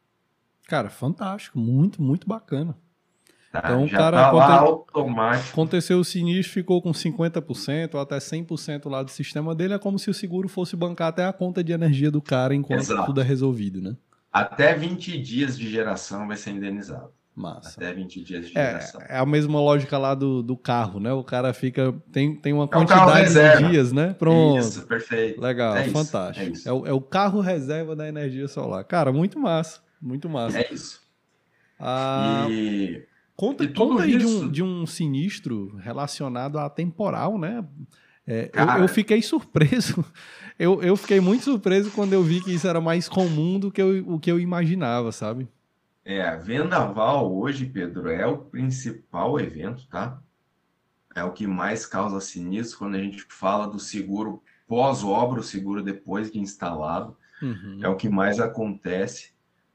Cara, 0.69 0.91
fantástico, 0.91 1.59
muito, 1.59 2.01
muito 2.01 2.29
bacana. 2.29 2.77
Tá, 3.61 3.69
então 3.69 3.85
o 3.85 3.91
cara 3.91 4.31
tá 4.31 4.59
automático. 4.59 5.51
aconteceu 5.51 5.99
o 5.99 6.05
sinistro, 6.05 6.53
ficou 6.53 6.83
com 6.83 6.93
50% 6.93 7.95
ou 7.95 8.01
até 8.01 8.19
100% 8.19 8.89
lá 8.89 9.03
do 9.03 9.11
sistema 9.11 9.55
dele, 9.55 9.75
é 9.75 9.79
como 9.79 9.99
se 9.99 10.11
o 10.11 10.15
seguro 10.15 10.49
fosse 10.49 10.77
bancar 10.77 11.09
até 11.09 11.25
a 11.25 11.33
conta 11.33 11.65
de 11.65 11.73
energia 11.73 12.11
do 12.11 12.21
cara 12.21 12.55
enquanto 12.55 12.81
Exato. 12.81 13.07
tudo 13.07 13.21
é 13.21 13.25
resolvido, 13.25 13.81
né? 13.81 13.97
Até 14.33 14.75
20 14.75 15.19
dias 15.19 15.59
de 15.59 15.69
geração 15.69 16.29
vai 16.29 16.37
ser 16.37 16.51
indenizado. 16.51 17.11
Massa. 17.35 17.75
Até 17.77 17.93
20 17.93 18.25
dias 18.25 18.47
de 18.49 18.59
é, 18.59 18.67
geração. 18.67 19.01
É 19.07 19.19
a 19.19 19.27
mesma 19.27 19.61
lógica 19.61 19.99
lá 19.99 20.15
do, 20.15 20.43
do 20.43 20.57
carro, 20.57 20.99
né? 20.99 21.13
O 21.13 21.23
cara 21.23 21.53
fica. 21.53 21.95
Tem, 22.11 22.35
tem 22.35 22.53
uma 22.55 22.65
é 22.65 22.69
quantidade 22.69 23.35
de 23.35 23.69
dias, 23.69 23.93
né? 23.93 24.15
Pronto. 24.19 24.59
Isso, 24.59 24.87
perfeito. 24.87 25.39
Legal, 25.41 25.77
é 25.77 25.85
fantástico. 25.89 26.51
Isso, 26.51 26.51
é, 26.51 26.53
isso. 26.53 26.69
é, 26.69 26.73
o, 26.73 26.87
é 26.87 26.93
o 26.95 27.01
carro 27.01 27.41
reserva 27.41 27.95
da 27.95 28.09
energia 28.09 28.49
solar. 28.49 28.85
Cara, 28.85 29.13
muito 29.13 29.39
massa. 29.39 29.81
Muito 30.01 30.31
massa. 30.31 30.61
É 30.61 30.73
isso. 30.73 31.01
Ah, 31.79 32.47
e 32.49 33.05
Conta, 33.37 33.69
conta 33.69 34.05
aí 34.05 34.17
de 34.17 34.25
um, 34.25 34.49
de 34.49 34.63
um 34.63 34.87
sinistro 34.87 35.77
relacionado 35.77 36.59
a 36.59 36.71
temporal, 36.71 37.39
né? 37.39 37.63
É, 38.27 38.51
eu, 38.53 38.83
eu, 38.83 38.89
fiquei 38.89 39.23
surpreso. 39.23 40.05
Eu, 40.59 40.83
eu 40.83 40.97
fiquei 40.97 41.21
muito 41.21 41.45
surpreso 41.45 41.91
quando 41.91 42.15
eu 42.15 42.23
vi 42.23 42.41
que 42.41 42.51
isso 42.51 42.67
era 42.67 42.81
mais 42.81 43.11
comum 43.11 43.61
do 43.61 43.71
que 43.71 43.83
eu, 43.83 44.03
o 44.09 44.19
que 44.19 44.33
eu 44.33 44.41
imaginava, 44.41 45.13
sabe? 45.13 45.47
É, 46.03 46.35
vendaval 46.35 47.31
hoje, 47.31 47.67
Pedro, 47.67 48.09
é 48.09 48.27
o 48.27 48.39
principal 48.39 49.39
evento, 49.39 49.87
tá? 49.87 50.19
É 51.15 51.23
o 51.23 51.33
que 51.33 51.47
mais 51.47 51.85
causa 51.85 52.23
sinistro 52.23 52.79
quando 52.79 52.95
a 52.95 53.03
gente 53.03 53.27
fala 53.29 53.67
do 53.67 53.79
seguro 53.79 54.43
pós-obra, 54.67 55.41
o 55.41 55.45
seguro 55.45 55.83
depois 55.83 56.31
de 56.31 56.39
instalado. 56.39 57.15
Uhum. 57.43 57.81
É 57.83 57.89
o 57.89 57.97
que 57.97 58.09
mais 58.09 58.41
acontece. 58.41 59.33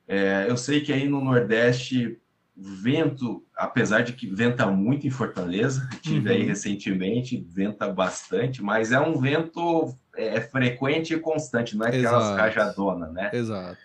É, 0.08 0.48
eu 0.50 0.58
sei 0.58 0.82
que 0.82 0.92
aí 0.92 1.08
no 1.08 1.24
Nordeste 1.24 2.21
vento, 2.64 3.44
apesar 3.56 4.02
de 4.02 4.14
que 4.14 4.28
venta 4.28 4.68
muito 4.68 5.08
em 5.08 5.10
Fortaleza, 5.10 5.90
tive 6.02 6.30
uhum. 6.30 6.36
aí 6.36 6.44
recentemente, 6.44 7.44
venta 7.50 7.92
bastante, 7.92 8.62
mas 8.64 8.92
é 8.92 9.00
um 9.00 9.20
vento 9.20 9.96
é, 10.16 10.40
frequente 10.42 11.14
e 11.14 11.20
constante, 11.20 11.76
não 11.76 11.86
é 11.86 11.90
aquelas 11.90 12.38
rajadonas, 12.38 13.12
né? 13.12 13.32
Exato. 13.34 13.78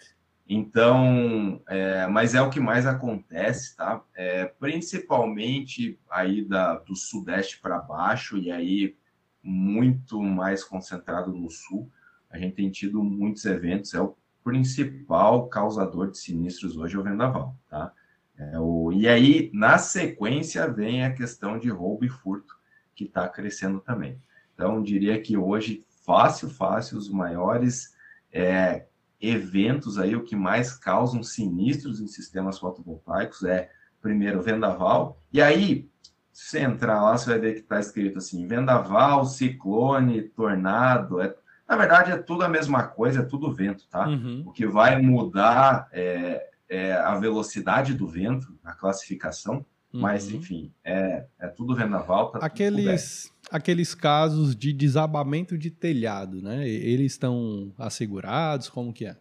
Então, 0.48 1.60
é, 1.66 2.06
mas 2.06 2.34
é 2.34 2.42
o 2.42 2.50
que 2.50 2.60
mais 2.60 2.86
acontece, 2.86 3.74
tá? 3.76 4.02
É, 4.14 4.44
principalmente 4.44 5.98
aí 6.08 6.44
da, 6.44 6.74
do 6.76 6.94
sudeste 6.94 7.58
para 7.60 7.78
baixo, 7.78 8.38
e 8.38 8.52
aí 8.52 8.94
muito 9.42 10.22
mais 10.22 10.62
concentrado 10.62 11.32
no 11.32 11.50
sul. 11.50 11.90
A 12.30 12.38
gente 12.38 12.54
tem 12.54 12.70
tido 12.70 13.02
muitos 13.02 13.44
eventos, 13.44 13.94
é 13.94 14.00
o 14.00 14.14
principal 14.44 15.48
causador 15.48 16.10
de 16.10 16.18
sinistros 16.18 16.76
hoje 16.76 16.94
é 16.94 16.98
o 16.98 17.02
vendaval, 17.02 17.56
tá? 17.68 17.92
É 18.38 18.58
o, 18.58 18.92
e 18.92 19.08
aí, 19.08 19.50
na 19.52 19.78
sequência, 19.78 20.68
vem 20.68 21.04
a 21.04 21.12
questão 21.12 21.58
de 21.58 21.68
roubo 21.68 22.04
e 22.04 22.08
furto, 22.08 22.54
que 22.94 23.04
está 23.04 23.28
crescendo 23.28 23.80
também. 23.80 24.20
Então, 24.54 24.82
diria 24.82 25.20
que 25.20 25.36
hoje, 25.36 25.84
fácil, 26.04 26.48
fácil, 26.48 26.98
os 26.98 27.08
maiores 27.08 27.94
é, 28.32 28.86
eventos 29.20 29.98
aí, 29.98 30.14
o 30.14 30.24
que 30.24 30.36
mais 30.36 30.76
causam 30.76 31.22
sinistros 31.22 32.00
em 32.00 32.06
sistemas 32.06 32.58
fotovoltaicos 32.58 33.42
é, 33.42 33.70
primeiro, 34.00 34.42
vendaval. 34.42 35.20
E 35.32 35.40
aí, 35.40 35.88
se 36.32 36.50
você 36.50 36.60
entrar 36.60 37.02
lá, 37.02 37.16
você 37.16 37.30
vai 37.30 37.38
ver 37.38 37.54
que 37.54 37.60
está 37.60 37.80
escrito 37.80 38.18
assim, 38.18 38.46
vendaval, 38.46 39.24
ciclone, 39.24 40.22
tornado, 40.22 41.20
é, 41.20 41.34
na 41.68 41.76
verdade 41.76 42.12
é 42.12 42.18
tudo 42.18 42.44
a 42.44 42.48
mesma 42.48 42.86
coisa, 42.86 43.20
é 43.20 43.24
tudo 43.24 43.52
vento, 43.52 43.88
tá? 43.88 44.06
Uhum. 44.06 44.44
O 44.46 44.52
que 44.52 44.66
vai 44.66 45.00
mudar 45.00 45.88
é, 45.90 46.50
é, 46.68 46.92
a 46.92 47.16
velocidade 47.18 47.94
do 47.94 48.06
vento, 48.06 48.58
a 48.64 48.72
classificação, 48.72 49.64
uhum. 49.92 50.00
mas 50.00 50.30
enfim, 50.30 50.72
é, 50.84 51.26
é 51.38 51.48
tudo 51.48 51.74
vendaval. 51.74 52.30
Tá 52.30 52.38
aqueles, 52.38 53.32
aqueles 53.50 53.94
casos 53.94 54.54
de 54.54 54.72
desabamento 54.72 55.56
de 55.56 55.70
telhado, 55.70 56.42
né? 56.42 56.68
Eles 56.68 57.12
estão 57.12 57.72
assegurados, 57.78 58.68
como 58.68 58.92
que 58.92 59.06
é? 59.06 59.16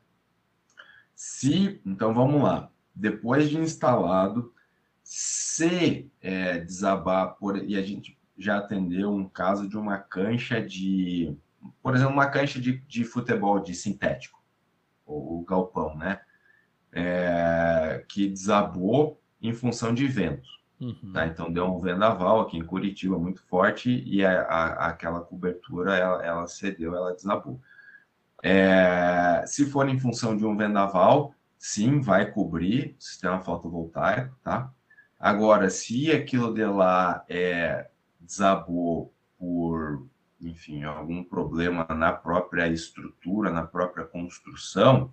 Se, 1.13 1.79
então 1.85 2.13
vamos 2.13 2.43
lá, 2.43 2.69
depois 2.93 3.49
de 3.49 3.57
instalado, 3.57 4.53
se 5.01 6.11
é, 6.21 6.59
desabar, 6.59 7.35
por, 7.35 7.57
e 7.57 7.77
a 7.77 7.81
gente 7.81 8.17
já 8.37 8.57
atendeu 8.57 9.13
um 9.13 9.29
caso 9.29 9.69
de 9.69 9.77
uma 9.77 9.97
cancha 9.97 10.61
de, 10.61 11.37
por 11.81 11.95
exemplo, 11.95 12.13
uma 12.13 12.27
cancha 12.27 12.59
de, 12.59 12.79
de 12.79 13.05
futebol 13.05 13.59
de 13.59 13.73
sintético, 13.73 14.43
o, 15.05 15.39
o 15.39 15.45
galpão, 15.45 15.95
né? 15.95 16.19
É, 16.97 18.05
que 18.07 18.29
desabou 18.29 19.19
em 19.41 19.51
função 19.51 19.93
de 19.93 20.07
vento. 20.07 20.47
Uhum. 20.79 21.11
Tá? 21.13 21.27
Então 21.27 21.51
deu 21.51 21.65
um 21.65 21.79
vendaval 21.79 22.41
aqui 22.41 22.57
em 22.57 22.65
Curitiba 22.65 23.17
muito 23.17 23.41
forte 23.43 24.03
e 24.05 24.25
a, 24.25 24.41
a, 24.43 24.87
aquela 24.87 25.19
cobertura 25.21 25.95
ela, 25.95 26.25
ela, 26.25 26.47
cedeu, 26.47 26.95
ela 26.95 27.13
desabou. 27.13 27.59
É, 28.43 29.43
se 29.47 29.65
for 29.65 29.89
em 29.89 29.99
função 29.99 30.37
de 30.37 30.45
um 30.45 30.55
vendaval, 30.55 31.33
sim, 31.57 31.99
vai 31.99 32.31
cobrir 32.31 32.95
o 32.99 33.03
sistema 33.03 33.41
fotovoltaico, 33.41 34.35
tá? 34.43 34.71
Agora, 35.19 35.69
se 35.69 36.11
aquilo 36.11 36.53
de 36.53 36.63
lá 36.65 37.25
é, 37.27 37.89
desabou 38.19 39.11
por, 39.39 40.05
enfim, 40.41 40.83
algum 40.83 41.23
problema 41.23 41.87
na 41.89 42.11
própria 42.11 42.67
estrutura, 42.67 43.49
na 43.49 43.65
própria 43.65 44.05
construção, 44.05 45.11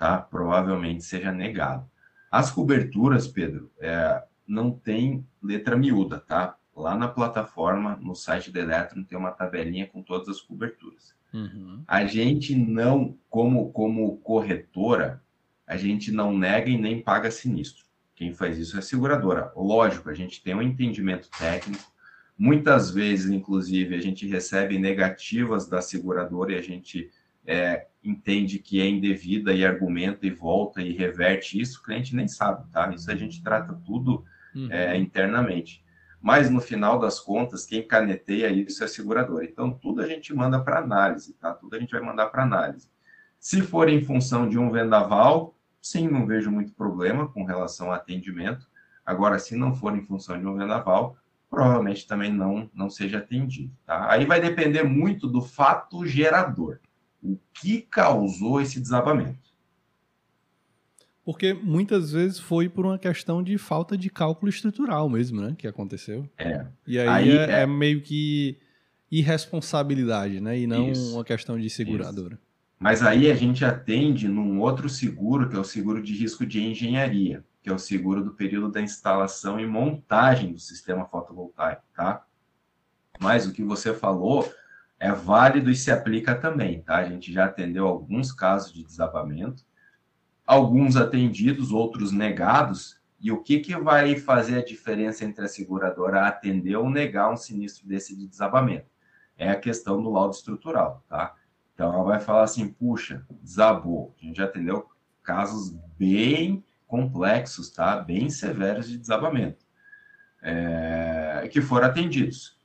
tá? 0.00 0.16
Provavelmente 0.16 1.04
seja 1.04 1.30
negado. 1.30 1.86
As 2.30 2.50
coberturas, 2.50 3.28
Pedro, 3.28 3.70
é, 3.78 4.24
não 4.48 4.70
tem 4.70 5.26
letra 5.42 5.76
miúda, 5.76 6.18
tá? 6.18 6.56
Lá 6.74 6.96
na 6.96 7.06
plataforma, 7.06 7.98
no 8.00 8.14
site 8.14 8.50
da 8.50 8.60
Eletron, 8.60 9.04
tem 9.04 9.18
uma 9.18 9.30
tabelinha 9.30 9.86
com 9.86 10.02
todas 10.02 10.26
as 10.30 10.40
coberturas. 10.40 11.14
Uhum. 11.34 11.84
A 11.86 12.06
gente 12.06 12.56
não, 12.56 13.14
como, 13.28 13.70
como 13.72 14.16
corretora, 14.18 15.22
a 15.66 15.76
gente 15.76 16.10
não 16.10 16.36
nega 16.36 16.70
e 16.70 16.78
nem 16.78 17.02
paga 17.02 17.30
sinistro. 17.30 17.84
Quem 18.14 18.32
faz 18.32 18.56
isso 18.56 18.76
é 18.76 18.78
a 18.78 18.82
seguradora. 18.82 19.52
Lógico, 19.54 20.08
a 20.08 20.14
gente 20.14 20.42
tem 20.42 20.54
um 20.54 20.62
entendimento 20.62 21.28
técnico. 21.38 21.92
Muitas 22.38 22.90
vezes, 22.90 23.30
inclusive, 23.30 23.94
a 23.94 24.00
gente 24.00 24.26
recebe 24.26 24.78
negativas 24.78 25.68
da 25.68 25.82
seguradora 25.82 26.52
e 26.52 26.56
a 26.56 26.62
gente 26.62 27.10
é, 27.46 27.86
entende 28.02 28.58
que 28.58 28.80
é 28.80 28.88
indevida 28.88 29.52
e 29.52 29.64
argumenta 29.64 30.26
e 30.26 30.30
volta 30.30 30.82
e 30.82 30.92
reverte 30.92 31.60
isso. 31.60 31.80
O 31.80 31.82
cliente 31.82 32.14
nem 32.14 32.28
sabe, 32.28 32.70
tá? 32.70 32.92
Isso 32.92 33.10
a 33.10 33.14
gente 33.14 33.42
trata 33.42 33.74
tudo 33.84 34.24
uhum. 34.54 34.68
é, 34.70 34.96
internamente. 34.96 35.84
Mas 36.20 36.50
no 36.50 36.60
final 36.60 36.98
das 36.98 37.18
contas, 37.18 37.64
quem 37.64 37.86
caneteia 37.86 38.50
isso 38.50 38.82
é 38.82 38.86
a 38.86 38.88
seguradora. 38.88 39.44
Então, 39.44 39.72
tudo 39.72 40.02
a 40.02 40.06
gente 40.06 40.34
manda 40.34 40.60
para 40.60 40.78
análise, 40.78 41.32
tá? 41.34 41.52
Tudo 41.54 41.76
a 41.76 41.78
gente 41.78 41.92
vai 41.92 42.02
mandar 42.02 42.26
para 42.26 42.42
análise. 42.42 42.90
Se 43.38 43.62
for 43.62 43.88
em 43.88 44.02
função 44.02 44.46
de 44.46 44.58
um 44.58 44.70
vendaval, 44.70 45.56
sim, 45.80 46.08
não 46.08 46.26
vejo 46.26 46.50
muito 46.50 46.74
problema 46.74 47.26
com 47.26 47.44
relação 47.44 47.86
ao 47.86 47.94
atendimento. 47.94 48.68
Agora, 49.04 49.38
se 49.38 49.56
não 49.56 49.74
for 49.74 49.96
em 49.96 50.02
função 50.02 50.38
de 50.38 50.46
um 50.46 50.58
vendaval, 50.58 51.16
provavelmente 51.48 52.06
também 52.06 52.30
não, 52.30 52.70
não 52.74 52.90
seja 52.90 53.18
atendido. 53.18 53.74
Tá? 53.86 54.12
Aí 54.12 54.26
vai 54.26 54.40
depender 54.40 54.82
muito 54.82 55.26
do 55.26 55.40
fato 55.40 56.04
gerador. 56.04 56.80
O 57.22 57.38
que 57.52 57.82
causou 57.82 58.60
esse 58.60 58.80
desabamento? 58.80 59.50
Porque 61.24 61.52
muitas 61.52 62.12
vezes 62.12 62.38
foi 62.38 62.68
por 62.68 62.86
uma 62.86 62.98
questão 62.98 63.42
de 63.42 63.56
falta 63.58 63.96
de 63.96 64.08
cálculo 64.08 64.48
estrutural 64.48 65.08
mesmo, 65.08 65.40
né? 65.40 65.54
Que 65.56 65.68
aconteceu. 65.68 66.28
É. 66.36 66.66
E 66.86 66.98
aí, 66.98 67.08
aí 67.08 67.30
é, 67.30 67.50
é... 67.50 67.62
é, 67.62 67.66
meio 67.66 68.00
que 68.00 68.58
irresponsabilidade, 69.10 70.40
né? 70.40 70.58
E 70.58 70.66
não 70.66 70.90
Isso. 70.90 71.14
uma 71.14 71.24
questão 71.24 71.58
de 71.58 71.68
seguradora. 71.68 72.34
Isso. 72.34 72.50
Mas 72.78 73.02
aí 73.02 73.30
a 73.30 73.34
gente 73.34 73.64
atende 73.64 74.26
num 74.26 74.58
outro 74.58 74.88
seguro, 74.88 75.48
que 75.48 75.54
é 75.54 75.58
o 75.58 75.64
seguro 75.64 76.02
de 76.02 76.14
risco 76.14 76.46
de 76.46 76.62
engenharia, 76.62 77.44
que 77.62 77.68
é 77.68 77.72
o 77.72 77.78
seguro 77.78 78.24
do 78.24 78.30
período 78.30 78.70
da 78.70 78.80
instalação 78.80 79.60
e 79.60 79.66
montagem 79.66 80.52
do 80.52 80.58
sistema 80.58 81.04
fotovoltaico, 81.04 81.82
tá? 81.94 82.24
Mas 83.20 83.46
o 83.46 83.52
que 83.52 83.62
você 83.62 83.92
falou 83.92 84.50
é 85.00 85.10
válido 85.10 85.70
e 85.70 85.74
se 85.74 85.90
aplica 85.90 86.34
também, 86.34 86.82
tá? 86.82 86.98
A 86.98 87.08
gente 87.08 87.32
já 87.32 87.46
atendeu 87.46 87.88
alguns 87.88 88.30
casos 88.30 88.70
de 88.70 88.84
desabamento, 88.84 89.64
alguns 90.46 90.94
atendidos, 90.94 91.72
outros 91.72 92.12
negados, 92.12 93.00
e 93.18 93.32
o 93.32 93.42
que, 93.42 93.60
que 93.60 93.74
vai 93.76 94.16
fazer 94.16 94.58
a 94.58 94.64
diferença 94.64 95.24
entre 95.24 95.44
a 95.44 95.48
seguradora 95.48 96.26
atender 96.26 96.76
ou 96.76 96.90
negar 96.90 97.32
um 97.32 97.36
sinistro 97.36 97.88
desse 97.88 98.14
de 98.14 98.26
desabamento? 98.26 98.90
É 99.38 99.50
a 99.50 99.58
questão 99.58 100.02
do 100.02 100.10
laudo 100.10 100.34
estrutural, 100.34 101.02
tá? 101.08 101.34
Então 101.74 101.92
ela 101.92 102.02
vai 102.02 102.20
falar 102.20 102.42
assim: 102.42 102.68
puxa, 102.68 103.24
desabou. 103.42 104.14
A 104.20 104.24
gente 104.24 104.36
já 104.36 104.44
atendeu 104.44 104.86
casos 105.22 105.74
bem 105.98 106.62
complexos, 106.86 107.70
tá? 107.70 107.96
Bem 107.96 108.28
severos 108.28 108.88
de 108.88 108.98
desabamento, 108.98 109.64
é, 110.42 111.48
que 111.50 111.62
foram 111.62 111.86
atendidos. 111.86 112.59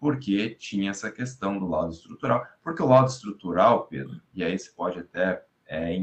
Porque 0.00 0.50
tinha 0.54 0.90
essa 0.90 1.12
questão 1.12 1.58
do 1.58 1.68
laudo 1.68 1.92
estrutural. 1.92 2.44
Porque 2.62 2.82
o 2.82 2.86
laudo 2.86 3.10
estrutural, 3.10 3.86
Pedro, 3.86 4.20
e 4.34 4.42
aí 4.42 4.58
você 4.58 4.70
pode 4.70 4.98
até 4.98 5.44
é, 5.66 5.94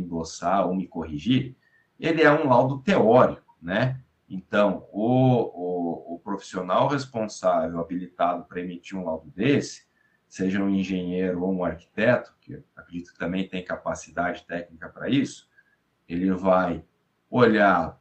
ou 0.63 0.75
me 0.75 0.87
corrigir, 0.87 1.55
ele 1.99 2.21
é 2.21 2.31
um 2.31 2.47
laudo 2.47 2.79
teórico, 2.79 3.57
né? 3.61 3.99
Então, 4.29 4.87
o, 4.91 6.13
o, 6.13 6.15
o 6.15 6.19
profissional 6.19 6.87
responsável 6.87 7.79
habilitado 7.79 8.45
para 8.45 8.61
emitir 8.61 8.97
um 8.97 9.05
laudo 9.05 9.31
desse, 9.31 9.87
seja 10.27 10.61
um 10.61 10.69
engenheiro 10.69 11.43
ou 11.43 11.53
um 11.53 11.63
arquiteto, 11.63 12.35
que 12.41 12.61
acredito 12.75 13.13
que 13.13 13.19
também 13.19 13.47
tem 13.47 13.63
capacidade 13.63 14.45
técnica 14.45 14.89
para 14.89 15.09
isso, 15.09 15.49
ele 16.07 16.31
vai 16.31 16.83
olhar 17.29 17.99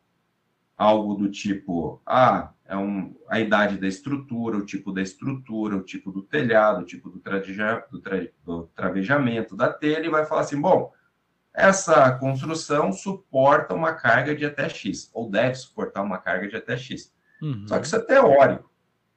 algo 0.76 1.14
do 1.14 1.30
tipo, 1.30 2.00
ah, 2.04 2.52
é 2.66 2.76
um, 2.76 3.16
a 3.28 3.40
idade 3.40 3.78
da 3.78 3.86
estrutura, 3.86 4.58
o 4.58 4.66
tipo 4.66 4.92
da 4.92 5.00
estrutura, 5.00 5.76
o 5.76 5.82
tipo 5.82 6.10
do 6.10 6.22
telhado, 6.22 6.82
o 6.82 6.84
tipo 6.84 7.08
do, 7.08 7.18
tradeja, 7.18 7.84
do, 7.90 8.00
tra, 8.00 8.28
do 8.44 8.64
travejamento 8.74 9.56
da 9.56 9.72
telha, 9.72 10.04
e 10.04 10.10
vai 10.10 10.26
falar 10.26 10.42
assim, 10.42 10.60
bom, 10.60 10.92
essa 11.54 12.10
construção 12.18 12.92
suporta 12.92 13.74
uma 13.74 13.94
carga 13.94 14.34
de 14.34 14.44
até 14.44 14.68
X, 14.68 15.10
ou 15.14 15.30
deve 15.30 15.54
suportar 15.54 16.02
uma 16.02 16.18
carga 16.18 16.48
de 16.48 16.56
até 16.56 16.76
X. 16.76 17.14
Uhum. 17.40 17.66
Só 17.66 17.78
que 17.78 17.86
isso 17.86 17.96
é 17.96 18.00
teórico 18.00 18.70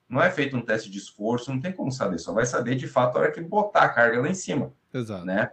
não 0.10 0.22
é 0.22 0.32
feito 0.32 0.57
um 0.57 0.62
teste 0.62 0.89
de 0.89 0.97
esforço, 0.97 1.51
não 1.51 1.62
tem 1.62 1.72
como 1.72 1.91
saber, 1.91 2.18
só 2.18 2.34
vai 2.34 2.45
saber 2.45 2.76
de 2.76 2.88
fato 2.88 3.16
a 3.16 3.22
hora 3.22 3.32
que 3.32 3.39
botar 3.39 3.84
a 3.84 3.89
carga 3.89 4.20
lá 4.20 4.28
em 4.28 4.34
cima. 4.34 4.74
Exato. 4.91 5.24
Né? 5.24 5.51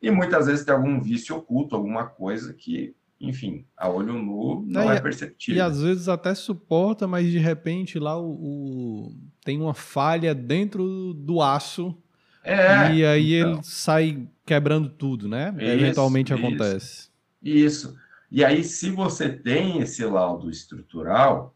E 0.00 0.10
muitas 0.10 0.46
vezes 0.46 0.64
tem 0.64 0.74
algum 0.74 1.00
vício 1.00 1.34
oculto, 1.34 1.74
alguma 1.74 2.06
coisa 2.06 2.52
que, 2.52 2.94
enfim, 3.20 3.64
a 3.76 3.88
olho 3.88 4.12
nu 4.12 4.64
não, 4.66 4.90
é, 4.90 4.96
é 4.96 5.00
perceptível. 5.00 5.56
E 5.56 5.60
às 5.60 5.82
vezes 5.82 6.08
até 6.08 6.34
suporta, 6.34 7.06
mas 7.06 7.30
de 7.30 7.38
repente 7.38 7.98
lá 7.98 8.16
o, 8.16 8.30
o... 8.30 9.16
tem 9.44 9.60
uma 9.60 9.74
falha 9.74 10.34
dentro 10.34 11.12
do 11.14 11.42
aço. 11.42 11.96
É, 12.44 12.94
e 12.94 13.04
aí 13.04 13.34
então. 13.34 13.52
ele 13.54 13.62
sai 13.62 14.28
quebrando 14.46 14.88
tudo, 14.88 15.28
né? 15.28 15.54
Isso, 15.58 15.64
Eventualmente 15.64 16.32
isso, 16.32 16.46
acontece. 16.46 17.08
Isso. 17.42 17.96
E 18.30 18.44
aí, 18.44 18.62
se 18.62 18.90
você 18.90 19.28
tem 19.28 19.80
esse 19.80 20.04
laudo 20.04 20.50
estrutural, 20.50 21.54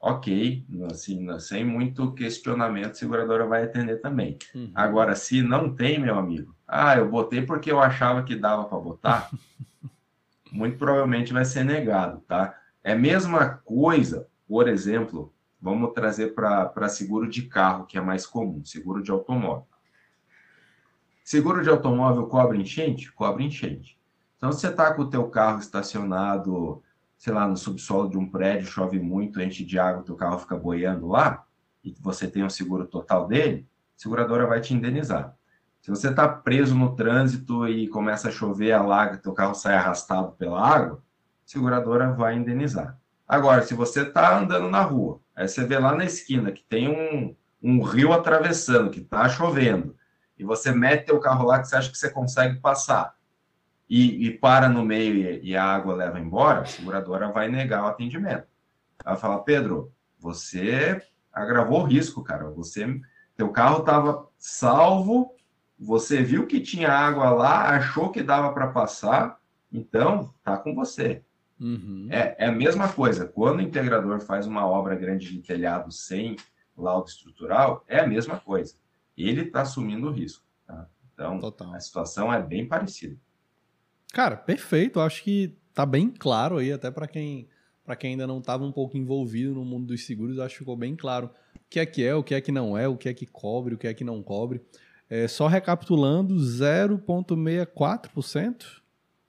ok, 0.00 0.64
assim, 0.90 1.26
sem 1.38 1.64
muito 1.64 2.12
questionamento, 2.12 2.90
a 2.90 2.94
seguradora 2.94 3.46
vai 3.46 3.64
atender 3.64 4.00
também. 4.00 4.36
Uhum. 4.54 4.70
Agora, 4.74 5.14
se 5.14 5.42
não 5.42 5.74
tem, 5.74 5.98
meu 6.00 6.16
amigo, 6.16 6.54
ah, 6.66 6.96
eu 6.96 7.08
botei 7.08 7.42
porque 7.42 7.70
eu 7.70 7.80
achava 7.80 8.22
que 8.22 8.36
dava 8.36 8.64
para 8.64 8.78
botar, 8.78 9.30
muito 10.52 10.76
provavelmente 10.76 11.32
vai 11.32 11.44
ser 11.44 11.64
negado, 11.64 12.20
tá? 12.28 12.54
É 12.84 12.92
a 12.92 12.96
mesma 12.96 13.48
coisa, 13.64 14.28
por 14.46 14.68
exemplo, 14.68 15.32
vamos 15.60 15.92
trazer 15.92 16.34
para 16.34 16.88
seguro 16.88 17.28
de 17.28 17.42
carro, 17.42 17.86
que 17.86 17.96
é 17.96 18.00
mais 18.00 18.26
comum, 18.26 18.64
seguro 18.64 19.02
de 19.02 19.10
automóvel. 19.10 19.66
Seguro 21.24 21.62
de 21.62 21.70
automóvel 21.70 22.26
cobre 22.26 22.58
enchente? 22.58 23.10
Cobre 23.12 23.44
enchente. 23.44 23.98
Então, 24.36 24.52
se 24.52 24.60
você 24.60 24.68
está 24.68 24.92
com 24.92 25.02
o 25.02 25.08
teu 25.08 25.28
carro 25.28 25.60
estacionado, 25.60 26.82
sei 27.16 27.32
lá, 27.32 27.46
no 27.46 27.56
subsolo 27.56 28.10
de 28.10 28.18
um 28.18 28.28
prédio, 28.28 28.66
chove 28.66 28.98
muito, 28.98 29.40
enche 29.40 29.64
de 29.64 29.78
água, 29.78 30.02
o 30.02 30.04
teu 30.04 30.16
carro 30.16 30.40
fica 30.40 30.56
boiando 30.56 31.06
lá, 31.06 31.46
e 31.84 31.94
você 32.00 32.28
tem 32.28 32.44
um 32.44 32.50
seguro 32.50 32.86
total 32.86 33.26
dele, 33.28 33.66
a 33.96 34.02
seguradora 34.02 34.46
vai 34.46 34.60
te 34.60 34.74
indenizar. 34.74 35.36
Se 35.82 35.90
você 35.90 36.10
está 36.10 36.28
preso 36.28 36.76
no 36.76 36.94
trânsito 36.94 37.66
e 37.66 37.88
começa 37.88 38.28
a 38.28 38.32
chover, 38.32 38.70
alaga, 38.70 39.18
teu 39.18 39.32
carro 39.32 39.52
sai 39.52 39.74
arrastado 39.74 40.30
pela 40.32 40.64
água, 40.64 40.98
a 40.98 41.00
seguradora 41.44 42.12
vai 42.12 42.36
indenizar. 42.36 42.96
Agora, 43.26 43.62
se 43.62 43.74
você 43.74 44.02
está 44.02 44.38
andando 44.38 44.70
na 44.70 44.80
rua, 44.80 45.20
aí 45.34 45.48
você 45.48 45.66
vê 45.66 45.76
lá 45.76 45.92
na 45.92 46.04
esquina 46.04 46.52
que 46.52 46.62
tem 46.62 46.88
um, 46.88 47.34
um 47.60 47.82
rio 47.82 48.12
atravessando, 48.12 48.90
que 48.90 49.00
está 49.00 49.28
chovendo, 49.28 49.96
e 50.38 50.44
você 50.44 50.70
mete 50.70 51.06
teu 51.06 51.18
carro 51.18 51.46
lá 51.46 51.58
que 51.58 51.66
você 51.66 51.74
acha 51.74 51.90
que 51.90 51.98
você 51.98 52.10
consegue 52.10 52.60
passar, 52.60 53.16
e, 53.90 54.28
e 54.28 54.38
para 54.38 54.68
no 54.68 54.84
meio 54.84 55.16
e, 55.16 55.50
e, 55.50 55.56
a 55.56 55.64
água 55.64 55.96
leva 55.96 56.20
embora, 56.20 56.60
a 56.60 56.64
seguradora 56.64 57.32
vai 57.32 57.48
negar 57.48 57.82
o 57.82 57.88
atendimento. 57.88 58.46
Ela 59.04 59.16
fala, 59.16 59.42
Pedro, 59.42 59.92
você 60.16 61.02
agravou 61.32 61.80
o 61.80 61.84
risco, 61.84 62.22
cara. 62.22 62.48
Você, 62.50 63.00
teu 63.36 63.50
carro 63.50 63.80
estava 63.80 64.28
salvo 64.38 65.34
você 65.82 66.22
viu 66.22 66.46
que 66.46 66.60
tinha 66.60 66.90
água 66.90 67.30
lá, 67.30 67.70
achou 67.70 68.10
que 68.10 68.22
dava 68.22 68.52
para 68.52 68.68
passar, 68.68 69.38
então 69.72 70.32
tá 70.44 70.56
com 70.56 70.74
você. 70.74 71.22
Uhum. 71.60 72.08
É, 72.10 72.36
é, 72.38 72.46
a 72.46 72.52
mesma 72.52 72.92
coisa. 72.92 73.26
Quando 73.26 73.58
o 73.58 73.62
integrador 73.62 74.20
faz 74.20 74.46
uma 74.46 74.66
obra 74.66 74.94
grande 74.94 75.30
de 75.30 75.38
telhado 75.40 75.90
sem 75.90 76.36
laudo 76.76 77.08
estrutural, 77.08 77.84
é 77.88 77.98
a 77.98 78.06
mesma 78.06 78.38
coisa. 78.38 78.74
Ele 79.16 79.42
está 79.42 79.62
assumindo 79.62 80.08
o 80.08 80.12
risco. 80.12 80.44
Tá? 80.66 80.86
Então, 81.12 81.38
Total. 81.38 81.74
a 81.74 81.80
situação 81.80 82.32
é 82.32 82.40
bem 82.40 82.66
parecida. 82.66 83.16
Cara, 84.12 84.36
perfeito. 84.36 85.00
Acho 85.00 85.22
que 85.22 85.56
tá 85.74 85.84
bem 85.84 86.10
claro 86.10 86.58
aí, 86.58 86.72
até 86.72 86.90
para 86.90 87.08
quem 87.08 87.48
para 87.84 87.96
quem 87.96 88.12
ainda 88.12 88.28
não 88.28 88.38
estava 88.38 88.64
um 88.64 88.70
pouco 88.70 88.96
envolvido 88.96 89.54
no 89.54 89.64
mundo 89.64 89.86
dos 89.86 90.06
seguros, 90.06 90.38
acho 90.38 90.54
que 90.54 90.60
ficou 90.60 90.76
bem 90.76 90.94
claro 90.94 91.26
o 91.56 91.68
que 91.68 91.80
é 91.80 91.86
que 91.86 92.04
é, 92.04 92.14
o 92.14 92.22
que 92.22 92.32
é 92.32 92.40
que 92.40 92.52
não 92.52 92.78
é, 92.78 92.86
o 92.86 92.96
que 92.96 93.08
é 93.08 93.14
que 93.14 93.26
cobre, 93.26 93.74
o 93.74 93.78
que 93.78 93.88
é 93.88 93.94
que 93.94 94.04
não 94.04 94.22
cobre. 94.22 94.62
É, 95.14 95.28
só 95.28 95.46
recapitulando, 95.46 96.36
0,64%? 96.36 98.80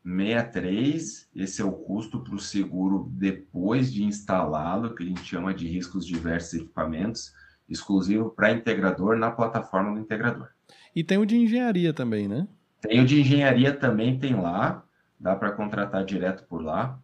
63, 0.01 1.27
esse 1.35 1.61
é 1.61 1.65
o 1.65 1.73
custo 1.73 2.21
para 2.21 2.35
o 2.35 2.39
seguro 2.39 3.11
depois 3.11 3.91
de 3.91 4.05
instalá-lo, 4.05 4.95
que 4.95 5.03
a 5.03 5.05
gente 5.05 5.25
chama 5.25 5.53
de 5.53 5.67
riscos 5.67 6.07
diversos 6.07 6.53
equipamentos, 6.53 7.33
exclusivo 7.67 8.29
para 8.29 8.53
integrador 8.53 9.17
na 9.17 9.29
plataforma 9.29 9.93
do 9.93 9.99
integrador. 9.99 10.47
E 10.95 11.03
tem 11.03 11.17
o 11.17 11.25
de 11.25 11.35
engenharia 11.35 11.91
também, 11.91 12.29
né? 12.29 12.47
Tem 12.79 13.01
o 13.01 13.05
de 13.05 13.19
engenharia 13.19 13.73
também, 13.73 14.17
tem 14.17 14.35
lá, 14.35 14.85
dá 15.19 15.35
para 15.35 15.51
contratar 15.51 16.05
direto 16.05 16.45
por 16.45 16.63
lá. 16.63 16.97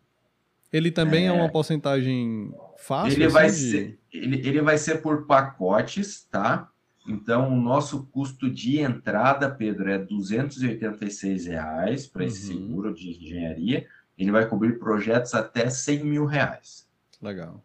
Ele 0.72 0.90
também 0.90 1.26
é, 1.26 1.28
é 1.28 1.34
uma 1.34 1.52
porcentagem 1.52 2.56
fácil? 2.78 3.12
Ele, 3.12 3.26
assim, 3.26 3.34
vai 3.34 3.48
de... 3.48 3.52
ser, 3.52 4.00
ele, 4.14 4.48
ele 4.48 4.62
vai 4.62 4.78
ser 4.78 5.02
por 5.02 5.28
pacotes, 5.28 6.24
tá? 6.32 6.70
Então, 7.10 7.52
o 7.52 7.60
nosso 7.60 8.06
custo 8.06 8.48
de 8.48 8.80
entrada, 8.80 9.50
Pedro, 9.50 9.90
é 9.90 9.98
286 9.98 11.48
reais 11.48 12.06
para 12.06 12.24
esse 12.24 12.54
uhum. 12.54 12.60
seguro 12.60 12.94
de 12.94 13.10
engenharia. 13.10 13.88
Ele 14.16 14.32
vai 14.32 14.48
cobrir 14.48 14.78
projetos 14.78 15.34
até 15.34 15.72
100 15.72 16.04
mil 16.04 16.26
reais. 16.26 16.88
Legal. 17.20 17.64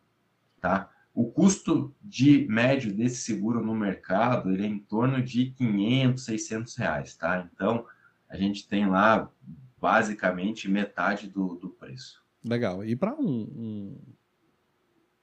Tá? 0.62 0.90
O 1.12 1.30
custo 1.30 1.94
de 2.02 2.46
médio 2.48 2.90
desse 2.90 3.16
seguro 3.16 3.62
no 3.62 3.74
mercado 3.74 4.50
ele 4.50 4.64
é 4.64 4.66
em 4.66 4.78
torno 4.78 5.22
de 5.22 5.50
500, 5.50 6.24
600 6.24 6.76
reais, 6.76 7.14
tá? 7.14 7.46
Então, 7.52 7.86
a 8.26 8.38
gente 8.38 8.66
tem 8.66 8.88
lá 8.88 9.30
basicamente 9.78 10.70
metade 10.70 11.28
do, 11.28 11.54
do 11.56 11.68
preço. 11.68 12.24
Legal. 12.42 12.82
E 12.82 12.96
para 12.96 13.14
um, 13.14 13.42
um, 13.54 13.98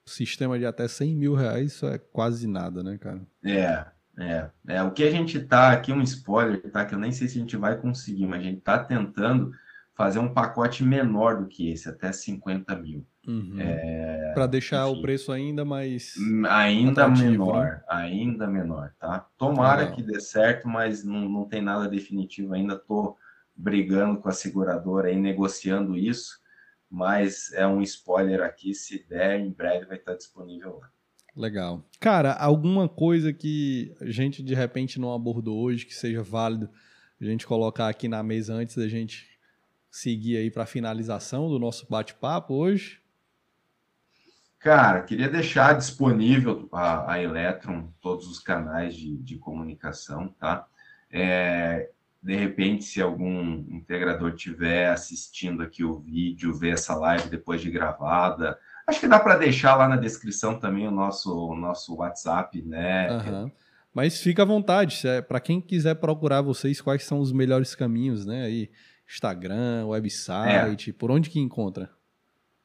sistema 0.05 0.59
de 0.59 0.65
até 0.67 0.87
100 0.87 1.15
mil 1.15 1.33
reais, 1.33 1.71
isso 1.73 1.87
é 1.87 1.97
quase 1.97 2.45
nada, 2.45 2.83
né, 2.83 2.99
cara? 2.99 3.21
É, 3.43 3.85
é, 4.17 4.49
é, 4.67 4.83
o 4.83 4.91
que 4.91 5.03
a 5.03 5.11
gente 5.11 5.39
tá 5.39 5.71
aqui, 5.71 5.91
um 5.91 6.01
spoiler, 6.01 6.61
tá? 6.71 6.85
Que 6.85 6.93
eu 6.93 6.99
nem 6.99 7.11
sei 7.11 7.27
se 7.27 7.37
a 7.37 7.41
gente 7.41 7.57
vai 7.57 7.77
conseguir, 7.77 8.27
mas 8.27 8.41
a 8.41 8.43
gente 8.43 8.61
tá 8.61 8.83
tentando 8.83 9.51
fazer 9.93 10.19
um 10.19 10.33
pacote 10.33 10.83
menor 10.83 11.37
do 11.37 11.47
que 11.47 11.71
esse, 11.71 11.87
até 11.87 12.11
50 12.11 12.75
mil. 12.75 13.05
Uhum. 13.27 13.57
É, 13.59 14.31
Para 14.33 14.47
deixar 14.47 14.87
enfim, 14.89 14.99
o 14.99 15.01
preço 15.01 15.31
ainda 15.31 15.63
mais. 15.63 16.15
Hum, 16.17 16.43
ainda 16.47 17.07
menor, 17.07 17.65
né? 17.65 17.81
ainda 17.87 18.47
menor, 18.47 18.93
tá? 18.99 19.27
Tomara 19.37 19.91
que 19.91 20.01
dê 20.01 20.19
certo, 20.19 20.67
mas 20.67 21.03
não, 21.03 21.29
não 21.29 21.45
tem 21.45 21.61
nada 21.61 21.87
definitivo 21.87 22.53
ainda. 22.53 22.75
Tô 22.75 23.15
brigando 23.55 24.19
com 24.19 24.29
a 24.29 24.33
seguradora 24.33 25.09
aí, 25.09 25.15
negociando 25.15 25.95
isso, 25.95 26.39
mas 26.89 27.53
é 27.53 27.67
um 27.67 27.81
spoiler 27.81 28.41
aqui. 28.41 28.73
Se 28.73 29.05
der, 29.07 29.39
em 29.39 29.51
breve 29.51 29.85
vai 29.85 29.97
estar 29.97 30.15
disponível 30.15 30.79
lá. 30.81 30.89
Legal. 31.35 31.83
Cara, 31.99 32.33
alguma 32.33 32.89
coisa 32.89 33.31
que 33.31 33.95
a 34.01 34.09
gente 34.09 34.43
de 34.43 34.53
repente 34.53 34.99
não 34.99 35.13
abordou 35.13 35.61
hoje 35.61 35.85
que 35.85 35.93
seja 35.93 36.21
válido 36.21 36.69
a 37.19 37.25
gente 37.25 37.47
colocar 37.47 37.87
aqui 37.87 38.07
na 38.07 38.21
mesa 38.21 38.53
antes 38.53 38.75
da 38.75 38.87
gente 38.87 39.29
seguir 39.89 40.37
aí 40.37 40.49
para 40.49 40.63
a 40.63 40.67
finalização 40.67 41.49
do 41.49 41.59
nosso 41.59 41.85
bate-papo 41.89 42.53
hoje? 42.53 42.99
Cara, 44.59 45.01
queria 45.01 45.29
deixar 45.29 45.73
disponível 45.73 46.67
a, 46.71 47.13
a 47.13 47.21
Electron 47.21 47.91
todos 47.99 48.27
os 48.27 48.39
canais 48.39 48.95
de, 48.95 49.17
de 49.17 49.37
comunicação, 49.37 50.29
tá? 50.39 50.67
É, 51.09 51.89
de 52.21 52.35
repente, 52.35 52.83
se 52.83 53.01
algum 53.01 53.65
integrador 53.69 54.35
tiver 54.35 54.89
assistindo 54.89 55.63
aqui 55.63 55.83
o 55.83 55.99
vídeo, 55.99 56.53
ver 56.53 56.73
essa 56.73 56.95
live 56.95 57.29
depois 57.29 57.59
de 57.59 57.71
gravada, 57.71 58.57
Acho 58.91 58.99
que 58.99 59.07
dá 59.07 59.21
para 59.21 59.37
deixar 59.37 59.75
lá 59.77 59.87
na 59.87 59.95
descrição 59.95 60.59
também 60.59 60.85
o 60.85 60.91
nosso, 60.91 61.33
o 61.33 61.55
nosso 61.55 61.95
WhatsApp, 61.95 62.61
né? 62.61 63.09
Uhum. 63.09 63.51
Mas 63.93 64.19
fica 64.19 64.41
à 64.41 64.45
vontade, 64.45 65.01
para 65.29 65.39
quem 65.39 65.61
quiser 65.61 65.95
procurar 65.95 66.41
vocês, 66.41 66.81
quais 66.81 67.05
são 67.05 67.21
os 67.21 67.31
melhores 67.31 67.73
caminhos, 67.73 68.25
né? 68.25 68.43
Aí, 68.43 68.69
Instagram, 69.09 69.85
website, 69.87 70.89
é. 70.89 70.93
por 70.93 71.09
onde 71.09 71.29
que 71.29 71.39
encontra? 71.39 71.89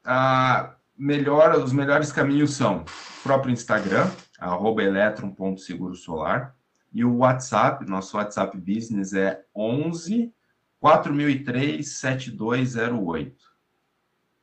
Ah, 0.03 0.75
melhor, 0.97 1.55
os 1.63 1.71
melhores 1.71 2.11
caminhos 2.11 2.55
são 2.55 2.79
o 2.79 3.23
próprio 3.23 3.53
Instagram, 3.53 4.11
arroba 4.37 4.83
eletron.segurosolar, 4.83 6.53
e 6.93 7.05
o 7.05 7.19
WhatsApp, 7.19 7.89
nosso 7.89 8.17
WhatsApp 8.17 8.57
Business 8.57 9.13
é 9.13 9.45
11 9.55 10.33
4003 10.81 11.87
7208. 11.87 13.56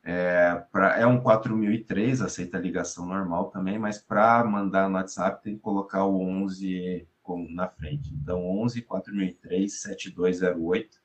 É, 0.06 0.62
pra, 0.70 0.98
é 0.98 1.06
um 1.06 1.18
4003, 1.18 2.20
aceita 2.20 2.58
ligação 2.58 3.06
normal 3.06 3.46
também, 3.46 3.78
mas 3.78 3.98
para 3.98 4.44
mandar 4.44 4.88
no 4.88 4.96
WhatsApp 4.96 5.42
tem 5.42 5.54
que 5.54 5.62
colocar 5.62 6.04
o 6.04 6.20
11 6.20 7.08
com, 7.22 7.48
na 7.50 7.66
frente. 7.66 8.14
Então, 8.14 8.44
11 8.44 8.82
4003 8.82 9.80
7208. 9.80 11.02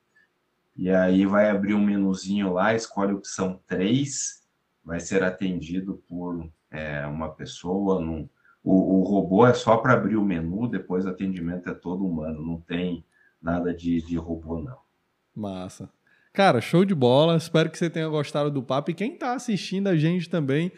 E 0.76 0.90
aí 0.90 1.26
vai 1.26 1.50
abrir 1.50 1.74
um 1.74 1.84
menuzinho 1.84 2.52
lá, 2.54 2.76
escolhe 2.76 3.12
a 3.12 3.16
opção 3.16 3.62
3, 3.66 4.44
vai 4.84 5.00
ser 5.00 5.24
atendido 5.24 6.04
por 6.08 6.50
é, 6.70 7.06
uma 7.08 7.30
pessoa. 7.30 8.02
Num, 8.02 8.28
o, 8.62 9.00
o 9.00 9.04
robô 9.04 9.48
é 9.48 9.54
só 9.54 9.78
para 9.78 9.94
abrir 9.94 10.18
o 10.18 10.26
menu, 10.26 10.68
depois 10.68 11.06
o 11.06 11.10
atendimento 11.10 11.70
é 11.70 11.74
todo 11.74 12.06
humano, 12.06 12.46
não 12.46 12.60
tem 12.60 13.06
nada 13.42 13.74
de, 13.74 14.02
de 14.02 14.18
robô, 14.18 14.60
não. 14.60 14.78
Massa. 15.34 15.90
Cara, 16.34 16.62
show 16.62 16.86
de 16.86 16.94
bola. 16.94 17.38
Espero 17.38 17.70
que 17.70 17.78
você 17.78 17.90
tenha 17.90 18.08
gostado 18.08 18.52
do 18.52 18.62
papo. 18.62 18.92
E 18.92 18.94
quem 18.94 19.14
está 19.14 19.34
assistindo 19.34 19.88
a 19.88 19.96
gente 19.96 20.30
também, 20.30 20.72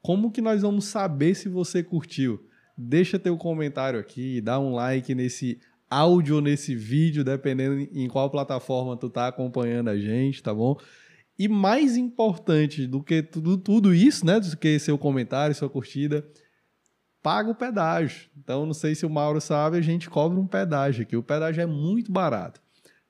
como 0.00 0.30
que 0.30 0.40
nós 0.40 0.62
vamos 0.62 0.86
saber 0.86 1.34
se 1.34 1.48
você 1.48 1.82
curtiu? 1.82 2.44
Deixa 2.76 3.18
teu 3.18 3.36
comentário 3.36 3.98
aqui, 3.98 4.40
dá 4.40 4.58
um 4.58 4.74
like 4.74 5.14
nesse 5.14 5.60
áudio, 5.88 6.40
nesse 6.40 6.74
vídeo, 6.74 7.22
dependendo 7.22 7.88
em 7.92 8.08
qual 8.08 8.30
plataforma 8.30 8.96
tu 8.96 9.08
tá 9.08 9.28
acompanhando 9.28 9.88
a 9.88 9.98
gente, 9.98 10.42
tá 10.42 10.52
bom? 10.52 10.76
E 11.38 11.48
mais 11.48 11.96
importante 11.96 12.86
do 12.86 13.02
que 13.02 13.22
tudo, 13.22 13.58
tudo 13.58 13.94
isso, 13.94 14.24
né? 14.24 14.40
Do 14.40 14.56
que 14.56 14.78
seu 14.78 14.98
comentário, 14.98 15.54
sua 15.54 15.70
curtida, 15.70 16.26
paga 17.22 17.50
o 17.50 17.54
pedágio. 17.54 18.28
Então, 18.36 18.66
não 18.66 18.74
sei 18.74 18.94
se 18.94 19.04
o 19.04 19.10
Mauro 19.10 19.40
sabe, 19.40 19.76
a 19.76 19.82
gente 19.82 20.08
cobra 20.08 20.40
um 20.40 20.46
pedágio 20.46 21.02
aqui. 21.02 21.16
O 21.16 21.22
pedágio 21.22 21.62
é 21.62 21.66
muito 21.66 22.10
barato 22.10 22.60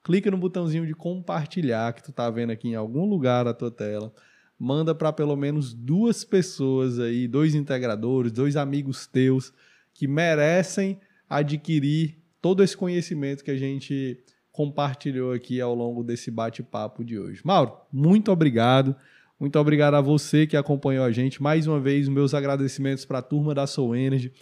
clica 0.06 0.30
no 0.30 0.38
botãozinho 0.38 0.86
de 0.86 0.94
compartilhar 0.94 1.92
que 1.92 2.00
tu 2.00 2.12
tá 2.12 2.30
vendo 2.30 2.52
aqui 2.52 2.68
em 2.68 2.76
algum 2.76 3.04
lugar 3.04 3.44
da 3.44 3.52
tua 3.52 3.72
tela. 3.72 4.14
Manda 4.56 4.94
para 4.94 5.12
pelo 5.12 5.34
menos 5.34 5.74
duas 5.74 6.22
pessoas 6.22 7.00
aí, 7.00 7.26
dois 7.26 7.56
integradores, 7.56 8.30
dois 8.30 8.56
amigos 8.56 9.08
teus 9.08 9.52
que 9.92 10.06
merecem 10.06 11.00
adquirir 11.28 12.18
todo 12.40 12.62
esse 12.62 12.76
conhecimento 12.76 13.42
que 13.42 13.50
a 13.50 13.56
gente 13.56 14.22
compartilhou 14.52 15.32
aqui 15.32 15.60
ao 15.60 15.74
longo 15.74 16.04
desse 16.04 16.30
bate-papo 16.30 17.04
de 17.04 17.18
hoje. 17.18 17.40
Mauro, 17.44 17.76
muito 17.92 18.30
obrigado. 18.30 18.94
Muito 19.40 19.58
obrigado 19.58 19.94
a 19.94 20.00
você 20.00 20.46
que 20.46 20.56
acompanhou 20.56 21.04
a 21.04 21.10
gente. 21.10 21.42
Mais 21.42 21.66
uma 21.66 21.80
vez, 21.80 22.06
meus 22.06 22.32
agradecimentos 22.32 23.04
para 23.04 23.18
a 23.18 23.22
turma 23.22 23.52
da 23.52 23.66
Soul 23.66 23.96
Energy. 23.96 24.32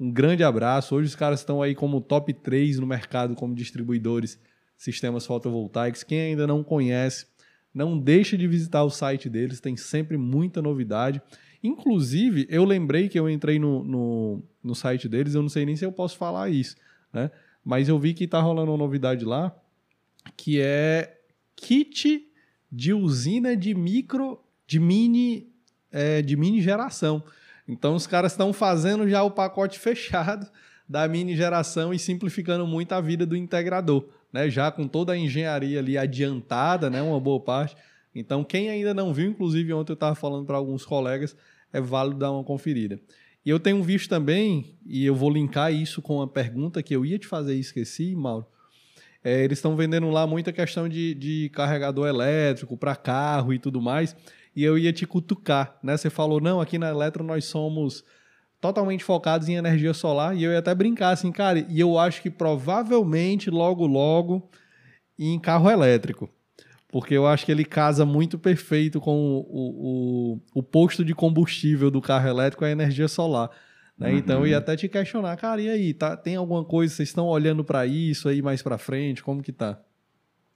Um 0.00 0.10
grande 0.10 0.42
abraço. 0.42 0.94
Hoje 0.94 1.08
os 1.08 1.14
caras 1.14 1.40
estão 1.40 1.60
aí 1.60 1.74
como 1.74 2.00
top 2.00 2.32
3 2.32 2.78
no 2.78 2.86
mercado 2.86 3.34
como 3.34 3.54
distribuidores 3.54 4.40
sistemas 4.80 5.26
fotovoltaicos. 5.26 6.02
Quem 6.02 6.18
ainda 6.22 6.46
não 6.46 6.64
conhece, 6.64 7.26
não 7.72 7.98
deixe 7.98 8.34
de 8.34 8.48
visitar 8.48 8.82
o 8.82 8.88
site 8.88 9.28
deles, 9.28 9.60
tem 9.60 9.76
sempre 9.76 10.16
muita 10.16 10.62
novidade. 10.62 11.20
Inclusive, 11.62 12.46
eu 12.48 12.64
lembrei 12.64 13.06
que 13.06 13.20
eu 13.20 13.28
entrei 13.28 13.58
no, 13.58 13.84
no, 13.84 14.42
no 14.64 14.74
site 14.74 15.06
deles, 15.06 15.34
eu 15.34 15.42
não 15.42 15.50
sei 15.50 15.66
nem 15.66 15.76
se 15.76 15.84
eu 15.84 15.92
posso 15.92 16.16
falar 16.16 16.48
isso, 16.48 16.76
né? 17.12 17.30
Mas 17.62 17.90
eu 17.90 17.98
vi 17.98 18.14
que 18.14 18.24
está 18.24 18.40
rolando 18.40 18.70
uma 18.70 18.78
novidade 18.78 19.22
lá, 19.22 19.54
que 20.34 20.58
é 20.58 21.20
kit 21.54 22.26
de 22.72 22.94
usina 22.94 23.54
de 23.54 23.74
micro, 23.74 24.40
de 24.66 24.80
mini, 24.80 25.46
é, 25.92 26.22
de 26.22 26.38
mini 26.38 26.62
geração. 26.62 27.22
Então 27.68 27.94
os 27.94 28.06
caras 28.06 28.32
estão 28.32 28.50
fazendo 28.50 29.06
já 29.06 29.22
o 29.22 29.30
pacote 29.30 29.76
fechado 29.78 30.50
da 30.88 31.06
mini 31.06 31.36
geração 31.36 31.92
e 31.92 31.98
simplificando 31.98 32.66
muito 32.66 32.92
a 32.92 33.00
vida 33.02 33.26
do 33.26 33.36
integrador, 33.36 34.08
né? 34.32 34.48
Já 34.50 34.70
com 34.70 34.86
toda 34.86 35.12
a 35.12 35.16
engenharia 35.16 35.78
ali 35.78 35.96
adiantada, 35.96 36.88
né? 36.88 37.00
Uma 37.02 37.20
boa 37.20 37.40
parte. 37.40 37.76
Então 38.14 38.42
quem 38.44 38.68
ainda 38.68 38.92
não 38.92 39.12
viu, 39.14 39.30
inclusive 39.30 39.72
ontem 39.72 39.92
eu 39.92 39.94
estava 39.94 40.14
falando 40.14 40.46
para 40.46 40.56
alguns 40.56 40.84
colegas, 40.84 41.36
é 41.72 41.80
válido 41.80 42.18
dar 42.18 42.32
uma 42.32 42.44
conferida. 42.44 43.00
E 43.44 43.48
eu 43.48 43.58
tenho 43.58 43.82
visto 43.82 44.08
também, 44.08 44.76
e 44.84 45.04
eu 45.04 45.14
vou 45.14 45.30
linkar 45.30 45.72
isso 45.72 46.02
com 46.02 46.16
uma 46.16 46.28
pergunta 46.28 46.82
que 46.82 46.94
eu 46.94 47.06
ia 47.06 47.18
te 47.18 47.26
fazer 47.26 47.56
e 47.56 47.60
esqueci, 47.60 48.14
Mauro. 48.14 48.46
É, 49.22 49.44
eles 49.44 49.58
estão 49.58 49.76
vendendo 49.76 50.10
lá 50.10 50.26
muita 50.26 50.52
questão 50.52 50.88
de, 50.88 51.14
de 51.14 51.50
carregador 51.50 52.06
elétrico 52.06 52.76
para 52.76 52.96
carro 52.96 53.52
e 53.52 53.58
tudo 53.58 53.80
mais. 53.80 54.16
E 54.56 54.64
eu 54.64 54.76
ia 54.76 54.92
te 54.92 55.06
cutucar, 55.06 55.78
né? 55.82 55.96
Você 55.96 56.10
falou, 56.10 56.40
não, 56.40 56.60
aqui 56.60 56.78
na 56.78 56.90
Eletro 56.90 57.22
nós 57.22 57.44
somos 57.44 58.04
totalmente 58.60 59.02
focados 59.04 59.48
em 59.48 59.54
energia 59.54 59.94
solar. 59.94 60.36
E 60.36 60.44
eu 60.44 60.52
ia 60.52 60.58
até 60.58 60.74
brincar 60.74 61.10
assim, 61.10 61.32
cara, 61.32 61.64
e 61.68 61.80
eu 61.80 61.98
acho 61.98 62.20
que 62.22 62.30
provavelmente 62.30 63.50
logo, 63.50 63.86
logo 63.86 64.48
em 65.18 65.38
carro 65.38 65.70
elétrico 65.70 66.28
porque 66.90 67.14
eu 67.14 67.26
acho 67.26 67.46
que 67.46 67.52
ele 67.52 67.64
casa 67.64 68.04
muito 68.04 68.38
perfeito 68.38 69.00
com 69.00 69.16
o, 69.16 69.46
o, 69.48 70.40
o 70.54 70.62
posto 70.62 71.04
de 71.04 71.14
combustível 71.14 71.90
do 71.90 72.00
carro 72.00 72.28
elétrico, 72.28 72.64
a 72.64 72.70
energia 72.70 73.06
solar. 73.06 73.50
Né? 73.96 74.10
Uhum. 74.10 74.18
Então, 74.18 74.40
eu 74.40 74.48
ia 74.48 74.58
até 74.58 74.76
te 74.76 74.88
questionar, 74.88 75.36
cara, 75.36 75.60
e 75.60 75.68
aí, 75.68 75.94
tá, 75.94 76.16
tem 76.16 76.36
alguma 76.36 76.64
coisa, 76.64 76.94
vocês 76.94 77.08
estão 77.08 77.26
olhando 77.26 77.64
para 77.64 77.86
isso 77.86 78.28
aí 78.28 78.42
mais 78.42 78.62
para 78.62 78.78
frente, 78.78 79.22
como 79.22 79.42
que 79.42 79.52
tá? 79.52 79.78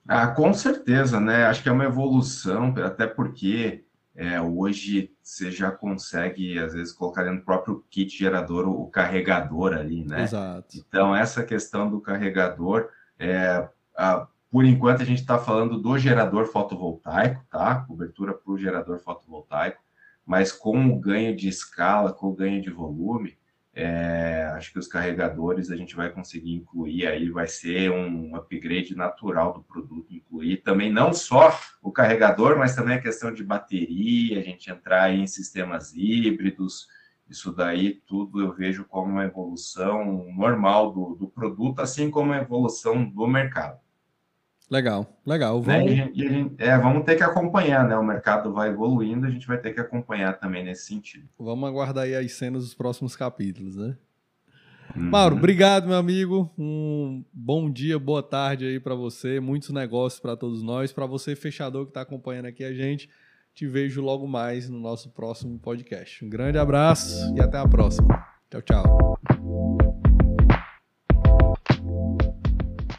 Ah, 0.07 0.27
com 0.27 0.53
certeza, 0.53 1.19
né? 1.19 1.45
Acho 1.45 1.63
que 1.63 1.69
é 1.69 1.71
uma 1.71 1.85
evolução, 1.85 2.73
até 2.83 3.07
porque 3.07 3.83
é, 4.15 4.39
hoje 4.39 5.11
você 5.21 5.51
já 5.51 5.69
consegue, 5.69 6.57
às 6.57 6.73
vezes, 6.73 6.93
colocar 6.93 7.23
dentro 7.23 7.39
do 7.39 7.45
próprio 7.45 7.83
kit 7.89 8.17
gerador 8.17 8.65
o, 8.65 8.83
o 8.83 8.89
carregador 8.89 9.73
ali, 9.73 10.05
né? 10.05 10.23
Exato. 10.23 10.77
Então, 10.77 11.13
essa 11.13 11.43
questão 11.43 11.89
do 11.89 11.99
carregador, 11.99 12.89
é, 13.19 13.67
a, 13.95 14.27
por 14.49 14.63
enquanto, 14.63 15.01
a 15.01 15.05
gente 15.05 15.19
está 15.19 15.37
falando 15.37 15.77
do 15.77 15.97
gerador 15.97 16.45
fotovoltaico, 16.45 17.43
tá? 17.49 17.75
Cobertura 17.75 18.33
para 18.33 18.53
o 18.53 18.57
gerador 18.57 18.99
fotovoltaico, 18.99 19.81
mas 20.25 20.51
com 20.51 20.87
o 20.87 20.97
ganho 20.97 21.35
de 21.35 21.49
escala, 21.49 22.13
com 22.13 22.27
o 22.27 22.35
ganho 22.35 22.61
de 22.61 22.69
volume, 22.69 23.37
é, 23.77 24.49
acho 24.53 24.71
que 24.71 24.79
os 24.79 24.87
carregadores 24.87 25.69
a 25.69 25.75
gente 25.75 25.97
vai 25.97 26.09
conseguir 26.09 26.53
incluir 26.53 27.05
aí, 27.07 27.29
vai 27.29 27.45
ser 27.45 27.91
um 27.91 28.33
upgrade 28.33 28.95
natural 28.95 29.51
do 29.51 29.61
produto, 29.61 30.13
incluir 30.13 30.63
também 30.63 30.89
não 30.89 31.11
só 31.11 31.59
o 31.81 31.91
carregador, 31.91 32.57
mas 32.57 32.73
também 32.73 32.95
a 32.95 33.01
questão 33.01 33.33
de 33.33 33.43
bateria, 33.43 34.39
a 34.39 34.43
gente 34.43 34.71
entrar 34.71 35.13
em 35.13 35.27
sistemas 35.27 35.93
híbridos, 35.93 36.87
isso 37.29 37.51
daí 37.51 38.01
tudo 38.07 38.39
eu 38.39 38.53
vejo 38.53 38.85
como 38.85 39.11
uma 39.11 39.25
evolução 39.25 40.25
normal 40.33 40.93
do, 40.93 41.15
do 41.15 41.27
produto, 41.27 41.81
assim 41.81 42.09
como 42.09 42.31
a 42.31 42.37
evolução 42.37 43.03
do 43.03 43.27
mercado. 43.27 43.84
Legal, 44.69 45.19
legal. 45.25 45.61
Né, 45.61 45.77
vamos... 45.77 45.91
Né? 45.91 46.11
E, 46.13 46.23
e, 46.23 46.51
é, 46.57 46.77
vamos 46.77 47.05
ter 47.05 47.15
que 47.15 47.23
acompanhar, 47.23 47.87
né? 47.87 47.95
O 47.95 48.03
mercado 48.03 48.51
vai 48.51 48.69
evoluindo, 48.69 49.25
a 49.25 49.29
gente 49.29 49.47
vai 49.47 49.57
ter 49.57 49.73
que 49.73 49.79
acompanhar 49.79 50.33
também 50.39 50.63
nesse 50.63 50.87
sentido. 50.87 51.27
Vamos 51.37 51.69
aguardar 51.69 52.05
aí 52.05 52.15
as 52.15 52.31
cenas 52.33 52.63
dos 52.63 52.73
próximos 52.73 53.15
capítulos, 53.15 53.75
né? 53.75 53.95
Uhum. 54.95 55.09
Mauro, 55.09 55.35
obrigado, 55.35 55.87
meu 55.87 55.97
amigo. 55.97 56.51
Um 56.57 57.23
bom 57.33 57.69
dia, 57.69 57.99
boa 57.99 58.23
tarde 58.23 58.65
aí 58.65 58.79
para 58.79 58.95
você. 58.95 59.39
Muitos 59.39 59.69
negócios 59.69 60.19
para 60.19 60.35
todos 60.35 60.63
nós. 60.63 60.91
Para 60.91 61.05
você, 61.05 61.35
fechador 61.35 61.85
que 61.85 61.91
está 61.91 62.01
acompanhando 62.01 62.45
aqui 62.45 62.63
a 62.63 62.73
gente, 62.73 63.09
te 63.53 63.67
vejo 63.67 64.01
logo 64.01 64.27
mais 64.27 64.69
no 64.69 64.79
nosso 64.79 65.09
próximo 65.09 65.59
podcast. 65.59 66.23
Um 66.23 66.29
grande 66.29 66.57
abraço 66.57 67.33
e 67.35 67.41
até 67.41 67.57
a 67.57 67.67
próxima. 67.67 68.07
Tchau, 68.49 68.61
tchau. 68.61 69.19